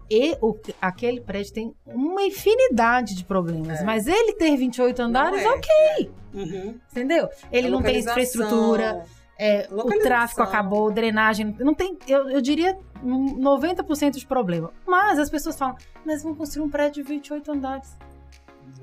[0.09, 3.83] E o, aquele prédio tem uma infinidade de problemas, É.
[3.83, 5.49] mas ele ter 28 andares, é.
[5.49, 6.79] ok, Uhum.
[6.91, 7.29] entendeu?
[7.51, 9.05] Ele A não tem infraestrutura,
[9.37, 14.71] é, o tráfego acabou, drenagem, não tem, eu, eu diria hum, 90% de problema.
[14.85, 15.75] Mas as pessoas falam,
[16.05, 17.97] mas vão construir um prédio de 28 andares.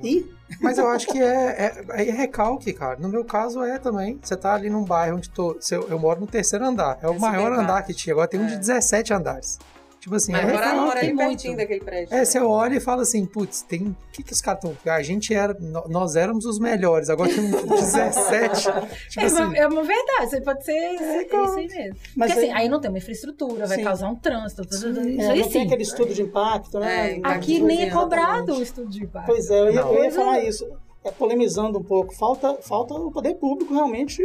[0.02, 0.26] E
[0.60, 2.98] Mas eu acho que é, é, é recalque, cara.
[2.98, 4.18] No meu caso é também.
[4.22, 6.98] Você tá ali num bairro onde tô, eu, eu moro no terceiro andar.
[7.02, 8.14] É o Esse maior bem andar que tinha.
[8.14, 8.58] Agora tem um de É.
[8.58, 9.58] 17 andares.
[10.00, 10.80] Tipo assim, Mas é morar, recalque.
[10.86, 11.28] mora aí muito.
[11.28, 12.14] pertinho daquele prédio.
[12.14, 13.88] É, você olha e fala assim, putz, tem.
[13.88, 14.92] O que, que os caras estão.
[14.94, 15.54] A gente era.
[15.88, 18.62] Nós éramos os melhores, agora tem um 17.
[19.10, 19.42] tipo É, assim.
[19.42, 21.96] uma, é uma verdade, você pode ser isso, isso aí mesmo.
[22.16, 23.84] Mas Porque assim, aí- aí não tem uma infraestrutura, vai Sim.
[23.84, 25.66] causar um trânsito, tudo, tudo, isso é, aí não tem sim.
[25.66, 27.18] aquele estudo de impacto, né?
[27.18, 27.92] É, Aqui nem é Exatamente.
[27.92, 29.26] cobrado o estudo de impacto.
[29.26, 29.92] Pois é, eu ia, Não.
[29.94, 30.66] eu ia falar isso.
[31.04, 34.22] É, polemizando um pouco, falta, falta o poder público realmente.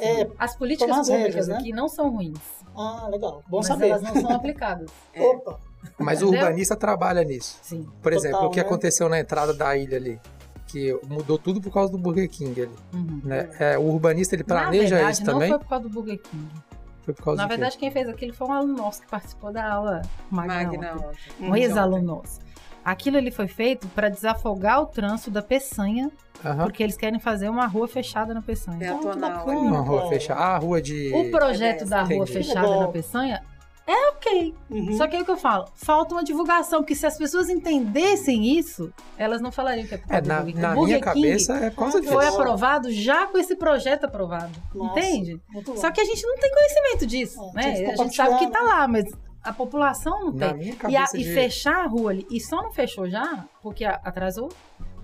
[0.00, 1.56] É, As políticas as públicas regras, né?
[1.56, 2.38] aqui não são ruins,
[2.76, 3.88] ah, legal, bom mas saber.
[3.88, 4.90] elas não são aplicadas.
[5.18, 5.58] Opa,
[5.98, 6.40] Mas o Entendeu?
[6.42, 7.58] urbanista trabalha nisso.
[7.62, 7.88] Sim.
[8.02, 8.66] Por exemplo, Total, o que né?
[8.66, 10.20] aconteceu na entrada da ilha ali.
[10.66, 12.74] Que mudou tudo por causa do Burger King ali.
[12.92, 13.20] Uhum.
[13.24, 13.48] Né?
[13.58, 15.48] É, o urbanista ele planeja Na verdade, isso não também?
[15.50, 16.48] foi por causa do Burger King.
[17.02, 17.54] Foi por causa Na do quê?
[17.56, 20.54] verdade, quem fez aquilo foi um aluno nosso que participou da aula magna.
[20.54, 21.06] Magna ontem.
[21.06, 21.50] ontem.
[21.50, 22.40] Um ex-aluno nosso.
[22.86, 26.08] Aquilo ali foi feito para desafogar o trânsito da Peçanha,
[26.44, 26.62] Aham.
[26.64, 28.94] porque eles querem fazer uma rua fechada na É Peçanha.
[28.94, 29.42] bacana.
[29.42, 29.56] ali.
[29.56, 30.40] Uma rua fechada.
[30.40, 31.12] Ah, a rua de.
[31.12, 32.32] O projeto da rua Entendi.
[32.32, 33.42] fechada na Peçanha
[33.88, 34.54] é ok.
[34.70, 34.96] Uhum.
[34.96, 38.56] Só que é o que eu falo, falta uma divulgação, porque se as pessoas entendessem
[38.56, 42.00] isso, elas não falariam que é por É, na, na minha King cabeça é causa
[42.00, 42.12] disso.
[42.12, 44.52] foi aprovado já com esse projeto aprovado.
[44.74, 45.40] Nossa, Entende?
[45.76, 47.90] Só que a gente não tem conhecimento disso, É, né?
[47.92, 49.04] A gente sabe que tá lá, mas
[49.46, 50.56] a população não Na tem.
[50.58, 53.44] minha E, a- cabeça e de- fechar a rua ali, e só não fechou já,
[53.62, 54.50] porque atrasou.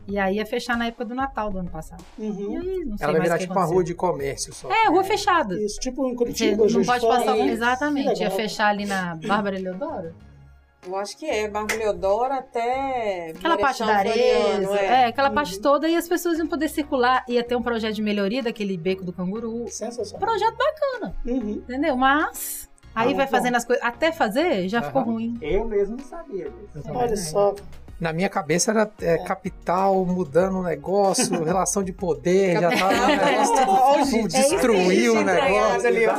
[0.08, 2.04] E aí ia fechar na época do Natal do ano passado.
[2.18, 2.58] E Uhum.
[2.58, 4.68] aí, não sei Ela vai virar tipo uma rua de comércio só.
[4.68, 5.54] É, rua fechada.
[5.62, 7.34] Isso, tipo em Você Curitiba, não Juiz de pode passar.
[7.34, 8.20] Que Exatamente.
[8.20, 10.12] Ia fechar ali na Bárbara Eleodoro.
[10.84, 13.30] Eu acho que é, Barba Leodoro até.
[13.36, 14.74] Aquela parte da Arezzo.
[14.74, 14.86] é.
[15.02, 15.88] É, aquela parte toda.
[15.88, 17.24] E as pessoas iam poder circular.
[17.28, 19.68] Ia ter um projeto de melhoria daquele beco do canguru.
[19.68, 20.18] Sensacional.
[20.18, 21.50] Projeto bacana, Uhum.
[21.50, 21.96] entendeu?
[21.96, 22.68] Mas.
[22.94, 23.30] Aí Ah, vai bom.
[23.30, 23.84] fazendo as coisas.
[23.84, 25.12] Até fazer, já ficou Aham.
[25.12, 25.38] ruim.
[25.40, 26.88] Eu mesmo não sabia disso.
[26.92, 27.54] Olha só.
[28.00, 33.06] Na minha cabeça era é, capital mudando o negócio, relação de poder, já tava um
[33.06, 35.86] negócio tudo, tudo destruiu o É negócio.
[35.86, 36.12] ali, ó.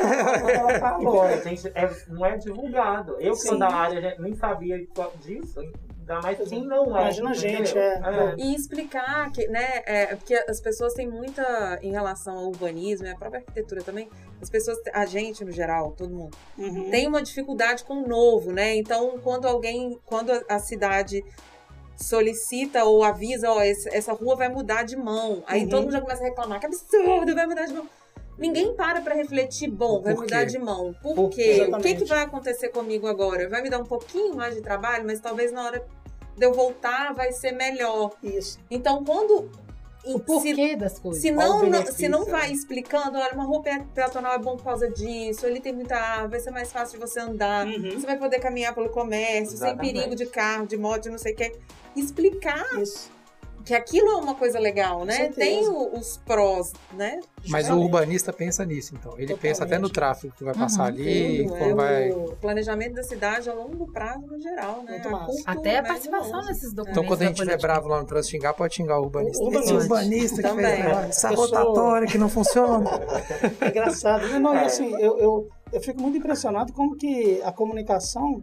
[0.50, 3.18] Ela falou, a gente é- não é divulgado.
[3.20, 4.78] Eu que sou da área nem sabia
[5.22, 5.60] disso.
[6.06, 7.02] Ainda mais quem não é.
[7.02, 7.82] Imagina a gente, entendeu?
[7.82, 8.36] é.
[8.38, 13.10] E explicar que, né, é, porque as pessoas têm muita, em relação ao urbanismo e
[13.10, 14.10] a própria arquitetura também,
[14.42, 16.90] as pessoas, a gente no geral, todo mundo, Uhum.
[16.92, 18.76] tem uma dificuldade com o novo, né?
[18.76, 21.24] Então, quando alguém, quando a- cidade
[21.96, 25.70] solicita ou avisa, ó, essa rua vai mudar de mão, aí Uhum.
[25.70, 27.88] todo mundo já começa a reclamar, que absurdo, vai mudar de mão.
[28.38, 30.46] Ninguém para pra refletir, bom, vai mudar quê?
[30.48, 30.94] de mão.
[31.02, 31.36] Por, Por quê?
[31.36, 31.42] quê?
[31.42, 31.98] O que, Exatamente.
[32.04, 33.48] que vai acontecer comigo agora?
[33.48, 35.86] Vai me dar um pouquinho mais de trabalho, mas talvez na hora
[36.36, 38.12] de eu voltar vai ser melhor.
[38.24, 38.60] Isso.
[38.72, 39.50] Então, quando.
[40.06, 41.22] O se- porquê das coisas.
[41.22, 42.32] se não, se não né?
[42.32, 46.32] vai explicando, olha, uma pe- peatonal é bom por causa disso, ele tem muita árvore,
[46.32, 47.92] vai ser mais fácil de você andar, Uhum.
[47.92, 49.94] você vai poder caminhar pelo comércio, sem Exatamente.
[49.94, 51.54] perigo de carro, de moto, de não sei o que.
[51.96, 53.10] Explicar Isso.
[53.66, 55.30] Que aquilo é uma coisa legal, né?
[55.30, 57.20] Tem o- os prós, né?
[57.48, 59.14] Mas o urbanista pensa nisso, então.
[59.18, 59.94] Ele pensa até no Totalmente.
[59.94, 60.88] tráfego que vai passar Uhum.
[60.88, 62.12] ali, Tudo, como é vai.
[62.12, 65.02] O planejamento da cidade a longo prazo, no geral, né?
[65.04, 66.92] Muito A Até a participação nesses documentos.
[66.92, 69.44] Então, quando a gente estiver bravo lá no trânsito xingar, pode xingar o urbanista.
[69.44, 69.84] O Esse urbanista.
[69.94, 70.84] urbanista que Também.
[70.84, 72.90] fez essa Eu sou- rotatória que não funciona.
[73.62, 74.28] É engraçado.
[74.30, 78.42] Não, não, e assim, eu, eu, eu fico muito impressionado como que a comunicação.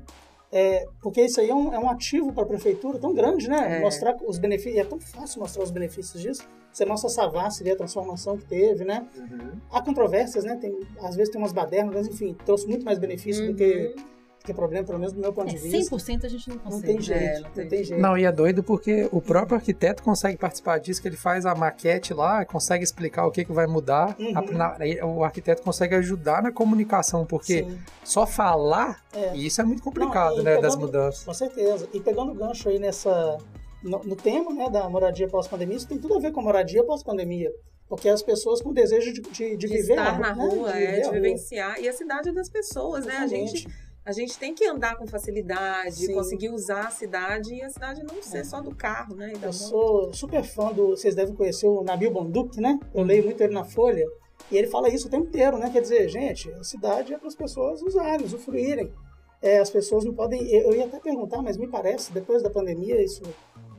[0.53, 3.79] É, porque isso aí é um, é um ativo para a prefeitura tão grande, né?
[3.79, 3.81] É.
[3.81, 4.81] Mostrar os benefícios.
[4.81, 6.49] É tão fácil mostrar os benefícios disso.
[6.73, 9.07] Você mostra a Savassi a transformação que teve, né?
[9.17, 9.53] Uhum.
[9.71, 10.57] Há controvérsias, né?
[10.57, 13.95] Tem, às vezes tem umas badernas, mas enfim, trouxe muito mais benefício do, que,
[14.41, 15.95] do que problema, pelo menos do meu ponto É, de vista.
[15.97, 16.87] 100% a gente não Não consegue.
[16.87, 18.01] tem jeito, É, não, não tem, tem jeito.
[18.01, 21.55] Não, e é doido porque o próprio arquiteto consegue participar disso, que ele faz a
[21.55, 24.17] maquete lá, consegue explicar o que, que vai mudar.
[24.19, 24.33] Uhum.
[24.39, 27.79] A- na- o arquiteto consegue ajudar na comunicação, porque Sim.
[28.03, 29.37] só falar, É.
[29.37, 31.25] isso é muito complicado, Não, e né, das pegando- mudanças.
[31.25, 31.89] Com certeza.
[31.93, 33.37] E pegando o gancho aí nessa,
[33.83, 36.83] no, no tema né, da moradia pós-pandemia, isso tem tudo a ver com a moradia
[36.83, 37.51] pós-pandemia.
[37.89, 40.85] Porque as pessoas com desejo de, de, de De viver estar na né, rua, viver
[40.85, 41.13] é, a de rua.
[41.13, 41.81] vivenciar.
[41.81, 43.17] E a cidade é das pessoas, né?
[43.17, 43.67] A gente.
[44.11, 46.15] A gente tem que andar com facilidade, Sim.
[46.15, 48.45] conseguir usar a cidade e a cidade não ser É.
[48.45, 49.33] só do carro, né?
[49.41, 50.91] Eu sou super fã do.
[50.91, 52.79] Vocês devem conhecer o Nabil Bonduc, né?
[52.95, 54.05] Eu leio muito ele na Folha.
[54.51, 55.71] E ele fala isso o tempo inteiro, né?
[55.71, 58.93] Quer dizer, gente, a cidade é para as pessoas usarem, usufruírem.
[59.41, 60.43] É, as pessoas não podem.
[60.51, 63.23] Eu ia até perguntar, mas me parece, depois da pandemia, isso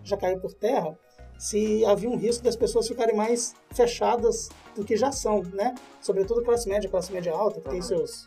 [0.04, 0.98] já caiu por terra,
[1.38, 5.76] se havia um risco das pessoas ficarem mais fechadas do que já são, né?
[6.02, 8.26] Sobretudo classe média, classe média alta, que tem seus,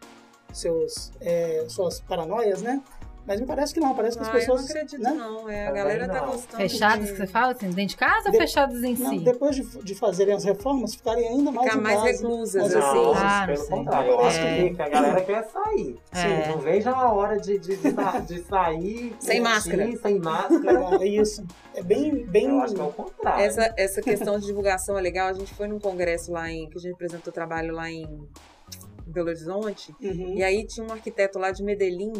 [0.58, 2.82] seus, é, suas paranoias, né?
[3.26, 4.60] Mas me parece que não, parece que as Ah, pessoas.
[4.60, 5.10] eu não acredito, né?
[5.12, 5.48] não.
[5.48, 6.26] É, a galera tá não.
[6.32, 6.56] gostando.
[6.62, 7.12] Fechados, de...
[7.12, 9.18] que você fala assim, dentro de casa ou De- fechados em Não, si?
[9.20, 12.10] depois de, de fazerem as reformas, ficarem ainda mais Ficar em mais casa.
[12.12, 12.98] reclusas, mais assim.
[13.16, 13.76] Ah, não pelo sei.
[13.78, 14.68] contrário, eu acho É.
[14.74, 15.98] que a galera quer sair.
[16.12, 16.48] É.
[16.48, 19.96] Não vejo a hora de, de, de, sa- de sair Sem máscara.
[19.96, 20.98] Sem máscara.
[21.00, 21.42] É isso.
[21.74, 22.48] É bem, bem.
[22.50, 23.42] Eu acho que é o contrário.
[23.42, 25.28] Essa, essa questão de divulgação é legal.
[25.28, 26.68] A gente foi num congresso lá em.
[26.68, 28.06] que a gente apresentou trabalho lá em
[29.06, 29.94] Belo Horizonte.
[30.00, 30.34] Uhum.
[30.34, 32.12] E aí tinha um arquiteto lá de Medellín,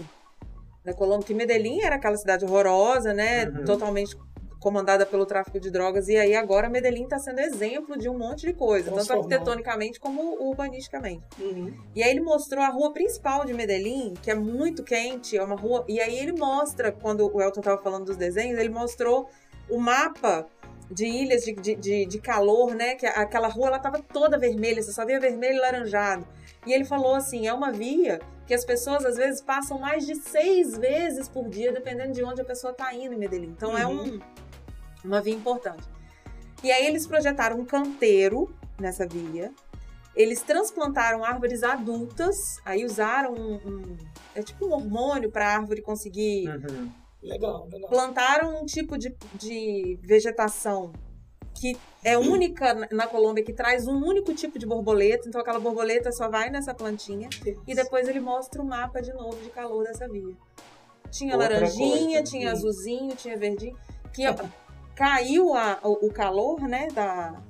[0.85, 3.47] da Colômbia, que Medellín era aquela cidade horrorosa, né?
[3.47, 3.65] Uhum.
[3.65, 4.17] Totalmente
[4.65, 6.09] comandada pelo tráfico de drogas.
[6.09, 10.23] E aí agora Medellín está sendo exemplo de um monte de coisa, tanto arquitetonicamente como
[10.41, 11.23] urbanisticamente.
[11.39, 11.71] Uhum.
[11.95, 15.55] E aí ele mostrou a rua principal de Medellín, que é muito quente, é uma
[15.55, 15.85] rua.
[15.87, 19.29] E aí ele mostra, quando o Elton estava falando dos desenhos, ele mostrou
[19.69, 20.47] o mapa
[20.91, 22.95] de ilhas de, de, de, de calor, né?
[22.95, 26.27] Que aquela rua ela tava toda vermelha, você só via vermelho e laranjado.
[26.67, 30.15] E ele falou assim: é uma via que as pessoas às vezes passam mais de
[30.17, 33.49] seis vezes por dia, dependendo de onde a pessoa está indo em Medellín.
[33.57, 34.21] Então é um,
[35.05, 35.89] uma via importante.
[36.63, 39.53] E aí eles projetaram um canteiro nessa via.
[40.15, 43.97] Eles transplantaram árvores adultas, aí usaram um, um-
[44.35, 46.91] é tipo um hormônio para a árvore conseguir Uhum.
[47.23, 47.89] Legal, legal.
[47.91, 50.93] plantaram um tipo de, de vegetação
[51.55, 56.11] que é única na- Colômbia, que traz um único tipo de borboleta, então aquela borboleta
[56.13, 57.29] só vai nessa plantinha,
[57.67, 60.35] e depois ele mostra o mapa de novo de calor dessa via.
[61.11, 62.23] Tinha Outra laranjinha, coisa.
[62.31, 63.77] tinha azulzinho, tinha verdinho,
[64.13, 64.35] que ó,
[64.97, 67.41] caiu a- o, o calor, né, da,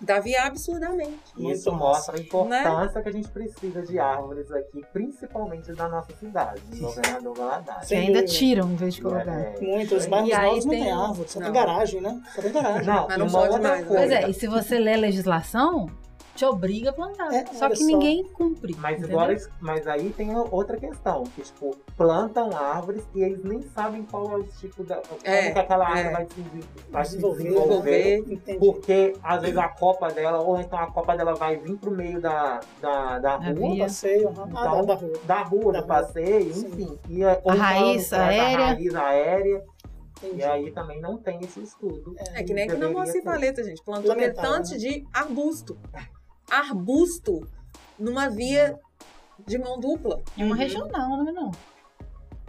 [0.00, 1.18] da via absurdamente.
[1.36, 2.24] Isso Muito mostra a Né?
[2.24, 7.88] importância que a gente precisa de árvores aqui, principalmente da nossa cidade, do governador Valadares.
[7.88, 9.32] Que ainda tiram em vez de colocar.
[9.40, 11.46] É, Muitos isso bairros E aí novos não tem tem árvore, só Não.
[11.46, 12.22] tem garagem, né?
[12.34, 12.86] Só tem garagem.
[12.86, 13.86] Não, Mas e não uma pode mais, né?
[13.86, 13.96] coisa.
[13.96, 15.86] Pois é, e se você lê a legislação,
[16.36, 17.32] te obriga a plantar.
[17.34, 17.84] É, só que só.
[17.84, 18.74] ninguém cumpre.
[18.78, 19.18] Mas, entendeu?
[19.18, 24.30] agora, mas aí tem outra questão, que tipo, plantam árvores e eles nem sabem qual
[24.32, 24.96] é o tipo da.
[24.96, 26.12] Como É, que aquela árvore é.
[26.12, 26.40] vai se,
[26.90, 28.18] vai se Desenvolver, desenvolver.
[28.28, 28.58] Entendi.
[28.58, 32.20] Porque às vezes a copa dela, ou então a copa dela vai vir pro meio
[32.20, 33.84] da, da, da rua, via.
[33.84, 34.86] Passeio, ah, da, Então, da rua.
[34.86, 35.82] da rua, Da do rua.
[35.82, 36.66] passeio, Sim.
[36.68, 36.98] enfim.
[37.08, 38.64] E, ou então raiz traz aérea.
[38.64, 39.64] A raiz aérea.
[40.22, 40.40] Entendi.
[40.40, 42.14] E aí também não tem esse estudo.
[42.34, 43.22] É que nem aqui na Moacir.
[43.22, 43.82] Paleta, gente.
[43.82, 44.76] Plantou tanto né?
[44.78, 45.76] de arbusto.
[46.50, 47.46] Arbusto
[47.98, 48.78] numa via
[49.46, 50.22] de mão dupla.
[50.38, 51.50] É uma regional, não é não?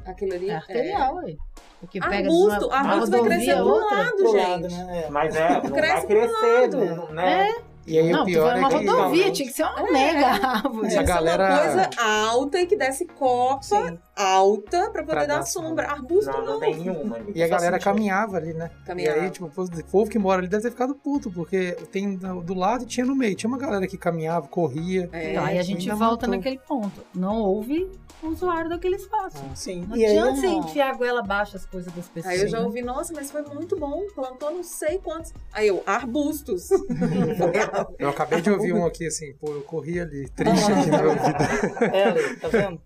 [0.05, 1.35] Aquilo ali É arterial, ué.
[1.79, 3.97] Porque pega Arbusto, uma, arbusto vai crescer pro outra.
[3.97, 4.49] lado, gente.
[4.49, 5.03] lado, né?
[5.05, 5.09] É.
[5.09, 6.69] Mas é, não Cresce vai crescer,
[7.11, 7.55] né?
[7.87, 10.27] E aí Não, o pior é é uma que rodovia, tinha que ser uma mega
[10.27, 10.89] árvore.
[10.89, 13.97] Tinha A que ser galera- uma coisa alta e que desse copa Sim.
[14.13, 15.87] alta pra poder Pra dar dar sombra.
[15.87, 16.59] Arbusto Não, não.
[16.59, 17.17] tem nenhuma.
[17.33, 17.83] E a galera sentido.
[17.85, 18.69] caminhava ali, né?
[18.85, 19.17] Caminhava.
[19.19, 22.41] E aí, tipo, o povo- que mora ali deve ter ficado puto, porque tem do
[22.41, 23.35] do lado e tinha no meio.
[23.35, 25.09] Tinha uma galera que caminhava, corria.
[25.13, 25.37] É.
[25.37, 26.29] Aí a gente volta matou.
[26.29, 27.01] naquele ponto.
[27.15, 27.89] Não houve
[28.23, 29.37] usuário daquele espaço.
[29.55, 29.85] Sim.
[29.87, 32.33] Não E aí, adianta você a- enfiar a goela abaixo as coisas das pessoas.
[32.33, 34.05] Aí eu já ouvi, nossa, mas foi muito bom.
[34.15, 35.33] Plantou não sei quantos.
[35.53, 36.69] Aí eu, arbustos.
[37.99, 41.09] Eu acabei de ouvir um aqui assim, pô, eu corri ali, triste aqui no meu
[41.09, 41.83] ouvido.
[41.93, 42.81] É, tá vendo?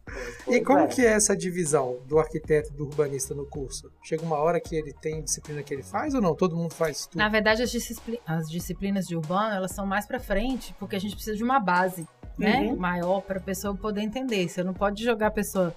[0.48, 0.88] E como é.
[0.88, 3.92] que é essa divisão do arquiteto e do urbanista no curso?
[4.04, 6.36] Chega uma hora que ele tem disciplina que ele faz ou não?
[6.36, 7.18] Todo mundo faz tudo?
[7.18, 11.00] Na verdade, as, discipli- as disciplinas de urbano, elas são mais pra frente, porque a
[11.00, 12.08] gente precisa de uma base,
[12.38, 12.62] né?
[12.62, 12.76] Uhum.
[12.78, 14.48] Maior para a pessoa poder entender.
[14.48, 15.76] Você não pode jogar a pessoa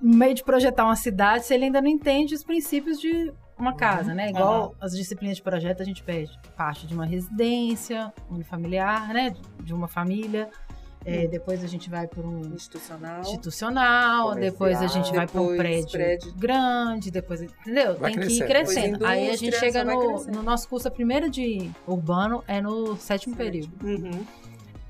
[0.00, 3.74] no meio de projetar uma cidade se ele ainda não entende os princípios de uma
[3.76, 4.30] casa, né?
[4.30, 9.34] Igual as disciplinas de projeto, a gente pede parte de uma residência unifamiliar, né?
[9.60, 10.50] De uma família.
[11.04, 13.20] É, depois a gente vai para um Institucional.
[13.22, 16.34] institucional, depois a gente vai para um prédio, prédio.
[16.36, 17.96] grande, depois, entendeu?
[17.96, 19.04] Vai Tem que ir crescendo.
[19.04, 23.34] Aí a gente chega no, no nosso curso, a primeira de urbano é no sétimo
[23.34, 24.24] período, Uhum.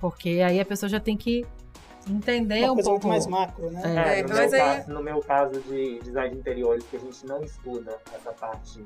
[0.03, 1.46] Porque aí a pessoa já tem que
[2.11, 3.80] entender Uma um pouco mais macro, né?
[3.84, 4.18] É.
[4.18, 6.98] É, no, mas meu aí- caso, no meu caso de design de interiores, que a
[6.98, 8.84] gente não estuda essa parte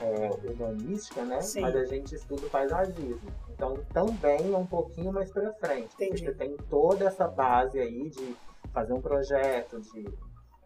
[0.00, 1.40] é, urbanística, né?
[1.40, 1.62] Sim.
[1.62, 3.18] Mas a gente estuda o paisagismo.
[3.50, 5.92] Então também é um pouquinho mais pra frente.
[5.94, 6.24] Entendi.
[6.24, 8.36] Porque tem toda essa base aí de
[8.72, 10.06] fazer um projeto, de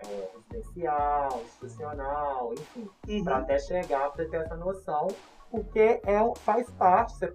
[0.01, 3.25] é, residencial, institucional, enfim, Uhum.
[3.25, 5.09] para até chegar para ter essa noção,
[5.51, 7.35] porque é, faz parte, você-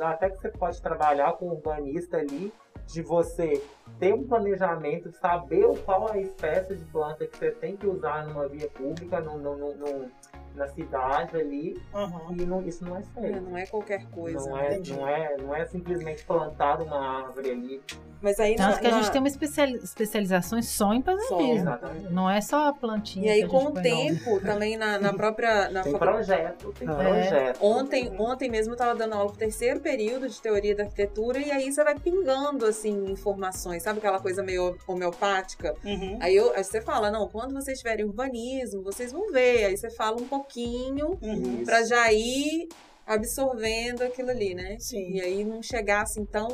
[0.00, 2.52] até que você pode trabalhar com o urbanista ali,
[2.86, 3.62] de você
[3.98, 8.48] ter um planejamento, saber qual a espécie de planta que você tem que usar numa
[8.48, 10.10] via pública, no- no- no-
[10.54, 12.36] na cidade ali, Uhum.
[12.38, 13.40] e não- isso não é É, feito.
[13.40, 14.48] Não é qualquer coisa.
[14.48, 17.80] Não é, não, é, não é simplesmente plantar uma árvore ali.
[18.20, 21.54] Mas aí Tanto na- que a gente na- tem uma especiali- especializações só em paisagismo.
[21.54, 22.12] Exatamente.
[22.12, 23.26] Não é só a plantinha.
[23.26, 25.68] E aí, que a com gente o tempo, também na, na própria.
[25.70, 26.92] Na Tem projeto, tem É.
[26.94, 27.58] projeto.
[27.60, 31.50] Ontem, ontem mesmo eu estava dando aula pro terceiro período de teoria da arquitetura e
[31.50, 35.74] aí você vai pingando assim informações, sabe aquela coisa meio homeopática?
[35.84, 36.18] Uhum.
[36.20, 39.64] Aí, eu, aí você fala, não, quando vocês tiverem urbanismo, vocês vão ver.
[39.64, 41.64] Aí você fala um pouquinho Uhum.
[41.64, 42.68] para já ir
[43.06, 44.76] absorvendo aquilo ali, né?
[44.78, 45.12] Sim.
[45.12, 46.48] E aí não chegar assim tão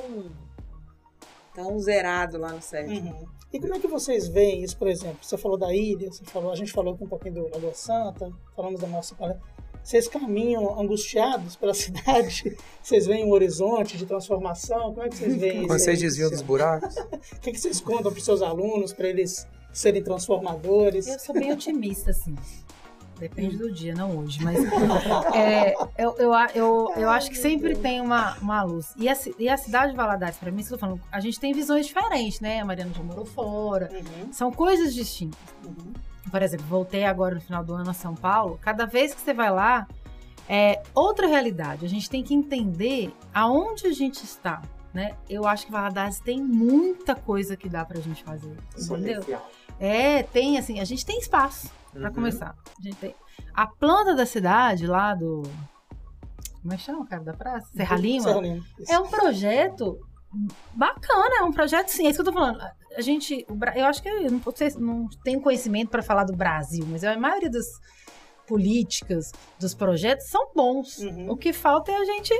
[1.54, 3.10] tão zerado lá no sétimo.
[3.10, 3.26] Uhum.
[3.52, 5.18] E como é que vocês veem isso, por exemplo?
[5.22, 8.80] Você falou da ilha, você falou, a gente falou um pouquinho do Lagoa Santa, falamos
[8.80, 9.42] da nossa palestra.
[9.82, 12.56] Vocês caminham angustiados pela cidade?
[12.82, 14.92] Vocês veem um horizonte de transformação?
[14.94, 15.68] Como é que vocês veem isso?
[15.68, 16.94] Vocês desviam dos buracos.
[17.36, 21.06] O que, que vocês contam para os seus alunos, para eles serem transformadores?
[21.06, 22.34] Eu sou bem otimista, assim.
[23.18, 24.42] Depende do dia, não hoje.
[24.42, 24.58] Mas
[25.34, 28.94] é, eu, eu, eu, eu acho que sempre tem uma, uma luz.
[28.96, 31.86] E a, e a cidade de Valadares, para mim, tô falando, a gente tem visões
[31.86, 32.60] diferentes, né?
[32.60, 33.90] A Mariana já morou fora.
[33.92, 35.38] Uhum, São coisas distintas.
[35.64, 35.92] uhum.
[36.30, 38.58] Por exemplo, voltei agora no final do ano a São Paulo.
[38.60, 39.88] Cada vez que você vai lá,
[40.48, 41.86] é outra realidade.
[41.86, 44.62] A gente tem que entender aonde a gente está.
[44.92, 45.14] Né?
[45.28, 48.56] Eu acho que Valadares tem muita coisa que dá pra gente fazer.
[48.78, 49.22] Entendeu?
[49.78, 52.14] É, tem assim, a gente tem espaço pra Uhum.
[52.14, 52.54] começar.
[52.78, 53.14] A gente tem
[53.54, 55.42] a planta da cidade lá do
[56.60, 57.68] como é que chama, cara, da praça?
[57.74, 58.24] Serra Lima.
[58.24, 58.64] Serra Lima.
[58.88, 59.98] É um projeto
[60.74, 62.60] bacana, é um projeto sim, é isso que eu tô falando.
[62.96, 66.34] A gente, o eu acho que eu não, sei, não tenho conhecimento para falar do
[66.36, 67.66] Brasil, mas a maioria das
[68.46, 70.98] políticas, dos projetos são bons.
[70.98, 71.30] Uhum.
[71.30, 72.34] O que falta é a gente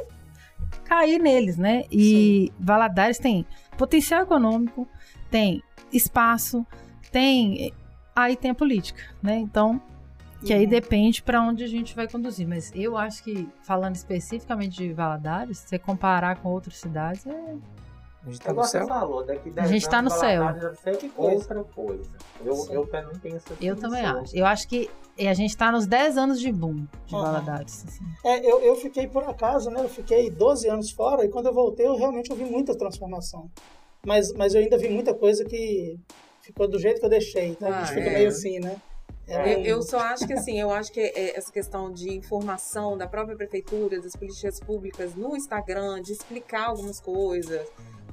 [0.85, 1.85] cair neles, né?
[1.91, 3.47] E Valadares tem
[3.77, 4.87] potencial econômico,
[5.31, 6.67] tem espaço,
[7.13, 7.73] tem
[8.25, 9.37] aí tem a política, né?
[9.37, 9.81] Então,
[10.45, 10.71] que aí Uhum.
[10.71, 12.47] depende para onde a gente vai conduzir.
[12.47, 17.57] Mas eu acho que, falando especificamente de Valadares, se você comparar com outras cidades, é...
[18.27, 18.87] A gente tá Igual no céu.
[18.89, 20.43] falou, daqui A 10 gente tá anos, no céu.
[20.83, 22.11] Ser outra coisa.
[22.45, 22.73] Eu, Sim.
[22.75, 24.37] eu também tenho essa eu também acho.
[24.37, 27.23] Eu acho que a gente tá nos 10 anos de boom de Uhum.
[27.23, 27.85] Valadares.
[27.87, 28.05] assim.
[28.25, 29.81] É, eu, eu fiquei por acaso, né?
[29.83, 33.49] Eu fiquei 12 anos fora e quando eu voltei eu realmente ouvi muita transformação.
[34.05, 35.99] Mas, mas eu ainda vi muita coisa que
[36.49, 37.49] ficou do jeito que eu deixei.
[37.49, 38.15] Então a gente Ah, fica é.
[38.15, 38.77] meio assim, né?
[39.27, 42.97] É Eu, eu só acho que assim, eu acho que é, essa questão de informação
[42.97, 47.69] da própria prefeitura, das políticas públicas no Instagram, de explicar algumas coisas,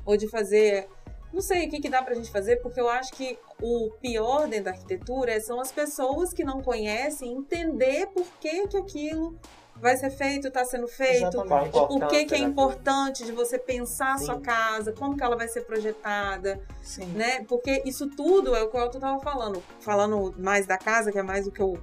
[0.06, 0.88] ou de fazer.
[1.32, 4.48] Não sei o que, que dá pra gente fazer, porque eu acho que o pior
[4.48, 9.38] dentro da arquitetura são as pessoas que não conhecem entender por que, que aquilo
[9.76, 11.78] vai ser feito, está sendo feito, Exatamente.
[11.78, 15.48] O que, que é importante de você pensar a sua casa, como que ela vai
[15.48, 17.08] ser projetada Sim.
[17.08, 17.44] né?
[17.46, 19.62] Porque isso tudo é o que o Elton tava falando.
[19.80, 21.78] Falando mais da casa, que é mais o que eu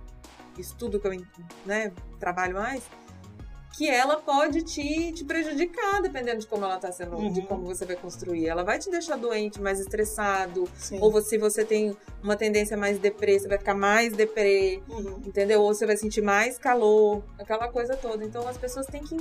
[0.58, 1.12] estudo, que eu
[1.64, 2.82] né, trabalho mais.
[3.76, 7.46] Que ela pode te, te prejudicar, dependendo de como ela tá sendo, de Uhum.
[7.46, 8.46] como você vai construir.
[8.46, 10.68] Ela vai te deixar doente, mais estressado.
[10.76, 10.98] Sim.
[11.00, 15.22] Ou você- se você tem uma tendência mais deprê, você vai ficar mais deprê, Uhum.
[15.26, 15.62] entendeu?
[15.62, 18.22] Ou você vai sentir mais calor, aquela coisa toda.
[18.24, 19.16] Então as pessoas têm que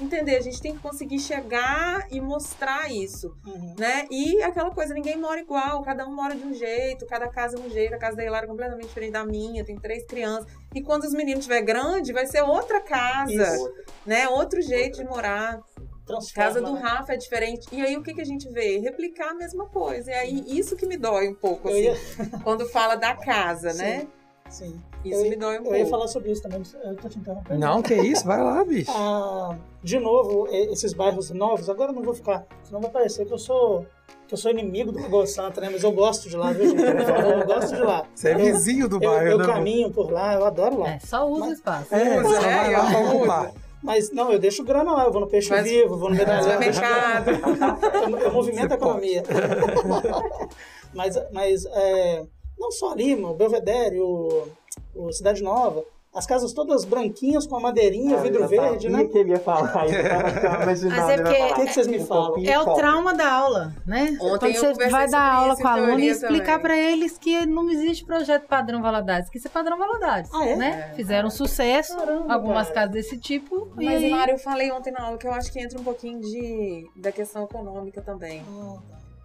[0.00, 3.74] entender, a gente tem que conseguir chegar e mostrar isso Uhum.
[3.78, 4.06] né?
[4.10, 7.62] E aquela coisa, ninguém mora igual, cada um mora de um jeito, cada casa de
[7.66, 10.46] um jeito, a casa da Hilária é completamente diferente da minha, tem três crianças.
[10.74, 13.72] E quando os meninos estiver grande, vai ser outra casa, Isso.
[14.04, 14.28] né?
[14.28, 15.60] Outro jeito de morar.
[16.06, 16.80] Transforma, Casa do né?
[16.80, 17.66] Rafa é diferente.
[17.72, 18.78] E aí o que, que a gente vê?
[18.78, 20.08] Replicar a mesma coisa.
[20.12, 21.96] E aí isso que me dói um pouco, assim, ia-
[22.44, 23.78] quando fala da casa, Sim.
[23.82, 24.06] né?
[24.48, 24.80] Sim.
[25.04, 25.76] Isso Eu- me dói um Eu pouco.
[25.78, 27.60] ia falar sobre isso também, eu tô te interrompendo.
[27.60, 28.90] Não, que isso, vai lá, bicho.
[28.94, 33.32] Ah, de novo, esses bairros novos, agora eu não vou ficar, senão vai parecer que
[33.32, 33.86] eu sou
[34.26, 35.68] que eu sou inimigo do Lagoa Santa, né?
[35.70, 36.82] Mas eu gosto de lá, viu, gente?
[36.82, 38.04] Eu, eu gosto de lá.
[38.12, 39.46] Você é Eu- vizinho do Eu, bairro, eu né?
[39.46, 40.88] caminho por lá, eu adoro lá.
[40.94, 41.94] É, só usa o espaço.
[41.94, 42.56] É, Usa, né?
[42.56, 43.52] vai lá ocupar.
[43.80, 46.58] Mas não, eu deixo grana lá, eu vou no Peixe Mas- Vivo, vou no Medalhão.
[46.60, 49.22] Eu, eu movimento a economia.
[50.92, 52.24] mas mas é,
[52.58, 54.46] não só ali, o Belvedere, o,
[54.94, 55.84] o Cidade Nova,
[56.14, 59.04] as casas todas branquinhas com a madeirinha, Ah, vidro verde, né?
[59.04, 61.42] que ele ia falar tava imaginando Mas é porque-.
[61.42, 62.42] O que, que vocês me falam?
[62.42, 64.16] É o trauma da aula, né?
[64.18, 67.68] Ontem Quando você vai dar aula com o aluno e explicar pra eles que não
[67.68, 70.56] existe projeto padrão Valadares, que isso é padrão Valadares, Ah, é?
[70.56, 70.92] né?
[70.96, 72.80] Fizeram sucesso, Caramba, algumas cara.
[72.80, 74.10] casas desse tipo, e Mas, aí...
[74.10, 77.12] Mário, eu falei ontem na aula que eu acho que entra um pouquinho de, da
[77.12, 78.42] questão econômica também.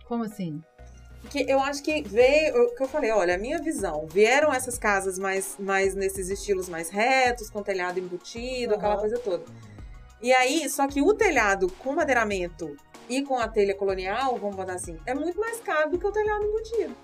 [0.10, 0.62] Como assim?
[1.30, 4.78] Que eu acho que veio, o que eu falei, olha, a minha visão, vieram essas
[4.78, 9.02] casas mais, mais nesses estilos mais retos, com telhado embutido, aquela Aham.
[9.02, 9.46] coisa toda.
[10.22, 12.76] E aí, só que o telhado com madeiramento
[13.10, 16.12] e com a telha colonial, vamos botar assim, é muito mais caro do que o
[16.12, 16.96] telhado embutido.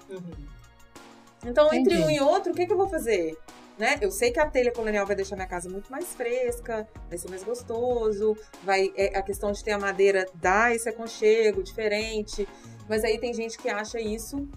[1.46, 2.04] Então, entre Entendi.
[2.04, 3.38] um e outro, o que, que eu vou fazer?
[3.78, 3.98] Né?
[4.02, 7.30] Eu sei que a telha colonial vai deixar minha casa muito mais fresca, vai ser
[7.30, 12.48] mais gostoso, vai é, a questão de ter a madeira dá esse aconchego diferente,
[12.90, 14.48] mas aí tem gente que acha isso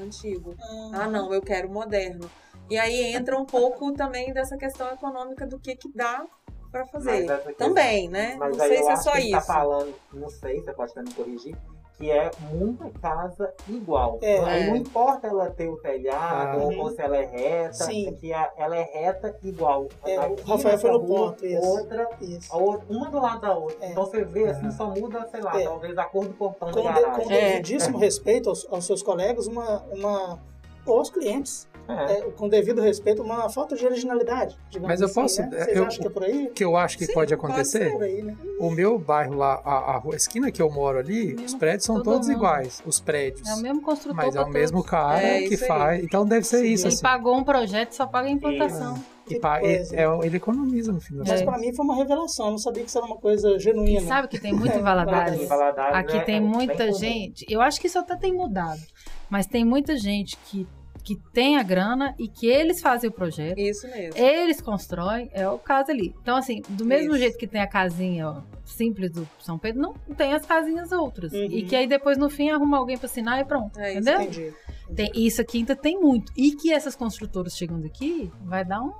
[0.00, 0.56] antigo.
[0.94, 2.30] Ah, não, eu quero moderno.
[2.70, 6.24] E aí entra um pouco também dessa questão econômica do que que dá
[6.70, 7.24] pra fazer.
[7.24, 8.36] Essa questão- Também, né?
[8.38, 9.32] Mas não aí sei eu se é só que ele isso.
[9.32, 11.54] Tá falando, não sei, você pode até me corrigir,
[12.00, 14.18] que é muita casa igual.
[14.22, 14.66] É.
[14.66, 16.76] Não importa ela ter o telhado Ah.
[16.78, 18.08] ou, se ela é reta, Sim.
[18.08, 19.86] é que a- ela é reta igual.
[20.06, 21.60] É, o Rafael foi no rua, ponto, isso.
[21.66, 22.54] Outra, Isso.
[22.54, 23.84] a outra, uma do lado da outra.
[23.84, 23.90] É.
[23.90, 25.64] Então você vê assim, só muda, sei lá, É.
[25.64, 27.24] talvez a cor do portão da Com, de, garagem.
[27.26, 27.50] com É.
[27.50, 30.38] devidíssimo respeito aos, aos seus colegas, uma, uma,
[30.86, 32.12] ou aos clientes, É.
[32.12, 34.56] é, com devido respeito, uma falta de originalidade.
[34.70, 35.48] digamos Mas eu assim, posso- Né?
[35.64, 36.46] Vocês eu- acham que é por aí?
[36.46, 38.36] O que eu acho que Sim, pode pode acontecer, É por aí, né?
[38.58, 42.04] o meu bairro lá, a, a esquina que eu moro ali, os prédios são todo
[42.04, 42.36] todos mundo.
[42.36, 42.82] iguais.
[42.86, 43.46] Os prédios.
[43.48, 44.16] É o mesmo construtor.
[44.16, 44.90] Mas é o mesmo todos.
[44.90, 45.68] cara É que isso aí.
[45.68, 46.04] faz.
[46.04, 46.84] Então deve ser isso.
[46.84, 47.02] Quem Assim.
[47.02, 48.94] pagou um projeto só paga a implantação.
[49.26, 49.94] E Que pa- coisa.
[49.94, 51.44] é- é- ele economiza no fim das Mas É.
[51.44, 54.00] pra mim foi uma revelação, eu não sabia que isso era uma coisa genuína.
[54.00, 55.46] E sabe que tem muito em Valadares?
[55.48, 57.46] Valadares, Aqui né, tem é muita gente.
[57.48, 58.80] Eu acho que isso até tem mudado.
[59.28, 60.66] Mas tem muita gente que,
[61.10, 63.58] que tem a grana e que eles fazem o projeto.
[63.58, 64.16] Isso mesmo.
[64.16, 66.14] Eles constroem, é o caso ali.
[66.22, 67.18] Então, assim, do mesmo Isso.
[67.18, 71.32] jeito que tem a casinha ó, simples do São Pedro, não tem as casinhas outras.
[71.32, 71.46] Uhum.
[71.50, 73.80] E que aí depois, no fim, arruma alguém pra assinar e pronto.
[73.80, 73.98] É isso.
[73.98, 74.22] entendeu?
[74.22, 74.54] Entendi.
[74.94, 76.32] Tem, isso aqui ainda tem muito.
[76.36, 78.92] E que essas construtoras chegando aqui, vai dar um.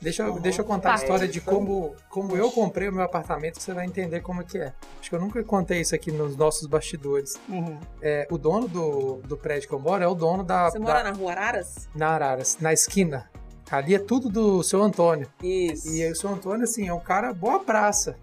[0.00, 0.40] Deixa eu, Uhum.
[0.40, 1.02] deixa eu contar a Tá.
[1.02, 4.44] história de como, como eu comprei o meu apartamento, que você vai entender como é
[4.44, 4.72] que é.
[4.98, 7.34] Acho que eu nunca contei isso aqui nos nossos bastidores.
[7.48, 7.78] Uhum.
[8.00, 10.70] É, o dono do, do prédio que eu moro é o dono da.
[10.70, 11.88] Você da- mora na rua Araras?
[11.94, 13.30] na Araras, na esquina.
[13.70, 15.28] Ali é tudo do seu Antônio.
[15.42, 15.88] Isso.
[15.92, 18.16] E aí o seu Antônio, assim, é um cara boa praça.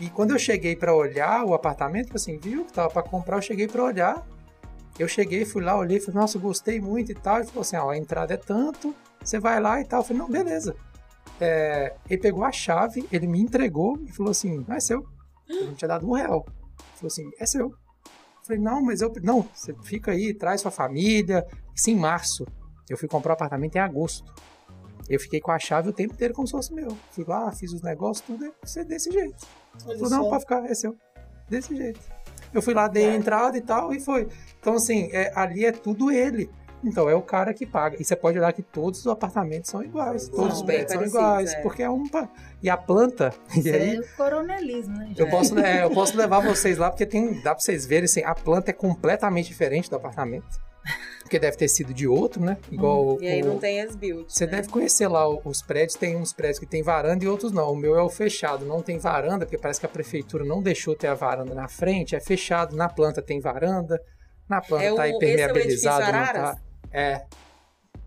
[0.00, 3.42] E quando eu cheguei pra olhar o apartamento, assim, viu que tava pra comprar, eu
[3.42, 4.24] cheguei pra olhar.
[4.98, 7.38] Eu cheguei, fui lá, olhei, falei, nossa, gostei muito e tal.
[7.38, 10.00] Ele falou assim, ó, a entrada é tanto, você vai lá e tal.
[10.00, 10.74] Eu falei, não, beleza.
[11.40, 15.06] É, ele pegou a chave, ele me entregou e falou assim, não é seu.
[15.48, 16.44] Eu não tinha dado um real.
[16.48, 17.66] Ele falou assim, é seu.
[17.66, 17.74] Eu
[18.44, 19.12] falei, não, mas eu.
[19.22, 21.46] Não, você fica aí, traz sua família.
[21.74, 22.46] Isso em março.
[22.88, 24.32] Eu fui comprar o apartamento em agosto.
[25.08, 26.96] Eu fiquei com a chave o tempo inteiro como se fosse meu.
[27.10, 29.46] Fui lá, fiz os negócios, tudo é desse jeito.
[29.86, 30.96] Olha Falei, não, pode ficar, é seu.
[31.48, 32.00] Desse jeito.
[32.52, 34.28] Eu fui lá, dei a entrada e tal, e foi.
[34.60, 36.50] Então, assim, é, ali é tudo ele.
[36.84, 37.96] Então, é o cara que paga.
[38.00, 40.28] E você pode olhar que todos os apartamentos são iguais.
[40.28, 41.52] Todos os prédios são iguais.
[41.52, 41.60] é.
[41.62, 42.08] Porque é um.
[42.08, 42.28] pa-
[42.62, 43.32] E a planta.
[43.56, 45.06] E Isso aí, é o coronelismo, né?
[45.06, 45.20] gente?
[45.20, 48.22] eu posso, é, eu posso levar vocês lá, porque tem, dá pra vocês verem, assim,
[48.22, 50.46] a planta é completamente diferente do apartamento.
[51.20, 52.56] Porque deve ter sido de outro, né?
[52.72, 54.32] Igual Hum, E aí o- não tem as builds.
[54.34, 54.52] você né?
[54.52, 57.72] deve conhecer lá os prédios, tem uns prédios que tem varanda e outros não.
[57.72, 60.94] O meu é o fechado, não tem varanda, porque parece que a prefeitura não deixou
[60.96, 64.00] ter a varanda na frente, é fechado, na planta tem varanda,
[64.48, 66.56] na planta É o- tá esse é o não tá.
[66.92, 67.22] É.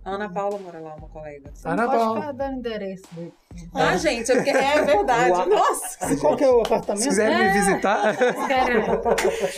[0.03, 1.51] Ana Paula mora lá, uma colega.
[1.53, 2.19] Você não Ana pode Paula.
[2.21, 3.33] ficar dando endereço dele.
[3.75, 5.31] Ah, gente, é, porque é verdade.
[5.31, 5.47] Uau.
[5.49, 6.17] Nossa!
[6.19, 7.03] Qual que é o Se apartamento?
[7.07, 7.51] quiser me É.
[7.51, 8.15] visitar,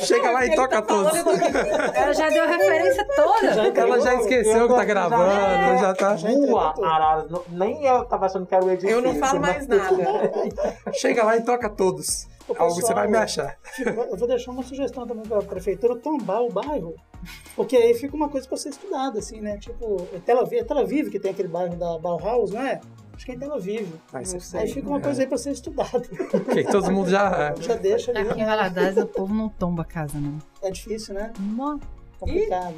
[0.06, 1.18] chega lá e Ele toca tá todos.
[1.18, 3.48] falando- ela já deu a referência toda.
[3.80, 6.16] Ela já esqueceu que tá gravando, já tá.
[6.16, 6.74] Rua.
[6.84, 8.98] Araras, não- nem eu tava achando que era o edifício.
[8.98, 9.48] Eu não falo né?
[9.48, 10.32] mais nada.
[10.94, 12.28] Chega lá e toca todos.
[12.48, 13.58] O Algo você pessoal- vai me achar.
[13.80, 16.94] Eu vou deixar uma sugestão também para a prefeitura tombar o bairro,
[17.56, 19.58] porque aí fica uma coisa para ser estudada, assim, né?
[19.58, 22.82] Tipo, é Tel Aviv, é Tel Aviv que tem aquele bairro da Bauhaus, não é?
[23.16, 23.88] Acho que é em Tel Aviv.
[24.26, 26.02] Ser Aí fica uma coisa aí para ser estudada.
[26.34, 27.54] Ok, todo mundo já.
[27.62, 28.28] Já deixa ali.
[28.28, 30.38] Aqui em Valadares o povo não tomba casa, não.
[30.62, 31.32] É difícil, né?
[31.40, 31.78] Nó.
[32.20, 32.76] Complicado.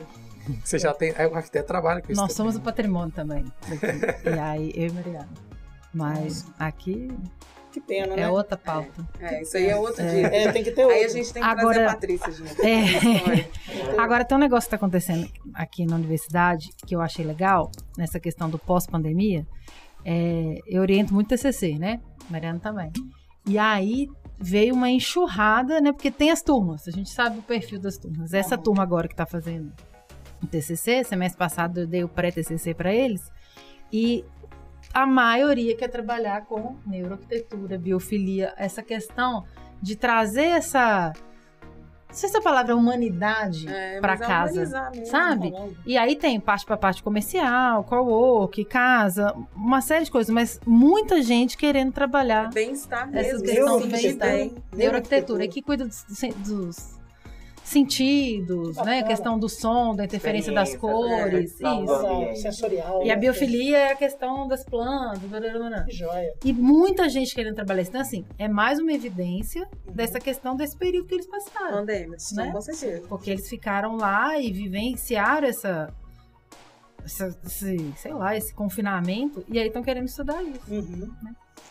[0.63, 1.11] Você já tem.
[1.17, 2.21] Aí o arquiteto trabalha com isso.
[2.21, 2.51] Nós também.
[2.51, 3.45] somos o patrimônio também.
[4.25, 5.29] E aí, eu e Mariana.
[5.93, 7.09] Mas aqui
[7.75, 8.29] Que pena, é né?
[8.29, 9.05] outra pauta.
[9.19, 10.27] É, isso aí é outro dia.
[10.27, 10.95] É, tem que ter outro.
[10.97, 12.61] Aí a gente tem que trazer Agora- a Patrícia junto.
[12.61, 13.49] É.
[13.99, 18.17] Agora tem um negócio que está acontecendo aqui na universidade que eu achei legal, nessa
[18.17, 19.45] questão do pós-pandemia.
[20.05, 21.99] É, eu oriento muito TCC, né?
[22.29, 22.93] Mariana também.
[23.45, 24.07] E aí
[24.39, 25.91] veio uma enxurrada, né?
[25.91, 28.33] Porque tem as turmas, a gente sabe o perfil das turmas.
[28.33, 29.73] Essa turma agora que está fazendo
[30.41, 33.29] o TCC, semestre passado eu dei o pré-TCC para eles,
[33.91, 34.23] e
[34.95, 39.43] a maioria quer trabalhar com neuroarquitetura, biofilia, essa questão
[39.81, 41.11] de trazer essa.
[42.07, 44.53] Não sei se a palavra é humanidade É, para é casa.
[44.53, 45.05] humanizar mesmo.
[45.07, 45.53] sabe?
[45.85, 51.21] E aí tem parte para parte comercial, co-work, casa, uma série de coisas, mas muita
[51.21, 53.43] gente querendo trabalhar Bem-estar essa mesmo.
[53.43, 54.61] questão sim, do que bem-estar.
[54.73, 56.05] neuroarquitetura, que cuida dos,
[56.37, 56.95] dos
[57.65, 58.81] sentidos, né?
[58.81, 59.03] A Bacana.
[59.07, 62.31] questão do som, da interferência das Experiência, cores, né?
[62.31, 62.41] isso.
[62.41, 63.03] sensorial.
[63.03, 63.19] E a né?
[63.19, 65.19] biofilia é a questão das plantas.
[65.23, 66.33] blá, blá, blá, joia.
[66.43, 67.89] E muita gente querendo trabalhar isso.
[67.91, 71.79] Então, assim, é mais uma evidência dessa questão desse período que eles passaram.
[71.79, 72.51] Pandêmica, Né?
[72.51, 73.07] com certeza.
[73.07, 75.91] Porque eles ficaram lá e vivenciaram essa,
[77.03, 80.61] essa- esse, sei lá, esse confinamento e aí estão querendo estudar isso.
[80.71, 81.11] Uhum.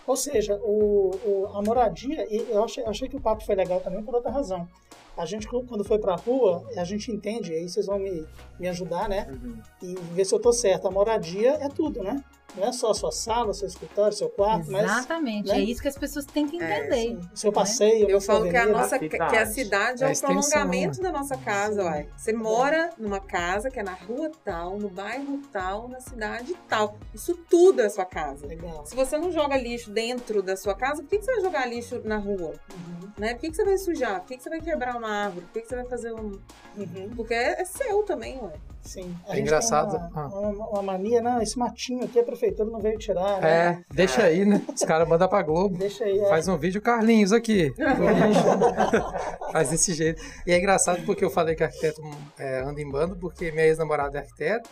[0.07, 3.55] Ou seja, o, o- a moradia, e eu achei, eu achei que o papo foi
[3.55, 4.68] legal também por outra razão.
[5.16, 8.26] A gente, quando foi pra rua, a gente entende, aí vocês vão me,
[8.58, 9.28] me ajudar, né?
[9.30, 9.58] Uhum.
[9.82, 10.88] E ver se eu tô certo.
[10.88, 12.22] A moradia é tudo, né?
[12.57, 15.48] Não é só a sua sala, seu escritório, seu quarto, mas Exatamente.
[15.48, 15.57] né?
[15.57, 17.18] É isso que as pessoas têm que entender.
[17.32, 18.09] o seu passeio.
[18.09, 18.80] Eu a falo que a, avenida.
[18.80, 21.11] nossa, A que a cidade é A o extensão, prolongamento né?
[21.11, 22.09] da nossa casa, uai.
[22.16, 26.96] Você mora numa casa que é na rua tal, no bairro tal, na cidade tal.
[27.12, 28.46] Isso tudo é sua casa.
[28.46, 28.86] Legal.
[28.86, 31.66] Se você não joga lixo dentro da sua casa, por que, que você vai jogar
[31.66, 32.52] lixo na rua?
[32.72, 33.34] Uhum, Né?
[33.34, 34.20] Por que, que você vai sujar?
[34.20, 35.46] Por que, que você vai quebrar uma árvore?
[35.46, 36.38] Por que, que você vai fazer um.
[36.76, 37.11] uhum.
[37.16, 38.52] Porque é, é seu também, ué.
[38.85, 39.16] Sim.
[39.26, 40.26] É A gente engraçado, uma, ah.
[40.28, 43.51] uma- uma mania, não, esse matinho aqui a prefeitura não veio tirar, né?
[43.51, 44.61] É, deixa aí, né?
[44.72, 45.76] Os caras mandam pra Globo.
[45.78, 46.18] Deixa aí.
[46.18, 46.28] é.
[46.28, 47.72] Faz um vídeo Carlinhos aqui.
[49.53, 50.22] Faz desse jeito.
[50.47, 52.01] E é engraçado porque eu falei que arquiteto
[52.39, 54.68] é, anda em bando, porque minha ex-namorada é arquiteta,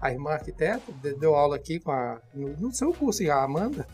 [0.00, 3.42] a irmã é arquiteta, de- deu aula aqui com a, no, no seu curso, a
[3.42, 3.86] Amanda.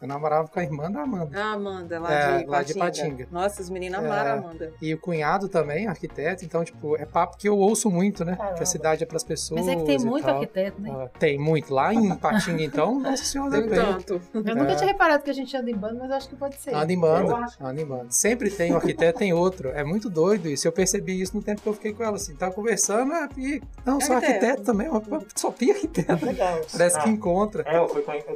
[0.00, 1.42] Eu namorava com a irmã da Amanda.
[1.42, 3.08] A Amanda, lá, É, de, lá de Patinga.
[3.08, 3.28] Patinga.
[3.30, 4.04] Nossa, os meninos É.
[4.04, 4.72] amaram a Amanda.
[4.82, 8.36] E o cunhado também, arquiteto, então, tipo, é papo que eu ouço muito, né?
[8.36, 8.56] Caramba.
[8.56, 9.60] Que a cidade é pras pessoas.
[9.64, 10.34] Mas é que tem muito tal.
[10.34, 10.90] arquiteto, né?
[10.92, 11.72] Ah, tem muito.
[11.72, 14.20] Lá em Patinga, então, nossa senhora Tem tanto.
[14.34, 14.74] Eu nunca É.
[14.76, 16.74] tinha reparado que a gente anda em bando, mas acho que pode ser.
[16.74, 17.64] Anda em banda, acho.
[17.64, 18.06] anda em banda.
[18.10, 19.70] Sempre tem um arquiteto, tem outro.
[19.70, 20.68] É muito doido isso.
[20.68, 22.34] Eu percebi isso no tempo que eu fiquei com ela, assim.
[22.34, 23.62] Tava conversando, ah, e...
[23.86, 24.44] não, sou Arquiteto.
[24.44, 24.88] arquiteto também.
[25.34, 26.26] Só tem arquiteto.
[26.26, 26.60] Legal.
[26.70, 27.12] Parece que Ah.
[27.12, 27.62] encontra.
[27.66, 28.34] É, eu, fui, conhe- eu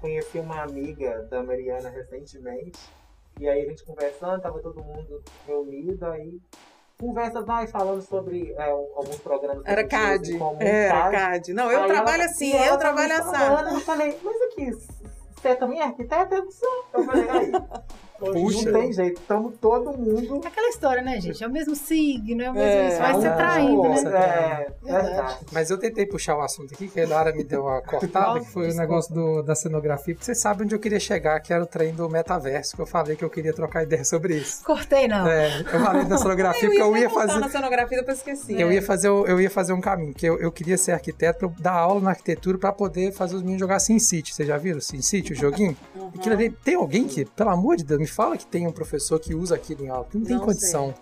[0.00, 2.78] conheci uma amiga da Mariana recentemente.
[3.38, 6.40] E aí a gente conversando, tava todo mundo reunido, aí
[6.98, 10.36] conversa vai falando sobre é, alguns programas Era CAD.
[10.38, 11.54] comum, Era CAD.
[11.54, 14.70] Não, eu Aí trabalho ela- assim, eu trabalho falando, Eu falei, mas aqui,
[15.34, 16.34] você também é arquiteta?
[16.92, 17.52] Eu falei, aí,
[18.20, 18.70] Puxa.
[18.70, 20.40] não tem jeito, estamos todo mundo.
[20.44, 21.42] É aquela história, né, gente?
[21.42, 22.68] É o mesmo signo, é o mesmo.
[22.68, 24.02] É, isso vai se não, atraindo, não, né?
[24.02, 24.16] não.
[24.16, 24.66] É,
[25.02, 25.38] Verdade.
[25.52, 28.50] Mas eu tentei puxar o assunto aqui, que a Lara me deu uma cortada, que
[28.50, 30.14] foi o negócio do, da cenografia.
[30.14, 32.86] Porque você sabe onde eu queria chegar, que era o trem do metaverso, que eu
[32.86, 34.62] falei que eu queria trocar ideia sobre isso.
[34.64, 35.26] Cortei, não.
[35.26, 37.38] É, eu falei da cenografia porque eu ia fazer.
[37.38, 38.60] na cenografia, depois esqueci.
[38.60, 41.52] Eu ia fazer, o- eu ia fazer um caminho, que eu, eu queria ser arquiteto
[41.58, 44.34] dar aula na arquitetura pra poder fazer os meninos jogar SimCity.
[44.34, 45.76] Vocês já viram SimCity, o joguinho?
[45.94, 46.08] Uhum.
[46.14, 49.18] Aquilo ali, tem alguém que, pelo amor de Deus, me fala que tem um professor
[49.18, 50.94] que usa aquilo em aula, que não tem Não condição.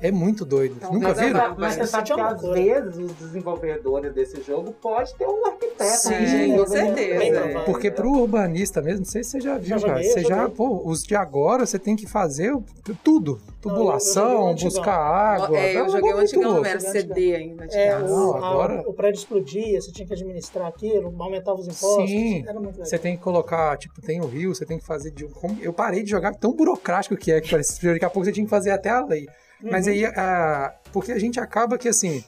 [0.00, 0.76] É muito doido.
[0.76, 1.56] Então, Nunca mas é viram?
[1.58, 5.84] Mas você sabe é que às vezes os desenvolvedores desse jogo pode ter um arquiteto.
[5.84, 6.58] Sim, né?
[6.58, 7.38] com certeza.
[7.38, 7.64] É.
[7.64, 10.02] Porque pro urbanista mesmo, não sei se você já viu, Já cara.
[10.02, 12.56] Você já pô, os de agora você tem que fazer
[13.02, 13.40] tudo.
[13.68, 15.58] Tubulação, buscar água.
[15.58, 16.66] É, eu joguei o antigão, louco.
[16.66, 17.66] era CD ainda.
[17.66, 18.04] de É, casa.
[18.04, 22.08] o, Não, agora- a- o prédio explodia, você tinha que administrar aquilo, aumentava os impostos.
[22.10, 22.42] Sim.
[22.42, 22.86] Era muito legal.
[22.86, 25.30] Você tem que colocar, tipo, tem o rio, você tem que fazer de um.
[25.60, 28.32] Eu parei de jogar tão burocrático que é, que parece que daqui a pouco você
[28.32, 29.26] tinha que fazer até a lei.
[29.62, 32.22] Mas aí, ah, porque a gente acaba que assim.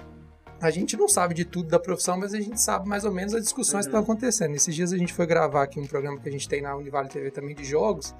[0.60, 3.32] A gente não sabe de tudo da profissão, mas a gente sabe mais ou menos
[3.32, 4.56] as discussões que estão acontecendo.
[4.56, 7.08] Esses dias a gente foi gravar aqui um programa que a gente tem na Univale
[7.08, 8.12] TV também de jogos,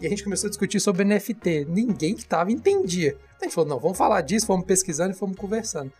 [0.00, 1.66] e a gente começou a discutir sobre NFT.
[1.68, 3.16] Ninguém que tava entendia.
[3.40, 5.90] A gente falou, não, vamos falar disso, fomos pesquisando e fomos conversando.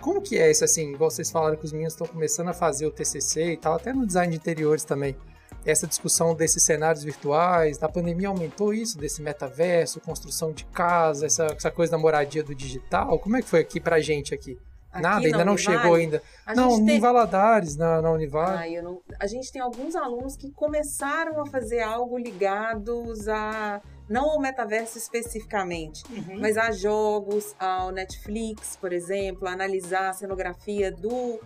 [0.00, 2.90] Como que é isso, assim, vocês falaram que os meninos estão começando a fazer o
[2.92, 5.16] TCC e tal, até no design de interiores também.
[5.64, 11.46] Essa discussão desses cenários virtuais, da pandemia aumentou isso, desse metaverso, construção de casa, essa,
[11.46, 13.18] essa coisa da moradia do digital.
[13.18, 14.58] Como é que foi aqui pra gente aqui?
[14.92, 16.22] Aqui Nada, na ainda não chegou ainda.
[16.54, 18.58] Não, tem- em Valadares, na, na Univale.
[18.58, 23.80] Ai, eu não- A gente tem alguns alunos que começaram a fazer algo ligados a.
[24.08, 26.38] Não ao metaverso especificamente, Uhum.
[26.40, 31.40] mas a jogos, ao Netflix, por exemplo, a analisar a cenografia do,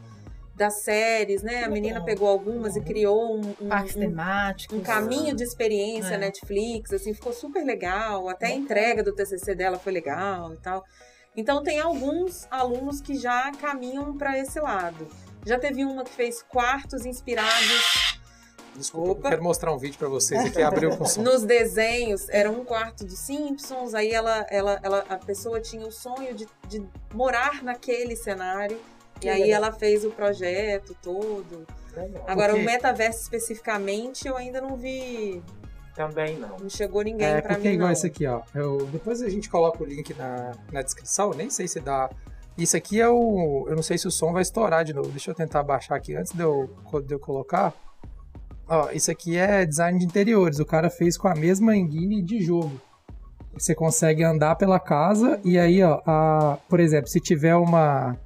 [0.57, 1.63] das séries, né?
[1.63, 4.77] A menina pegou algumas e criou um, um- Parques um- temáticos.
[4.77, 6.19] um caminho de experiência É.
[6.19, 8.29] Netflix, assim, ficou super legal.
[8.29, 10.83] Até a entrega do TCC dela foi legal e tal.
[11.37, 15.07] Então tem alguns alunos que já caminham para esse lado.
[15.45, 18.17] Já teve uma que fez quartos inspirados
[18.77, 19.31] Desculpa, Opa.
[19.31, 21.23] quero mostrar um vídeo pra vocês aqui, abriu com som.
[21.25, 22.29] nos desenhos.
[22.29, 23.95] Era um quarto dos Simpsons.
[23.95, 26.85] Aí ela, ela, ela, a pessoa tinha o sonho de, de
[27.15, 28.79] morar naquele cenário.
[29.21, 29.65] Que e aí legal.
[29.65, 31.67] ela fez o projeto todo.
[31.95, 32.25] Legal.
[32.29, 35.43] Agora, Porque- o metaverso especificamente, eu ainda não vi.
[35.97, 36.59] Também não.
[36.61, 37.93] Não chegou ninguém É, pra porque é mim, igual não.
[37.95, 38.43] esse aqui, ó.
[38.55, 42.11] Eu- depois a gente coloca o link na, na descrição, nem sei se dá.
[42.59, 43.67] Isso aqui é o.
[43.69, 45.09] Eu não sei se o som vai estourar de novo.
[45.11, 46.71] Deixa eu tentar baixar aqui antes de eu,
[47.07, 47.73] de eu colocar.
[48.69, 50.59] Ó, isso aqui é design de interiores.
[50.59, 52.81] O cara fez com a mesma engine de jogo.
[53.55, 58.17] Você consegue andar pela casa e aí, ó, a, por exemplo, se tiver uma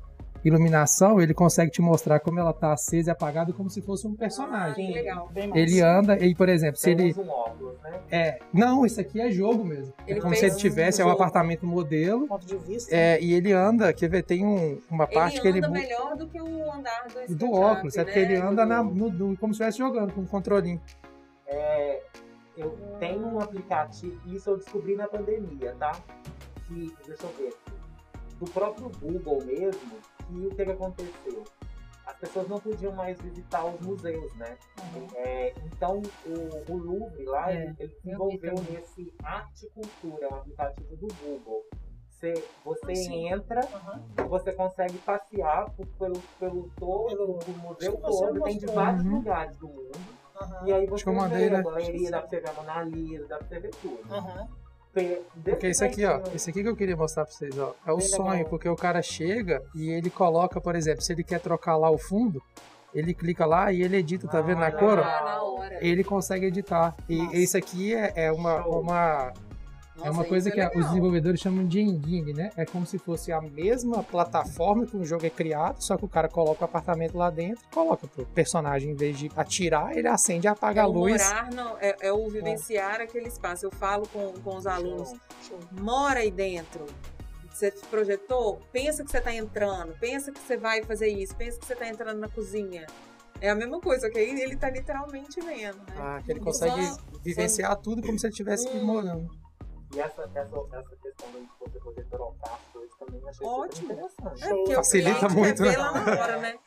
[0.45, 4.15] iluminação, ele consegue te mostrar como ela tá acesa e apagada como se fosse um
[4.15, 4.87] personagem.
[4.89, 5.29] Que legal.
[5.33, 5.61] Bem mais.
[5.63, 8.01] Ele anda e, por exemplo, se ele um óculos, né?
[8.11, 9.93] é, não, isso aqui é jogo mesmo.
[10.07, 11.23] Ele é como se ele tivesse é um um jogo.
[11.23, 12.27] apartamento modelo.
[12.27, 12.95] Ponto de vista.
[12.95, 15.75] É, e ele anda, quer ver, tem um- uma parte ele que ele anda bu-
[15.75, 18.25] melhor do que o andar do do óculos, é porque né?
[18.33, 20.81] ele anda na, no, no- como se estivesse jogando com um controlinho.
[21.47, 22.01] É,
[22.57, 25.93] eu tenho um aplicativo, isso eu descobri na pandemia, tá?
[26.67, 27.53] Que, deixa eu ver,
[28.39, 29.81] do próprio Google mesmo,
[30.31, 31.45] que o que, que aconteceu?
[32.07, 34.57] As pessoas não podiam mais visitar os museus, né?
[35.17, 38.75] É, então, o, o Louvre lá, É, ele, ele eu vi desenvolveu também.
[38.77, 41.63] esse Arte Cultura, é um aplicativo do Google.
[42.11, 43.29] Você, você Sim.
[43.29, 43.63] entra,
[44.29, 49.17] você consegue passear por- pelo, pelo todo, do museu todo, tem de vários Uhum.
[49.17, 50.19] lugares do mundo.
[50.67, 51.57] E aí você vê né?
[51.57, 54.13] a galeria, dá pra você ver a Mona Lisa, dá pra você ver tudo.
[54.13, 54.49] Aham.
[55.45, 58.01] Porque esse aqui, ó, esse aqui que eu queria mostrar pra vocês, ó, é o
[58.01, 61.91] sonho, porque o cara chega e ele coloca, por exemplo, se ele quer trocar lá
[61.91, 62.43] o fundo,
[62.93, 65.65] ele clica lá e ele edita, tá vendo na Ah, cor, ó?
[65.81, 66.95] Ele consegue editar.
[67.09, 67.37] E Nossa.
[67.37, 68.81] isso aqui é, é uma, Show.
[70.01, 72.51] Uma, é Nossa, uma coisa isso que é os desenvolvedores chamam de engine, né?
[72.57, 76.09] É como se fosse a mesma plataforma que o jogo é criado, só que o
[76.09, 80.09] cara coloca o apartamento lá dentro e coloca pro personagem, em vez de atirar, ele
[80.09, 81.13] acende e apaga É a luz.
[81.23, 83.67] morar, não, é, é o vivenciar aquele espaço.
[83.67, 85.13] Eu falo com, com os alunos,
[85.49, 85.59] Show.
[85.81, 86.85] mora aí dentro.
[87.53, 91.67] Você projetou, pensa que você está entrando, pensa que você vai fazer isso, pensa que
[91.67, 92.87] você está entrando na cozinha.
[93.41, 95.95] É a mesma coisa, que aí ele tá literalmente vendo, né?
[95.99, 98.85] Ah, que ele consegue Só- vivenciar tudo como se ele estivesse Hum.
[98.85, 99.29] morando.
[99.95, 103.89] E essa, essa, essa questão de você poder trocar as coisas também achei Ótimo.
[103.89, 104.45] super interessante.
[104.45, 105.77] É porque Facilita o cliente muito, né?
[105.77, 106.59] lá na hora, né?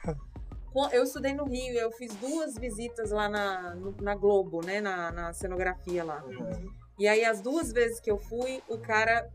[0.92, 4.82] Eu estudei no Rio, eu fiz duas visitas lá na, na Globo, né?
[4.82, 6.24] Na, na cenografia lá.
[6.26, 6.74] Uhum.
[6.98, 9.30] E aí, as duas vezes que eu fui, o cara,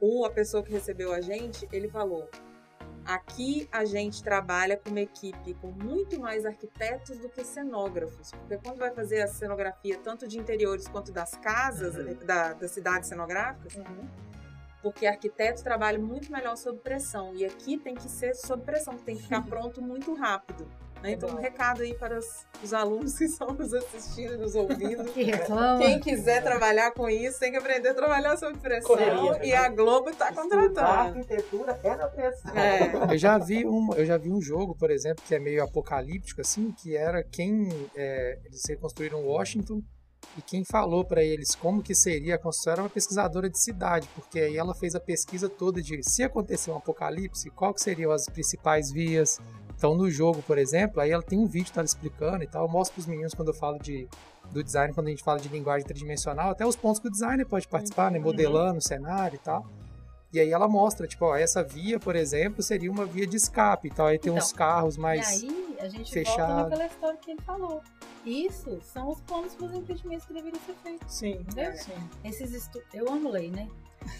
[0.00, 2.28] ou a pessoa que recebeu a gente, ele falou:
[3.06, 8.30] aqui a gente trabalha com uma equipe com muito mais arquitetos do que cenógrafos.
[8.32, 12.14] Porque quando vai fazer a cenografia, tanto de interiores quanto das casas, Uhum.
[12.26, 14.08] da, das cidades cenográficas, Uhum.
[14.82, 17.34] porque arquitetos trabalham muito melhor sob pressão.
[17.34, 20.66] E aqui tem que ser sob pressão, tem que ficar pronto muito rápido.
[21.02, 21.12] Né?
[21.12, 25.04] Então, um recado aí para os, os alunos que estão nos assistindo e nos ouvindo.
[25.12, 25.78] Que reclama.
[25.78, 28.96] Quem quiser trabalhar com isso tem que aprender a trabalhar sob pressão.
[28.96, 30.80] Correria, e a Globo está Estudar contratando.
[30.80, 32.56] arquitetura é na pressão.
[32.56, 33.14] É.
[33.14, 36.40] Eu já vi um, eu já vi um jogo, por exemplo, que é meio apocalíptico
[36.40, 39.82] assim, que era quem é, eles reconstruíram Washington
[40.36, 44.08] e quem falou para eles como que seria a construção era uma pesquisadora de cidade,
[44.14, 48.10] porque aí ela fez a pesquisa toda de se acontecer um apocalipse, qual que seriam
[48.12, 49.40] as principais vias.
[49.76, 52.64] Então no jogo, por exemplo, aí ela tem um vídeo que ela explicando e tal,
[52.64, 54.08] eu mostro pros meninos quando eu falo de
[54.50, 57.44] do design, quando a gente fala de linguagem tridimensional, até os pontos que o designer
[57.46, 59.66] pode participar, né, modelando o cenário e tal.
[60.32, 63.88] E aí ela mostra, tipo, ó, essa via, por exemplo, seria uma via de escape.
[63.88, 65.42] Então aí tem Então, uns carros E mais.
[65.42, 66.46] aí, a gente fechado.
[66.54, 67.80] volta naquela história que ele falou.
[68.24, 71.12] Isso são os planos para os empreendimentos que deveriam ser feitos.
[71.14, 71.72] Sim, Entendeu?
[71.76, 71.92] sim.
[72.24, 72.82] Esses estu...
[72.92, 73.68] Eu amo lei, né?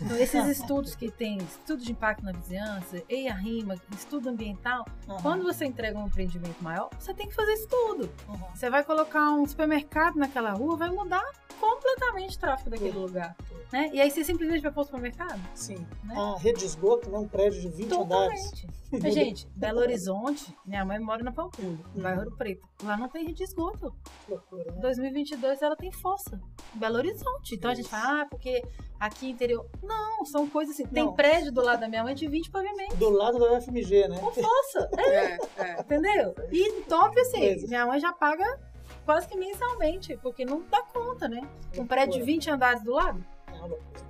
[0.01, 5.23] Então, esses estudos que tem, estudo de impacto na vizinhança, EIA RIMA, estudo ambiental, Aham.
[5.23, 8.11] quando você entrega um empreendimento maior, você tem que fazer isso tudo.
[8.29, 8.55] Uhum.
[8.55, 11.25] Você vai colocar um supermercado naquela rua, vai mudar
[11.61, 13.37] completamente o tráfego daquele lugar.
[13.73, 13.91] Né?
[13.93, 15.41] E aí você simplesmente vai pôr o supermercado?
[15.55, 15.87] Sim.
[16.05, 16.15] Né?
[16.17, 17.19] A rede de esgoto, né?
[17.19, 18.51] Um prédio de 20 andares.
[18.51, 18.67] Totalmente.
[19.03, 22.69] Mas, gente, Belo Horizonte, minha mãe mora na Pampulha, no bairro Ouro Preto.
[22.83, 23.93] Lá não tem rede de esgoto.
[24.29, 24.81] Loucura, né?
[24.81, 25.87] 2022 ela tem.
[25.87, 27.55] Em Belo Horizonte.
[27.55, 28.63] Então a gente fala, ah, porque
[29.01, 29.67] aqui interior.
[29.83, 30.87] Não, são coisas assim.
[30.87, 31.15] Tem Não.
[31.15, 32.97] prédio do lado da minha mãe de 20 pavimentos.
[32.99, 34.19] Do lado da UFMG, né?
[34.19, 34.89] Com fossa.
[34.99, 35.81] É, é.
[35.81, 36.35] Entendeu?
[36.53, 37.67] E top assim, Beleza.
[37.69, 38.59] minha mãe já paga
[39.05, 41.41] quase que mensalmente, porque não dá conta, né?
[41.79, 43.25] Um prédio de 20 andares do lado?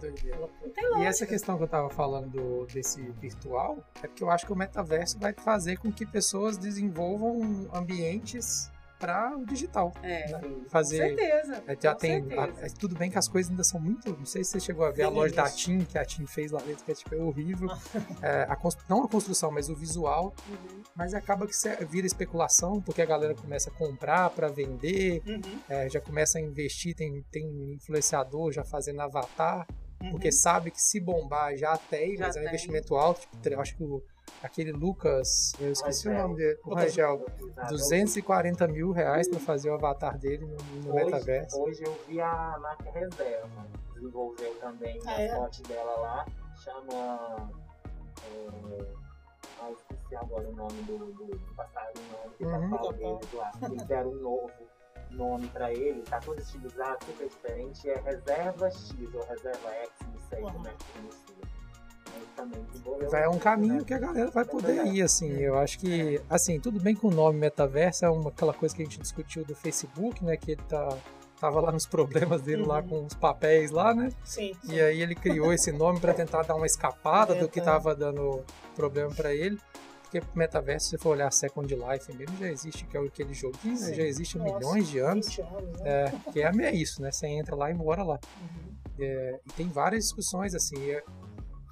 [0.02, 4.44] É E essa questão que eu tava falando do- desse virtual é porque eu acho
[4.46, 9.92] que o metaverso vai fazer com que pessoas desenvolvam ambientes para o digital.
[10.02, 10.40] É, né?
[10.40, 10.96] com Fazer.
[11.16, 11.62] certeza.
[11.66, 12.12] É, já com tem.
[12.28, 12.66] certeza.
[12.66, 14.10] a- tudo bem que as coisas ainda são muito.
[14.16, 15.58] Não sei se você chegou a ver a Bem loja da início.
[15.78, 17.68] TIM, que a TIM fez lá dentro, que é tipo é horrível.
[18.22, 18.56] É, a
[18.88, 20.34] não a construção, mas o visual.
[20.48, 20.82] Uhum.
[20.94, 21.52] Mas acaba que
[21.86, 26.40] vira especulação, porque a galera começa a comprar para vender, Uhum, é, já começa a
[26.40, 29.66] investir, tem, tem influenciador já fazendo avatar,
[30.02, 30.10] uhum.
[30.10, 32.48] porque sabe que se bombar já tem, Já mas é um tem.
[32.52, 33.26] investimento alto.
[33.42, 34.02] Tipo, acho que o-
[34.42, 36.28] aquele Lucas, eu esqueci o Rangel.
[36.28, 37.68] nome dele, o Rangel, Exato.
[37.68, 41.60] 240 mil reais para fazer o avatar dele no, no Hoje, metaverso.
[41.62, 45.28] hoje eu vi a marca Reserva, desenvolveu também Ah, a é?
[45.68, 47.50] dela lá, chama.
[48.24, 48.86] É,
[49.60, 52.70] ah, esqueci agora o nome do, do, do passarinho lá, do Uhum.
[52.70, 53.50] pica-pau deles lá.
[53.62, 54.50] Eles deram um novo
[55.10, 60.20] nome pra ele, tá todo estilizado, super diferente, é Reserva X ou Reserva X, não
[60.28, 60.52] sei Uhum.
[60.52, 61.45] como é que inicia.
[63.12, 65.32] É um caminho que a galera vai poder ir, assim.
[65.38, 68.82] Eu acho que, assim, tudo bem que o nome metaverso é uma, aquela coisa que
[68.82, 70.36] a gente discutiu do Facebook, né?
[70.36, 70.96] Que ele tá,
[71.40, 72.88] tava lá nos problemas dele lá Uhum.
[72.88, 74.10] com os papéis lá, né?
[74.24, 74.54] Sim.
[74.64, 77.94] E aí ele criou esse nome para tentar dar uma escapada É, do que tava
[77.94, 78.42] dando
[78.74, 79.58] problema para ele.
[80.02, 83.76] Porque metaverso, se você for olhar Second Life mesmo, já existe, que é aquele joguinho?
[83.76, 83.92] Sim.
[83.92, 85.26] já existe há milhões de anos.
[85.26, 85.82] 20 anos, né?
[85.84, 87.10] É, que é é isso, né?
[87.10, 88.18] Você entra lá e mora lá.
[88.40, 88.76] Uhum.
[89.00, 90.76] É, e tem várias discussões, assim.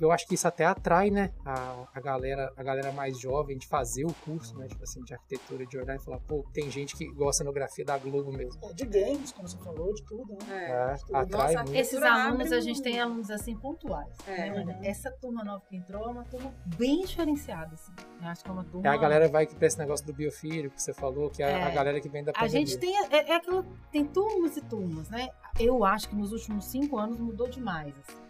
[0.01, 1.33] É- eu acho que isso até atrai, né?
[1.45, 4.67] A, a, galera, a galera mais jovem de fazer o curso, né?
[4.69, 7.85] Tipo assim, de arquitetura, de olhar e falar, pô, tem gente que gosta de cenografia
[7.85, 8.61] da Globo mesmo.
[8.65, 10.65] É, De games, como você falou, de tudo, né?
[10.71, 10.93] É.
[10.93, 11.17] É, tudo.
[11.17, 11.79] atrai Nossa, muito.
[11.79, 14.15] Esses alunos, abre a gente tem alunos assim pontuais.
[14.27, 14.51] É.
[14.51, 14.65] né?
[14.67, 17.75] Olha, Essa turma nova que entrou é uma turma bem diferenciada.
[17.75, 17.93] Assim.
[18.23, 18.87] Eu acho que é uma turma.
[18.87, 21.63] É a galera vai pra esse negócio do biofilho que você falou, que é, É.
[21.63, 22.67] a galera que vem da A pandemia.
[22.67, 22.97] gente tem.
[23.11, 23.65] É, é aquilo.
[23.91, 25.29] Tem turmas e turmas, né?
[25.59, 27.95] Eu acho que nos últimos cinco anos mudou demais.
[28.01, 28.24] assim.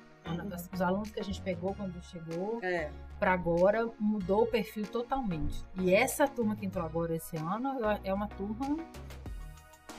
[0.55, 2.91] Os- Os alunos que a gente pegou quando chegou É.
[3.19, 5.65] para agora mudou o perfil totalmente.
[5.77, 8.77] E essa turma que entrou agora esse ano é uma turma.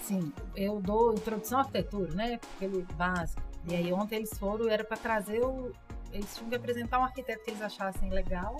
[0.01, 2.39] Sim, eu dou introdução à arquitetura, né?
[2.55, 3.41] Aquele básico.
[3.67, 5.71] E aí ontem eles foram, era para trazer o.
[6.11, 8.55] Eles tinham que apresentar um arquiteto que eles achassem legal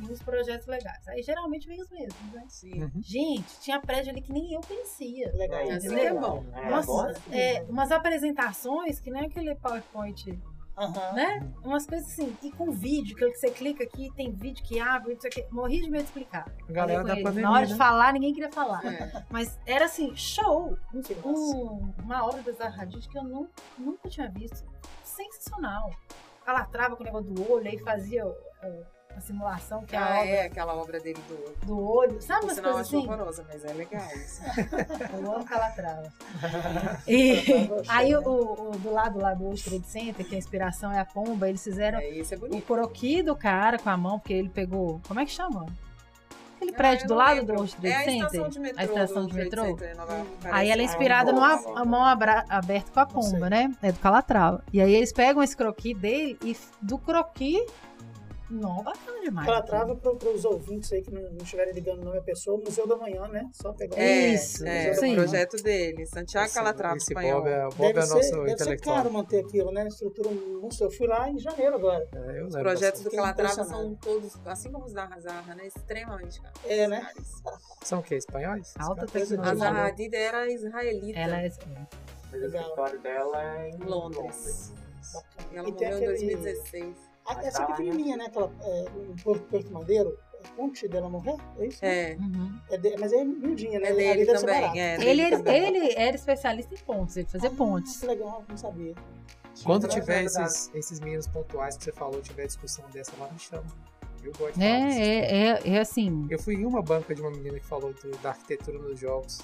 [0.00, 1.06] e os projetos legais.
[1.08, 2.42] Aí geralmente vem os mesmos, né?
[2.48, 2.82] Sim.
[2.84, 2.90] Uhum.
[3.02, 5.30] Gente, tinha prédio ali que nem eu conhecia.
[5.34, 5.60] Legal.
[5.60, 6.44] É, Isso é bom.
[6.54, 7.12] É, Nossa, bom.
[7.34, 10.40] é, umas apresentações que nem aquele PowerPoint,
[10.78, 11.12] Aham.
[11.14, 11.52] né?
[11.64, 15.20] Umas coisas assim, e com vídeo, que você clica aqui, tem vídeo que abre, não
[15.20, 15.46] sei o quê.
[15.50, 16.46] morri de medo de explicar.
[16.68, 17.24] A galera da eles.
[17.24, 17.78] pandemia, Na hora de né?
[17.78, 18.84] falar, ninguém queria falar.
[18.86, 19.24] É.
[19.30, 20.76] Mas era assim, show!
[20.94, 24.64] Um- um- uma obra da Zaha Hadid que eu nu- nunca tinha visto.
[25.02, 25.90] Sensacional.
[26.44, 28.36] Calatrava com o negócio do olho, aí fazia uh,
[29.16, 31.66] a simulação, que é a Ah, obra é aquela obra dele do.
[31.66, 32.20] do olho.
[32.22, 32.96] Sabe umas coisas assim?
[32.98, 34.40] horrorosa, mas é legal isso.
[35.12, 36.12] Eu amo Calatrava.
[37.06, 37.42] E
[37.88, 41.04] aí o, o- do lado lá do World Trade Center, que a inspiração é a
[41.04, 42.22] pomba, eles fizeram É, é
[42.56, 45.00] o croqui do cara com a mão, porque ele pegou.
[45.08, 45.66] Como é que chama?
[46.56, 47.46] Aquele Ah, prédio eu do lado lembro.
[47.46, 48.26] do World É Trade a Center.
[48.26, 48.80] estação de metrô.
[48.80, 49.64] A estação de metrô.
[49.64, 51.78] Center, York, Aí ela é Ah, inspirada numa gosto.
[51.78, 53.72] a mão abra- aberta com a pomba, né?
[53.82, 54.62] É do Calatrava.
[54.72, 57.64] E aí eles pegam esse croqui dele e do croqui.
[58.50, 59.46] Não, bacana demais.
[59.46, 59.68] Ela aquilo.
[59.68, 62.86] trava para os ouvintes aí que não, não estiverem ligando o nome da pessoa, Museu
[62.86, 63.48] da Manhã, né?
[63.52, 63.98] Só pegar.
[63.98, 65.12] É, Isso, é, sim.
[65.12, 66.06] o projeto dele.
[66.06, 67.42] Santiago Esse- Calatrava, Esse espanhol.
[67.42, 69.86] Bob é, Bob Deve, é ser, nosso deve ser caro manter aquilo, né?
[69.86, 70.86] Estrutura monstro.
[70.86, 72.08] Eu fui lá em janeiro agora.
[72.14, 75.66] É, Os projetos do Calatrava são todos, assim como os da Hazarra, né?
[75.66, 76.60] Extremamente caros.
[76.64, 77.06] É, né?
[77.82, 78.14] São o quê?
[78.16, 78.72] Espanhóis?
[78.78, 79.54] Alta A tecnologia.
[79.56, 81.48] Zaha Hadid era israelita, Ela é.
[82.30, 82.60] Mas o Legal.
[82.62, 84.72] escritório dela é em Londres.
[85.12, 85.48] Bacana.
[85.52, 87.07] E ela E morreu em aquele- 2016.
[87.28, 88.26] Ah, essa pequenininha, né?
[88.26, 90.18] Aquela, é, um Porto, Porto Madeiro.
[90.42, 91.34] É Ponte dela morrer?
[91.58, 91.84] É isso?
[91.84, 92.60] É, Uhum.
[92.70, 93.88] É de- mas é miudinha, né?
[93.88, 94.80] é dele também.
[94.80, 95.66] É, Ele, dele ele, também.
[95.66, 97.98] ele era especialista em pontes, ele fazia Ah, pontes.
[98.00, 98.94] Que legal, não sabia.
[99.64, 103.38] Quando tiver é esses, esses meninos pontuais que você falou, tiver discussão dessa lá, me
[103.40, 103.64] chama.
[104.22, 105.00] Eu gosto de falar disso.
[105.00, 106.26] É, é, é, é assim.
[106.30, 109.40] Eu fui em uma banca de uma menina que falou do- da arquitetura nos jogos.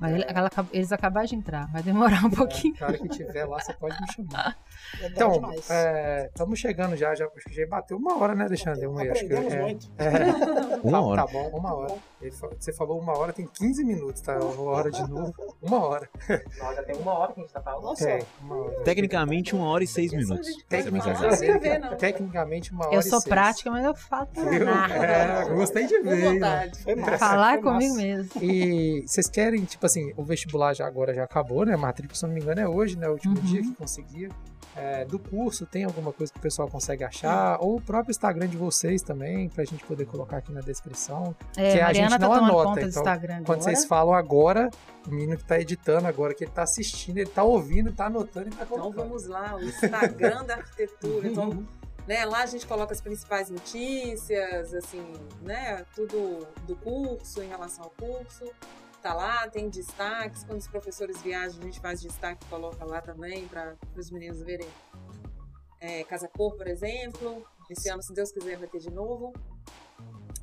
[0.00, 2.74] Mas ele- ela eles acabaram de entrar, vai demorar um pouquinho.
[2.80, 4.58] A hora que tiver lá, você pode me chamar.
[4.94, 5.68] Legal Então, demais.
[6.26, 7.26] estamos chegando já, já.
[7.26, 8.86] Acho que já bateu uma hora, né, Alexandre?
[8.86, 9.90] Uma, acho que, é, muito.
[9.98, 10.74] é.
[10.84, 11.26] Uma tá, hora.
[11.26, 11.94] Tá bom, uma hora.
[12.58, 14.38] Você falou uma hora, tem 15 minutos, tá?
[14.38, 15.32] Uma hora de novo.
[15.62, 16.08] Uma hora.
[16.58, 17.82] Nós já tem uma hora que a gente tá falando.
[17.84, 18.80] Nossa, É, uma hora.
[18.82, 20.46] Tecnicamente, uma hora e seis minutos.
[21.98, 24.28] Tecnicamente, uma hora Eu sou prática, mas eu falo
[24.64, 24.94] nada.
[24.94, 26.34] É, gostei de ver.
[26.34, 26.78] vontade.
[26.82, 27.18] foi massa.
[27.18, 28.30] Falar comigo mesmo.
[28.42, 31.74] E vocês querem, tipo assim, o vestibular já agora já acabou, né?
[31.74, 33.08] A matrícula, se não me engano, é hoje, né?
[33.08, 33.42] O último Uhum.
[33.42, 34.28] dia que conseguia.
[34.76, 37.58] É, do curso, tem alguma coisa que o pessoal consegue achar?
[37.60, 41.34] Ou o próprio Instagram de vocês também, pra gente poder colocar aqui na descrição.
[41.56, 43.60] É, Que a Mariana gente tá não tomando anota, então, Instagram Quando agora.
[43.62, 44.70] vocês falam agora,
[45.06, 48.48] o menino que tá editando agora, que ele tá assistindo, ele tá ouvindo, tá anotando
[48.48, 48.96] e tá Então colocando.
[49.08, 51.28] vamos lá, o Instagram da arquitetura.
[51.28, 51.64] Então,
[52.04, 55.04] né, lá a gente coloca as principais notícias, assim,
[55.42, 58.44] né, tudo do curso, em relação ao curso.
[59.04, 60.44] Tá lá, tem destaques.
[60.44, 64.40] Quando os professores viajam, a gente faz destaque e coloca lá também para os meninos
[64.40, 64.66] verem.
[65.78, 67.46] É, Casa Cor, por exemplo.
[67.68, 69.34] Esse ano, se Deus quiser, vai ter de novo.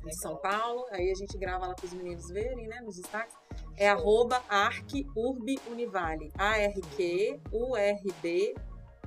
[0.06, 0.86] Em São Paulo.
[0.92, 3.34] Aí a gente grava lá para os meninos verem, né, nos destaques.
[3.76, 4.40] É arroba.
[4.48, 4.94] A-R-Q-U-R-B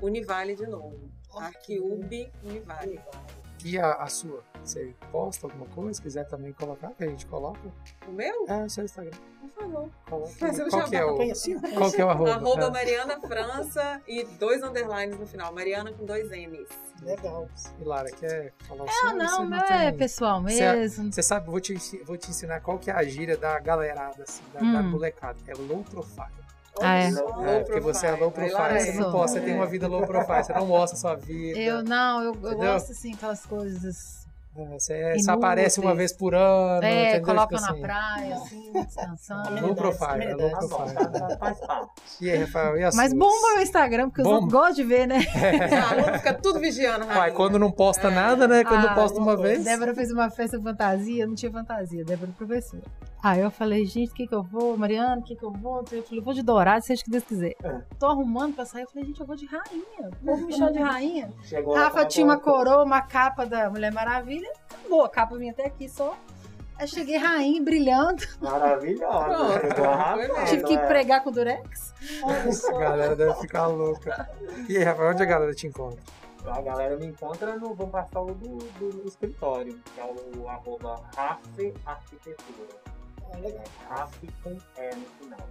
[0.01, 1.09] Univale de novo.
[1.33, 2.99] Arquiurb Univale.
[3.65, 4.43] E a, a sua?
[4.63, 5.93] Você posta alguma coisa?
[5.95, 7.59] Se quiser também colocar, que a gente coloca.
[8.07, 8.45] O meu?
[8.47, 9.17] É, o seu Instagram.
[9.41, 9.89] Por favor.
[10.07, 10.31] Coloca.
[10.39, 11.17] Mas eu já que é o,
[11.75, 12.31] qual que é o arroba?
[12.35, 12.69] Arroba É.
[12.69, 15.51] Mariana França e dois underlines no final.
[15.51, 16.69] Mariana com dois M's.
[17.01, 17.47] Legal.
[17.79, 19.15] E Lara, quer falar o Ah, seu?
[19.15, 21.11] não, Você meu é pessoal Você- mesmo.
[21.11, 21.73] Você sabe, vou te,
[22.05, 24.91] vou te ensinar qual que é a gíria da galerada, assim, da, da Hum.
[24.91, 25.39] molecada.
[25.47, 26.44] É low profile.
[26.81, 27.07] Ah, é.
[27.07, 30.43] É, porque você é low profile, você não posta, você tem uma vida low profile,
[30.43, 31.57] você não mostra sua vida.
[31.57, 34.24] Eu não, eu, eu gosto assim, aquelas coisas.
[34.55, 37.25] Você só aparece uma vez por ano, É, entendeu?
[37.25, 39.61] coloca Tipo na assim, praia, assim, descansando.
[39.67, 41.37] Low profile, é low bom, profile.
[41.37, 41.91] faz parte.
[42.21, 44.35] E aí, Rafael, e a Mas bomba o Instagram, porque os Bomba.
[44.37, 45.17] outros gostam de ver, né?
[45.19, 47.33] Os alunos ficam tudo vigiando, Rainha.
[47.33, 48.63] quando não posta nada, né?
[48.63, 49.63] Quando Ah, posta uma vez.
[49.65, 52.83] Débora fez uma festa fantasia, não tinha fantasia, Débora é professora.
[53.21, 54.77] Aí eu falei, gente, o que que eu vou?
[54.77, 55.83] Mariana, o que que eu vou?
[55.91, 57.55] Eu falei, vou de dourado, seja o que Deus quiser.
[57.63, 57.81] É.
[57.99, 60.09] Tô arrumando pra sair, eu falei, gente, eu vou de rainha.
[60.21, 61.29] O povo me chama de rainha.
[61.43, 65.65] Chegou Rafa tinha uma coroa, uma capa da Mulher Maravilha, acabou, a capa vinha até
[65.65, 66.17] aqui só.
[66.77, 69.59] Aí cheguei rainha, brilhando, Maravilhosa.
[69.59, 70.85] Pronto, tive que é.
[70.87, 71.93] pregar com durex.
[72.67, 74.29] A galera deve ficar louca.
[74.67, 76.01] E aí, Rafael, onde a galera te encontra?
[76.45, 81.01] A galera me encontra no Vamos Passar o do, do escritório, que é o arroba
[81.15, 82.75] Rafe Arquitetura.
[83.31, 83.63] Ah, legal.
[83.89, 85.49] Rafe com E no final.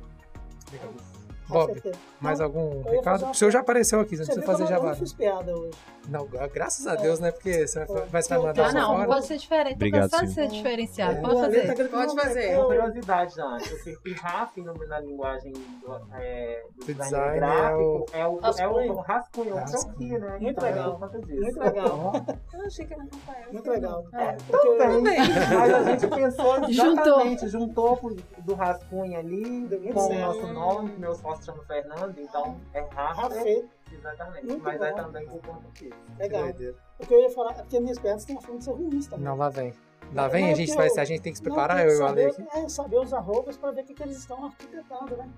[1.49, 1.83] Bob,
[2.21, 3.23] mais Não, algum recado?
[3.23, 4.85] uma- O senhor já apareceu aqui, você não precisa fazer jabá.
[4.87, 5.73] eu não fiz piada hoje.
[6.09, 7.31] Não, graças a Deus, né?
[7.31, 9.07] Porque você vai, vai, Eu- mandar Ah, não, fora.
[9.07, 9.75] pode ser diferente.
[9.75, 11.61] Obrigado, Tô ser diferenciado, O pode tá fazer.
[11.67, 12.47] gritando, Pode fazer.
[12.49, 13.35] Uma eu- curiosidade.
[13.39, 18.39] Eu sei que Rafe, no- na linguagem do, é, do design design gráfico, é o,
[18.39, 18.93] é Rascunho.
[18.93, 19.85] o rascunho, é o Rascunho.
[19.95, 20.29] croquis, né?
[20.41, 20.89] Muito Então, legal.
[20.89, 21.41] é por conta disso.
[21.41, 22.13] Muito legal.
[22.55, 23.53] Eu achei que era Rafael.
[23.53, 24.05] Muito legal.
[24.15, 24.37] É.
[24.79, 25.19] Também.
[25.59, 26.93] Mas a gente pensou Juntou.
[26.95, 28.01] exatamente, juntou
[28.41, 33.23] do rascunho ali com o nosso nome, que meu chama Fernando, então é Rafa.
[33.23, 34.47] Rafê, Exatamente.
[34.47, 34.97] Muito Mas é bom.
[34.97, 35.95] também por conta disso.
[36.19, 36.43] legal.
[36.43, 36.77] doideira.
[36.99, 39.07] O que eu ia falar é porque minhas pernas têm a fama de ser ruins
[39.07, 39.25] também.
[39.25, 39.73] Não, lá vem.
[40.15, 41.95] Lá vem, Não, a gente, vai, eu- a gente tem que se preparar, eu que
[41.95, 42.59] e o Ale saber, aqui.
[42.65, 45.29] é, saber os arrobas pra ver o que, que eles estão arquitetando, né?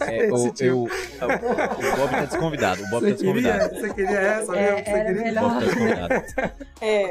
[0.00, 0.66] É, o, tio.
[0.66, 2.82] eu, o Bob tá desconvidado.
[2.82, 3.74] O Bob tá Você queria, desconvidado.
[3.80, 4.56] você queria essa mesmo?
[4.78, 5.22] É, Você era queria?
[5.22, 5.42] O melhor.
[5.50, 6.14] Bob tá desconvidado.
[6.80, 7.02] É,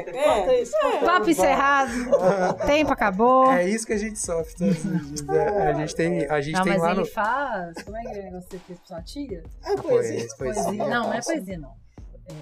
[0.50, 0.62] é.
[0.62, 0.72] isso.
[0.80, 1.90] corta Papo encerrado,
[2.66, 3.52] tempo acabou.
[3.52, 5.28] É isso que a gente sofre todos os dias.
[5.30, 5.62] é.
[5.68, 7.06] A gente tem, a gente Não, tem mas lá ele no.
[7.06, 7.82] faz.
[7.82, 9.42] Como é que é o negócio que você fez pra sua tia?
[9.64, 9.82] É poesia.
[9.82, 10.62] Poesia, Poesia.
[10.64, 10.84] poesia.
[10.86, 11.72] Não, não é poesia, não.
[12.28, 12.34] É,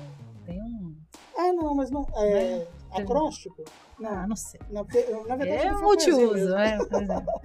[0.47, 0.95] tem um.
[1.37, 2.07] Ah, não, mas não.
[2.17, 2.67] É.
[2.93, 3.65] Acróstico?
[4.03, 4.29] Ah, Não.
[4.29, 4.61] não sei.
[4.71, 6.55] Na, na verdade, É multiuso, mesmo.
[6.57, 6.79] é.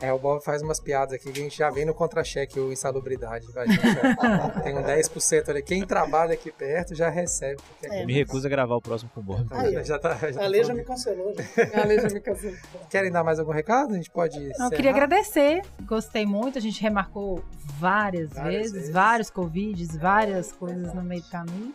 [0.10, 2.72] É, o Bob faz umas piadas aqui que a gente já vem no contra-cheque, o
[2.72, 3.46] insalubridade.
[3.56, 5.62] A gente já tem um 10% ali.
[5.62, 7.62] Quem trabalha aqui perto já recebe.
[7.80, 8.06] Porque É.
[8.06, 9.46] Me recuso a gravar o próximo com o Bob.
[9.52, 11.34] Aí, já, tá, já tá A lei já me cancelou.
[11.36, 11.82] Já.
[11.82, 12.52] A lei já me casou.
[12.90, 13.94] Querem dar mais algum recado?
[13.94, 14.40] A gente pode.
[14.58, 15.62] Não, eu queria agradecer.
[15.84, 16.58] Gostei muito.
[16.58, 17.44] A gente remarcou
[17.78, 18.90] várias, Várias vezes, vezes.
[18.90, 21.74] vários Covids, várias coisas no meio do caminho.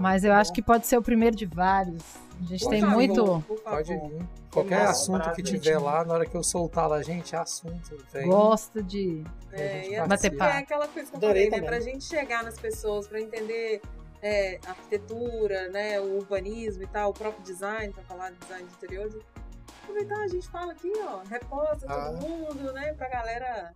[0.00, 2.02] Mas eu acho que pode ser o primeiro de vários.
[2.42, 3.44] A gente Por tem favor, muito.
[3.62, 4.28] Pode vir.
[4.50, 8.28] Qualquer Nossa, assunto que tiver lá, na hora que eu soltar lá, gente, assunto, vem.
[8.28, 9.24] Gosta de.
[9.52, 10.04] É.
[10.06, 10.58] Bater é papo.
[10.58, 11.66] aquela coisa que eu Adorei falei, né?
[11.66, 13.80] Pra gente chegar nas pessoas, pra entender
[14.20, 18.74] é, arquitetura, né, o urbanismo e tal, o próprio design, pra falar de design de
[18.74, 19.14] interiores.
[19.82, 22.12] Aproveitar, a gente fala aqui, ó, reposta Ah.
[22.12, 23.72] todo mundo, né, pra galera.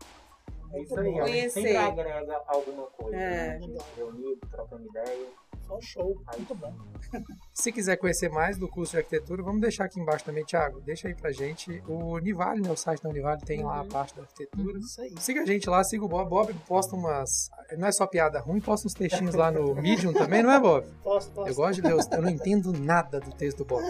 [0.72, 1.22] É isso aí, ó.
[1.24, 1.60] Conhecer.
[1.62, 3.16] Sempre agrega alguma coisa.
[3.16, 3.30] É.
[3.30, 3.56] Né?
[3.56, 5.26] A gente reunido, trocando ideia.
[5.66, 6.16] Só show.
[6.36, 6.72] Muito bom.
[7.52, 10.80] Se quiser conhecer mais do curso de arquitetura, vamos deixar aqui embaixo também, Thiago.
[10.80, 11.82] Deixa aí pra gente.
[11.88, 12.70] O Univale, né?
[12.70, 13.88] O site da Univale tem lá a Uhum.
[13.88, 14.78] parte da arquitetura.
[14.78, 15.14] Isso aí.
[15.18, 16.28] Siga a gente lá, siga o Bob.
[16.28, 17.50] Bob posta umas.
[17.78, 20.86] Não é só piada ruim, posta uns textinhos lá no Medium também, não é, Bob?
[21.02, 21.48] Posso, posso.
[21.50, 23.84] Eu gosto de ler, os- eu não entendo nada do texto do Bob.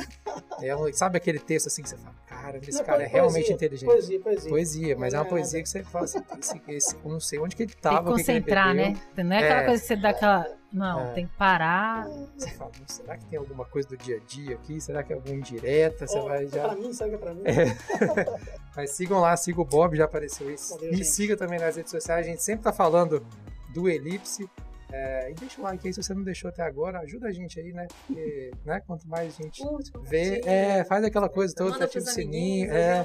[0.62, 3.20] É um- sabe aquele texto assim que você fala, cara, esse Não, cara é poesia,
[3.20, 3.88] realmente inteligente.
[3.90, 4.50] Poesia, poesia.
[4.50, 5.62] Poesia, mas é uma é poesia nada.
[5.64, 8.02] que você fala assim, esse, esse, eu não sei onde que ele Tem tava, que
[8.12, 8.94] o que ele concentrar, né?
[9.16, 9.66] Não é aquela É.
[9.66, 10.46] coisa que você dá aquela.
[10.76, 11.12] Não, É.
[11.14, 12.06] tem que parar.
[12.36, 14.78] Você fala, "Não, será que tem alguma coisa do dia a dia aqui?
[14.80, 16.06] Será que é alguma indireta?
[16.06, 16.68] Você vai é já.
[16.68, 17.42] Pra mim, segue pra mim.
[18.76, 20.74] Mas sigam lá, siga o Bob, já apareceu isso.
[20.74, 21.08] Valeu, Me gente.
[21.08, 23.24] siga também nas redes sociais, a gente sempre tá falando
[23.70, 24.48] do Elipse.
[24.92, 27.58] É, e deixa o like aí se você não deixou até agora, ajuda a gente
[27.58, 27.86] aí, né?
[28.06, 28.80] Porque, né?
[28.86, 32.72] Quanto mais gente Curte, vê, é, faz aquela coisa toda, ativa o sininho.
[32.72, 33.04] É.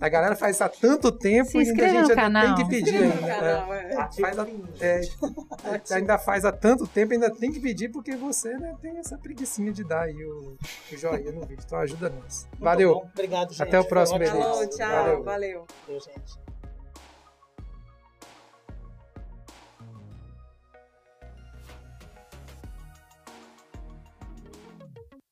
[0.00, 2.54] A galera faz isso há tanto tempo Se e ainda a gente ainda canal.
[2.54, 3.26] tem que pedir ainda.
[3.26, 3.40] é.
[3.40, 3.96] canal, é.
[3.96, 4.46] Ativa Faz a-.
[4.80, 9.18] É, ainda faz há tanto tempo, ainda tem que pedir, porque você né, tem essa
[9.18, 10.56] preguicinha de dar aí o,
[10.92, 11.62] o joinha no vídeo.
[11.64, 12.46] Então ajuda nós.
[12.52, 12.94] Muito Valeu.
[12.94, 13.10] bom.
[13.12, 13.62] Obrigado, gente.
[13.62, 14.24] Até o próximo.
[14.24, 15.22] Falou, tchau, Valeu.
[15.24, 15.66] valeu.
[15.86, 16.47] Valeu, gente.